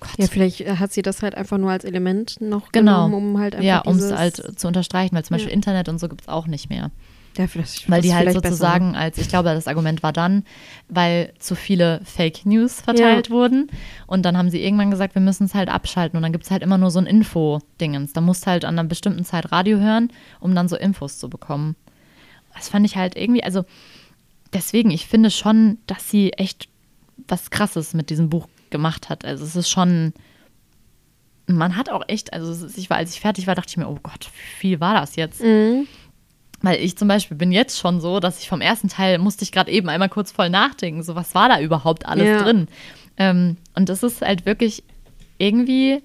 Gott. 0.02 0.12
Ja, 0.18 0.28
vielleicht 0.28 0.62
äh, 0.62 0.78
hat 0.78 0.94
sie 0.94 1.02
das 1.02 1.22
halt 1.22 1.36
einfach 1.36 1.58
nur 1.58 1.72
als 1.72 1.84
Element 1.84 2.40
noch 2.40 2.72
Genau. 2.72 3.08
genommen, 3.08 3.32
um 3.32 3.40
halt 3.40 3.56
einfach 3.56 3.66
ja, 3.68 3.80
um 3.82 3.98
es 3.98 4.12
halt 4.14 4.58
zu 4.60 4.68
unterstreichen, 4.68 5.14
weil 5.16 5.26
zum 5.26 5.36
Beispiel 5.36 5.50
Ja. 5.52 5.56
Internet 5.56 5.90
und 5.90 6.00
so 6.00 6.08
gibt 6.08 6.22
es 6.22 6.28
auch 6.30 6.48
nicht 6.48 6.70
mehr. 6.70 6.92
Ja, 7.38 7.46
Weil 7.88 8.02
die 8.02 8.14
halt 8.14 8.24
vielleicht 8.24 8.42
besser. 8.42 8.56
sozusagen 8.56 8.96
als, 8.96 9.18
ich 9.18 9.30
glaube, 9.30 9.50
das 9.50 9.68
Argument 9.68 10.04
war 10.04 10.12
dann, 10.12 10.44
weil 10.88 11.34
zu 11.40 11.56
viele 11.56 12.02
Fake 12.04 12.46
News 12.46 12.82
verteilt 12.82 13.30
wurden. 13.30 13.70
Und 14.08 14.24
dann 14.24 14.38
haben 14.38 14.50
sie 14.50 14.62
irgendwann 14.62 14.92
gesagt, 14.92 15.16
wir 15.16 15.22
müssen 15.22 15.46
es 15.46 15.54
halt 15.56 15.70
abschalten. 15.70 16.18
Und 16.18 16.24
dann 16.24 16.32
gibt 16.32 16.46
es 16.46 16.52
halt 16.52 16.64
immer 16.64 16.78
nur 16.78 16.92
so 16.92 17.00
ein 17.00 17.06
Info-Dingens. 17.06 18.14
Da 18.14 18.22
musst 18.22 18.46
du 18.46 18.48
halt 18.52 18.66
an 18.66 18.78
einer 18.78 18.88
bestimmten 18.88 19.24
Zeit 19.24 19.52
Radio 19.52 19.80
hören, 19.80 20.12
um 20.40 20.54
dann 20.56 20.68
so 20.68 20.76
Infos 20.76 21.18
zu 21.20 21.30
bekommen. 21.30 21.76
Das 22.56 22.70
fand 22.70 22.86
ich 22.86 22.98
halt 22.98 23.16
irgendwie, 23.16 23.44
also 23.44 23.64
deswegen, 24.54 24.92
ich 24.92 25.08
finde 25.08 25.32
schon, 25.32 25.78
dass 25.88 26.10
sie 26.10 26.34
echt 26.34 26.68
was 27.28 27.52
Krasses 27.52 27.94
mit 27.94 28.10
diesem 28.10 28.30
Buch 28.30 28.48
gemacht 28.70 29.10
hat. 29.10 29.26
Also 29.26 29.46
es 29.46 29.56
ist 29.56 29.70
schon, 29.70 30.14
man 31.48 31.76
hat 31.76 31.90
auch 31.90 32.04
echt, 32.08 32.34
also 32.34 32.68
ich 32.76 32.90
war, 32.90 32.98
als 32.98 33.14
ich 33.14 33.20
fertig 33.20 33.48
war, 33.48 33.56
dachte 33.56 33.70
ich 33.70 33.78
mir, 33.78 33.88
oh 33.88 34.00
Gott, 34.02 34.26
wie 34.26 34.60
viel 34.60 34.80
war 34.80 34.96
das 34.96 35.16
jetzt? 35.16 35.42
Mhm. 35.42 35.88
Weil 36.62 36.82
ich 36.84 36.98
zum 36.98 37.08
Beispiel 37.08 37.38
bin 37.38 37.52
jetzt 37.52 37.80
schon 37.80 38.02
so, 38.02 38.20
dass 38.20 38.40
ich 38.40 38.50
vom 38.50 38.60
ersten 38.62 38.90
Teil 38.90 39.18
musste 39.18 39.44
ich 39.44 39.52
gerade 39.52 39.72
eben 39.72 39.88
einmal 39.90 40.10
kurz 40.10 40.32
voll 40.32 40.50
nachdenken, 40.50 41.04
so 41.04 41.16
was 41.16 41.34
war 41.36 41.48
da 41.50 41.60
überhaupt 41.62 42.06
alles 42.06 42.28
Ja. 42.28 42.44
drin. 42.44 42.68
Ähm, 43.18 43.58
und 43.76 43.88
das 43.90 44.04
ist 44.04 44.22
halt 44.22 44.46
wirklich 44.46 44.84
irgendwie, 45.38 46.02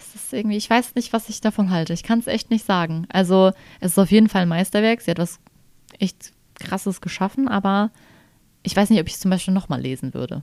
es 0.00 0.14
ist 0.14 0.32
irgendwie, 0.32 0.56
ich 0.56 0.70
weiß 0.70 0.94
nicht, 0.94 1.12
was 1.12 1.28
ich 1.28 1.40
davon 1.40 1.70
halte. 1.70 1.92
Ich 1.92 2.02
kann 2.04 2.20
es 2.20 2.26
echt 2.28 2.50
nicht 2.50 2.64
sagen. 2.64 3.06
Also 3.10 3.52
es 3.80 3.92
ist 3.92 3.98
auf 3.98 4.10
jeden 4.10 4.28
Fall 4.28 4.42
ein 4.42 4.48
Meisterwerk. 4.48 5.00
Sie 5.00 5.10
hat 5.10 5.18
was 5.18 5.40
echt 5.98 6.32
krasses 6.60 7.00
geschaffen, 7.00 7.48
aber 7.48 7.90
ich 8.62 8.76
weiß 8.76 8.90
nicht, 8.90 9.00
ob 9.00 9.06
ich 9.08 9.14
es 9.14 9.20
zum 9.20 9.30
Beispiel 9.30 9.54
nochmal 9.54 9.80
lesen 9.80 10.14
würde. 10.14 10.42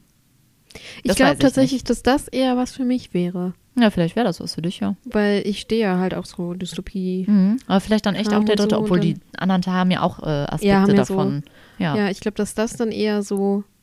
Ich 0.97 1.03
Das 1.09 1.15
glaube 1.17 1.33
ich 1.33 1.39
tatsächlich, 1.39 1.83
dass 1.83 2.03
das 2.03 2.27
eher 2.27 2.57
was 2.57 2.71
für 2.71 2.85
mich 2.85 3.13
wäre. 3.13 3.53
Ja, 3.77 3.89
vielleicht 3.89 4.15
wäre 4.15 4.25
das 4.25 4.39
was 4.39 4.55
für 4.55 4.61
dich, 4.61 4.79
ja. 4.79 4.95
Weil 5.05 5.45
ich 5.45 5.59
stehe 5.61 5.81
ja 5.81 5.97
halt 5.99 6.13
auch 6.13 6.25
so 6.25 6.53
Dystopie. 6.53 7.25
Mhm. 7.27 7.57
Aber 7.67 7.81
vielleicht 7.81 8.05
dann 8.05 8.15
echt 8.15 8.33
auch 8.33 8.43
der 8.43 8.55
dritte, 8.55 8.75
so, 8.75 8.81
obwohl 8.81 8.99
die 9.01 9.17
anderen 9.37 9.61
Teile 9.61 9.77
haben 9.77 9.91
ja 9.91 10.01
auch 10.01 10.19
äh, 10.23 10.25
Aspekte 10.25 10.67
Ja, 10.67 10.81
haben 10.81 10.95
ja 10.95 11.05
so- 11.05 11.13
davon. 11.15 11.43
ja. 11.77 11.95
Ja, 11.97 12.09
ich 12.09 12.19
glaube, 12.21 12.35
dass 12.37 12.53
das 12.53 12.73
dann 12.77 12.91
eher 12.91 13.21
so. 13.23 13.63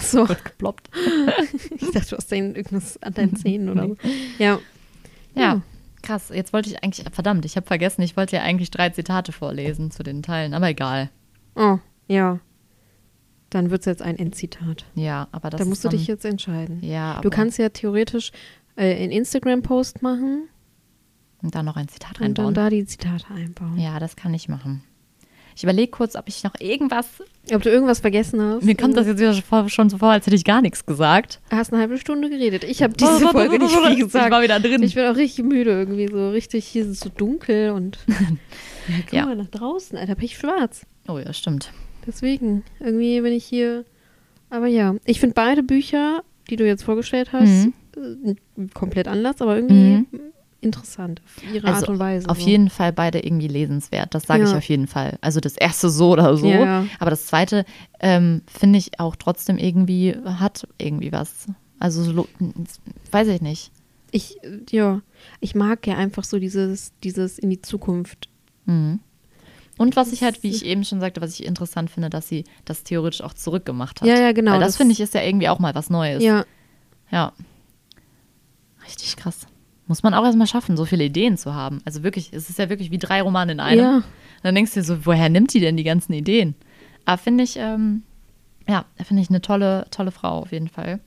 So, 0.00 0.28
Wird 0.28 0.44
geploppt. 0.44 0.90
ich 1.76 1.90
dachte, 1.90 2.10
du 2.10 2.16
hast 2.16 2.30
den 2.30 2.54
irgendwas 2.54 3.00
an 3.02 3.14
deinen 3.14 3.36
Zähnen 3.36 3.68
oder 3.68 3.88
so. 3.88 3.96
Ja. 4.38 4.58
Ja, 5.34 5.42
Ja. 5.42 5.62
krass. 6.02 6.30
Jetzt 6.32 6.52
wollte 6.52 6.70
ich 6.70 6.82
eigentlich, 6.82 7.04
verdammt, 7.12 7.44
ich 7.44 7.56
habe 7.56 7.66
vergessen, 7.66 8.02
ich 8.02 8.16
wollte 8.16 8.36
ja 8.36 8.42
eigentlich 8.42 8.70
drei 8.70 8.90
Zitate 8.90 9.32
vorlesen 9.32 9.90
zu 9.90 10.02
den 10.02 10.22
Teilen, 10.22 10.54
aber 10.54 10.68
egal. 10.68 11.10
Oh, 11.54 11.78
ja. 12.08 12.38
Dann 13.52 13.70
wird 13.70 13.80
es 13.82 13.86
jetzt 13.86 14.00
ein 14.02 14.18
Endzitat. 14.18 14.84
Ja, 14.94 15.28
aber 15.30 15.50
das 15.50 15.58
Da 15.60 15.64
musst 15.66 15.84
du 15.84 15.88
dann, 15.88 15.98
dich 15.98 16.06
jetzt 16.06 16.24
entscheiden. 16.24 16.78
Ja, 16.82 17.12
aber 17.12 17.22
Du 17.22 17.30
kannst 17.30 17.58
ja 17.58 17.68
theoretisch 17.68 18.32
äh, 18.76 18.94
einen 19.02 19.12
Instagram-Post 19.12 20.00
machen 20.02 20.48
und 21.42 21.54
dann 21.54 21.64
noch 21.66 21.76
ein 21.76 21.88
Zitat 21.88 22.12
und 22.20 22.38
dann 22.38 22.46
reinbauen. 22.46 22.54
da 22.54 22.70
die 22.70 22.84
Zitate 22.86 23.26
einbauen. 23.34 23.78
Ja, 23.78 23.98
das 23.98 24.16
kann 24.16 24.32
ich 24.32 24.48
machen. 24.48 24.82
Ich 25.54 25.62
überlege 25.64 25.90
kurz, 25.90 26.16
ob 26.16 26.28
ich 26.28 26.42
noch 26.44 26.54
irgendwas. 26.60 27.06
Ob 27.52 27.60
du 27.60 27.68
irgendwas 27.68 28.00
vergessen 28.00 28.40
hast. 28.40 28.64
Mir 28.64 28.74
kommt 28.74 28.96
das 28.96 29.06
jetzt 29.06 29.18
wieder 29.20 29.34
vor- 29.34 29.68
schon 29.68 29.90
so 29.90 29.98
vor, 29.98 30.08
als 30.12 30.24
hätte 30.24 30.34
ich 30.36 30.44
gar 30.44 30.62
nichts 30.62 30.86
gesagt. 30.86 31.42
Du 31.50 31.56
hast 31.56 31.70
eine 31.74 31.82
halbe 31.82 31.98
Stunde 31.98 32.30
geredet. 32.30 32.64
Ich 32.64 32.82
habe 32.82 32.94
diese 32.94 33.28
Folge 33.28 33.58
nicht 33.58 33.70
viel 33.76 33.96
gesagt. 33.96 34.26
Ich 34.28 34.32
war 34.32 34.42
wieder 34.42 34.58
drin. 34.60 34.82
Ich 34.82 34.94
bin 34.94 35.04
auch 35.04 35.16
richtig 35.16 35.44
müde 35.44 35.70
irgendwie. 35.72 36.08
So 36.08 36.30
richtig, 36.30 36.64
hier 36.66 36.84
ist 36.84 36.88
es 36.88 37.00
so 37.00 37.10
dunkel 37.10 37.72
und. 37.72 37.98
ja, 38.08 38.94
guck 39.04 39.12
Ja. 39.12 39.26
mal 39.26 39.36
nach 39.36 39.48
draußen, 39.48 39.98
Alter, 39.98 40.14
bin 40.14 40.24
ich 40.24 40.38
schwarz. 40.38 40.86
oh 41.06 41.18
ja, 41.18 41.34
stimmt. 41.34 41.70
Deswegen, 42.06 42.64
irgendwie 42.80 43.20
bin 43.20 43.32
ich 43.32 43.44
hier. 43.44 43.84
Aber 44.50 44.66
ja, 44.66 44.94
ich 45.04 45.20
finde 45.20 45.34
beide 45.34 45.62
Bücher, 45.62 46.22
die 46.50 46.56
du 46.56 46.66
jetzt 46.66 46.82
vorgestellt 46.84 47.32
hast, 47.32 47.68
äh, 47.96 48.34
komplett 48.74 49.08
anders, 49.08 49.40
aber 49.40 49.56
irgendwie 49.56 49.98
Mhm. 49.98 50.06
interessant 50.60 51.22
auf 51.24 51.42
ihre 51.52 51.66
Also, 51.66 51.80
Art 51.80 51.88
und 51.88 51.98
Weise. 51.98 52.28
Auf 52.28 52.40
so. 52.40 52.48
jeden 52.48 52.68
Fall 52.70 52.92
beide 52.92 53.20
irgendwie 53.24 53.48
lesenswert. 53.48 54.14
Das 54.14 54.24
sage 54.24 54.44
ich 54.44 54.50
Ja. 54.50 54.58
auf 54.58 54.64
jeden 54.64 54.86
Fall. 54.86 55.18
Also 55.20 55.40
das 55.40 55.56
erste 55.56 55.88
so 55.90 56.10
oder 56.12 56.36
so. 56.36 56.46
Ja. 56.48 56.86
Aber 56.98 57.10
das 57.10 57.26
zweite 57.26 57.64
ähm, 58.00 58.42
finde 58.46 58.78
ich 58.78 58.98
auch 59.00 59.16
trotzdem 59.16 59.58
irgendwie, 59.58 60.14
hat 60.24 60.66
irgendwie 60.78 61.12
was. 61.12 61.46
Also 61.78 62.26
weiß 63.10 63.28
ich 63.28 63.40
nicht. 63.40 63.72
Ich, 64.10 64.36
äh, 64.44 64.58
ja, 64.70 65.00
ich 65.40 65.54
mag 65.54 65.86
ja 65.86 65.96
einfach 65.96 66.24
so 66.24 66.38
dieses, 66.38 66.92
dieses 67.02 67.38
in 67.38 67.48
die 67.50 67.62
Zukunft. 67.62 68.28
Mhm. 68.66 69.00
Und 69.78 69.96
was 69.96 70.12
ich 70.12 70.22
halt, 70.22 70.42
wie 70.42 70.50
ich 70.50 70.64
eben 70.66 70.84
schon 70.84 71.00
sagte, 71.00 71.20
was 71.22 71.38
ich 71.38 71.46
interessant 71.46 71.90
finde, 71.90 72.10
dass 72.10 72.28
sie 72.28 72.44
das 72.64 72.82
theoretisch 72.84 73.22
auch 73.22 73.32
zurückgemacht 73.34 74.00
hat. 74.00 74.08
Ja, 74.08 74.18
ja, 74.20 74.32
genau, 74.32 74.52
Weil 74.52 74.60
das, 74.60 74.68
das- 74.70 74.76
finde 74.76 74.92
ich 74.92 75.00
ist 75.00 75.14
ja 75.14 75.22
irgendwie 75.22 75.48
auch 75.48 75.58
mal 75.58 75.74
was 75.74 75.88
Neues. 75.90 76.22
Ja, 76.22 76.44
Ja. 77.10 77.32
Richtig 78.84 79.16
krass. 79.16 79.46
Muss 79.86 80.02
man 80.02 80.14
auch 80.14 80.24
erstmal 80.24 80.46
schaffen, 80.46 80.76
so 80.76 80.84
viele 80.84 81.04
Ideen 81.04 81.36
zu 81.36 81.54
haben. 81.54 81.80
Also 81.84 82.02
wirklich, 82.02 82.32
es 82.32 82.48
ist 82.50 82.58
ja 82.58 82.68
wirklich 82.68 82.90
wie 82.90 82.98
drei 82.98 83.22
Romane 83.22 83.52
in 83.52 83.60
einem. 83.60 83.80
Ja. 83.80 83.96
Und 83.96 84.04
dann 84.42 84.54
denkst 84.54 84.72
du 84.74 84.80
dir 84.80 84.84
so, 84.84 85.06
woher 85.06 85.28
nimmt 85.28 85.52
die 85.54 85.60
denn 85.60 85.76
die 85.76 85.84
ganzen 85.84 86.12
Ideen? 86.12 86.54
Aber 87.04 87.18
finde 87.18 87.44
ich, 87.44 87.56
ähm, 87.58 88.02
ja, 88.68 88.84
finde 89.04 89.22
ich 89.22 89.28
eine 89.28 89.40
tolle, 89.40 89.86
tolle 89.90 90.10
Frau 90.10 90.38
auf 90.38 90.52
jeden 90.52 90.68
Fall. 90.68 91.00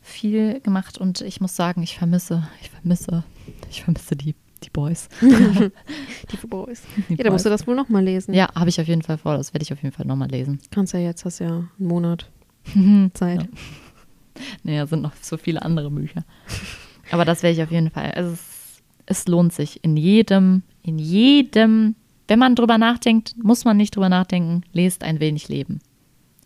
Viel 0.00 0.60
gemacht 0.60 0.98
und 0.98 1.20
ich 1.20 1.40
muss 1.40 1.54
sagen, 1.54 1.82
ich 1.82 1.96
vermisse, 1.96 2.48
ich 2.60 2.70
vermisse, 2.70 3.22
ich 3.70 3.82
vermisse 3.84 4.16
die 4.16 4.34
Die 4.64 4.70
Boys. 4.70 5.08
Die 5.20 6.46
Boys. 6.46 6.82
Die 7.08 7.14
Ja, 7.16 7.24
da 7.24 7.30
musst 7.30 7.44
du 7.44 7.50
das 7.50 7.66
wohl 7.66 7.74
nochmal 7.74 8.04
lesen. 8.04 8.34
Ja, 8.34 8.48
habe 8.54 8.70
ich 8.70 8.80
auf 8.80 8.86
jeden 8.86 9.02
Fall 9.02 9.18
vor. 9.18 9.36
Das 9.36 9.52
werde 9.52 9.62
ich 9.62 9.72
auf 9.72 9.82
jeden 9.82 9.94
Fall 9.94 10.06
nochmal 10.06 10.28
lesen. 10.30 10.60
Kannst 10.70 10.92
ja 10.94 11.00
jetzt, 11.00 11.24
hast 11.24 11.38
ja 11.40 11.48
einen 11.50 11.68
Monat 11.78 12.30
Zeit. 13.14 13.48
Ja. 14.64 14.80
Da 14.80 14.86
sind 14.86 15.02
noch 15.02 15.12
so 15.20 15.36
viele 15.36 15.62
andere 15.62 15.90
Bücher. 15.90 16.24
Aber 17.10 17.24
das 17.24 17.42
werde 17.42 17.56
ich 17.56 17.62
auf 17.62 17.70
jeden 17.70 17.90
Fall. 17.90 18.12
Also 18.12 18.32
es, 18.32 18.82
es 19.06 19.26
lohnt 19.28 19.52
sich 19.52 19.82
in 19.84 19.96
jedem, 19.96 20.62
in 20.82 20.98
jedem, 20.98 21.94
wenn 22.28 22.38
man 22.38 22.54
drüber 22.54 22.78
nachdenkt, 22.78 23.34
muss 23.42 23.64
man 23.64 23.76
nicht 23.76 23.94
drüber 23.96 24.08
nachdenken, 24.08 24.62
lest 24.72 25.02
ein 25.04 25.20
wenig 25.20 25.48
Leben. 25.48 25.80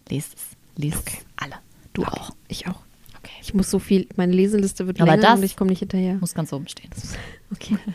Lest 0.08 0.34
es. 0.34 0.42
Lest 0.82 0.98
Okay. 0.98 1.18
es 1.20 1.26
alle. 1.36 1.54
Du 1.92 2.04
auch. 2.04 2.30
Ich 2.48 2.66
auch. 2.66 2.80
Ich 3.46 3.54
muss 3.54 3.70
so 3.70 3.78
viel, 3.78 4.08
meine 4.16 4.32
Leseliste 4.32 4.88
wird 4.88 5.00
Aber 5.00 5.12
länger 5.12 5.22
das- 5.22 5.38
und 5.38 5.44
ich 5.44 5.56
komme 5.56 5.70
nicht 5.70 5.78
hinterher. 5.78 6.14
Muss 6.14 6.34
ganz 6.34 6.52
oben 6.52 6.66
stehen. 6.68 6.90
Okay. 7.52 7.76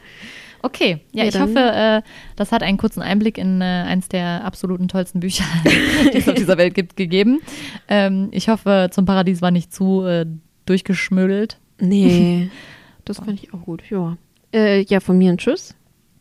Okay, 0.63 0.99
ja, 1.11 1.23
Ja, 1.23 1.27
ich 1.27 1.33
dann- 1.33 1.41
hoffe, 1.49 1.59
äh, 1.59 2.01
das 2.35 2.51
hat 2.51 2.61
einen 2.61 2.77
kurzen 2.77 3.01
Einblick 3.01 3.39
in 3.39 3.61
äh, 3.61 3.63
eins 3.63 4.09
der 4.09 4.45
absoluten 4.45 4.87
tollsten 4.87 5.19
Bücher, 5.19 5.43
die 6.13 6.17
es 6.19 6.29
auf 6.29 6.35
dieser 6.35 6.55
Welt 6.59 6.75
gibt, 6.75 6.95
gegeben. 6.95 7.39
Ähm, 7.87 8.27
ich 8.29 8.47
hoffe, 8.47 8.89
zum 8.91 9.05
Paradies 9.05 9.41
war 9.41 9.49
nicht 9.49 9.73
zu 9.73 10.03
äh, 10.05 10.27
durchgeschmödelt. 10.67 11.57
Nee, 11.79 12.51
das 13.05 13.17
fand 13.17 13.31
ich 13.43 13.51
auch 13.55 13.61
gut. 13.63 13.81
Ja. 13.89 14.17
Äh, 14.53 14.83
ja, 14.83 14.99
von 14.99 15.17
mir 15.17 15.31
ein 15.31 15.39
Tschüss. 15.39 15.73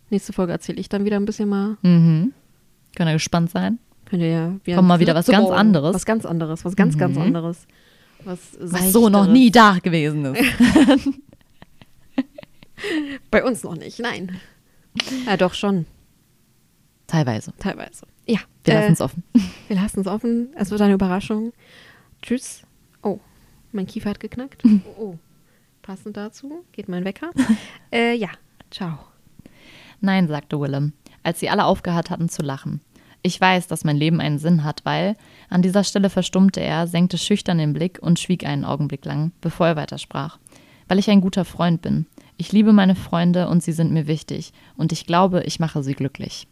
Nächste 0.08 0.32
Folge 0.32 0.52
erzähle 0.52 0.80
ich 0.80 0.88
dann 0.88 1.04
wieder 1.04 1.16
ein 1.16 1.26
bisschen 1.26 1.50
mal. 1.50 1.76
Mhm. 1.82 2.32
Können 2.96 3.08
wir 3.08 3.12
gespannt 3.12 3.50
sein. 3.50 3.78
Könnt 4.06 4.22
ihr 4.22 4.30
ja 4.30 4.54
wieder 4.64 4.76
Kommt 4.76 4.88
mal 4.88 5.00
wieder 5.00 5.14
was 5.14 5.26
ganz 5.26 5.50
anderes. 5.50 5.94
Was 5.94 6.06
ganz 6.06 6.24
anderes, 6.24 6.64
was 6.64 6.76
ganz, 6.76 6.96
ganz 6.96 7.16
Mhm. 7.16 7.22
anderes. 7.24 7.66
Was, 8.24 8.38
Was 8.60 8.92
so 8.92 9.08
noch 9.08 9.26
nie 9.26 9.50
da 9.50 9.78
gewesen 9.82 10.34
ist. 10.34 10.44
Bei 13.30 13.44
uns 13.44 13.62
noch 13.62 13.76
nicht, 13.76 13.98
nein. 13.98 14.40
Ja, 15.26 15.36
doch 15.36 15.54
schon, 15.54 15.86
Teilweise. 17.06 17.52
teilweise. 17.58 18.06
Ja. 18.26 18.40
Wir 18.64 18.74
äh, 18.74 18.80
lassen 18.80 18.92
es 18.92 19.00
offen. 19.00 19.22
Wir 19.68 19.76
lassen 19.76 20.00
es 20.00 20.06
offen. 20.06 20.48
Es 20.56 20.70
wird 20.70 20.80
eine 20.80 20.94
Überraschung. 20.94 21.52
Tschüss. 22.22 22.62
Oh, 23.02 23.18
mein 23.72 23.86
Kiefer 23.86 24.10
hat 24.10 24.20
geknackt. 24.20 24.62
Oh, 24.96 25.02
oh. 25.02 25.18
Passend 25.82 26.16
dazu 26.16 26.64
geht 26.72 26.88
mein 26.88 27.04
Wecker. 27.04 27.30
äh, 27.90 28.14
ja, 28.14 28.28
ciao. 28.70 28.98
Nein, 30.00 30.28
sagte 30.28 30.60
Willem, 30.60 30.92
als 31.22 31.40
sie 31.40 31.48
alle 31.50 31.64
aufgehört 31.64 32.10
hatten 32.10 32.28
zu 32.28 32.42
lachen. 32.42 32.80
Ich 33.22 33.40
weiß, 33.40 33.66
dass 33.66 33.84
mein 33.84 33.96
Leben 33.96 34.20
einen 34.20 34.38
Sinn 34.38 34.64
hat, 34.64 34.84
weil 34.84 35.16
an 35.50 35.62
dieser 35.62 35.84
Stelle 35.84 36.08
verstummte 36.08 36.60
er, 36.60 36.86
senkte 36.86 37.18
schüchtern 37.18 37.58
den 37.58 37.74
Blick 37.74 37.98
und 38.00 38.18
schwieg 38.18 38.46
einen 38.46 38.64
Augenblick 38.64 39.04
lang, 39.04 39.32
bevor 39.40 39.66
er 39.68 39.76
weitersprach. 39.76 40.38
Weil 40.88 40.98
ich 40.98 41.10
ein 41.10 41.20
guter 41.20 41.44
Freund 41.44 41.82
bin. 41.82 42.06
Ich 42.36 42.52
liebe 42.52 42.72
meine 42.72 42.96
Freunde 42.96 43.48
und 43.48 43.62
sie 43.62 43.72
sind 43.72 43.92
mir 43.92 44.06
wichtig. 44.06 44.52
Und 44.76 44.92
ich 44.92 45.06
glaube, 45.06 45.42
ich 45.44 45.60
mache 45.60 45.82
sie 45.82 45.94
glücklich. 45.94 46.48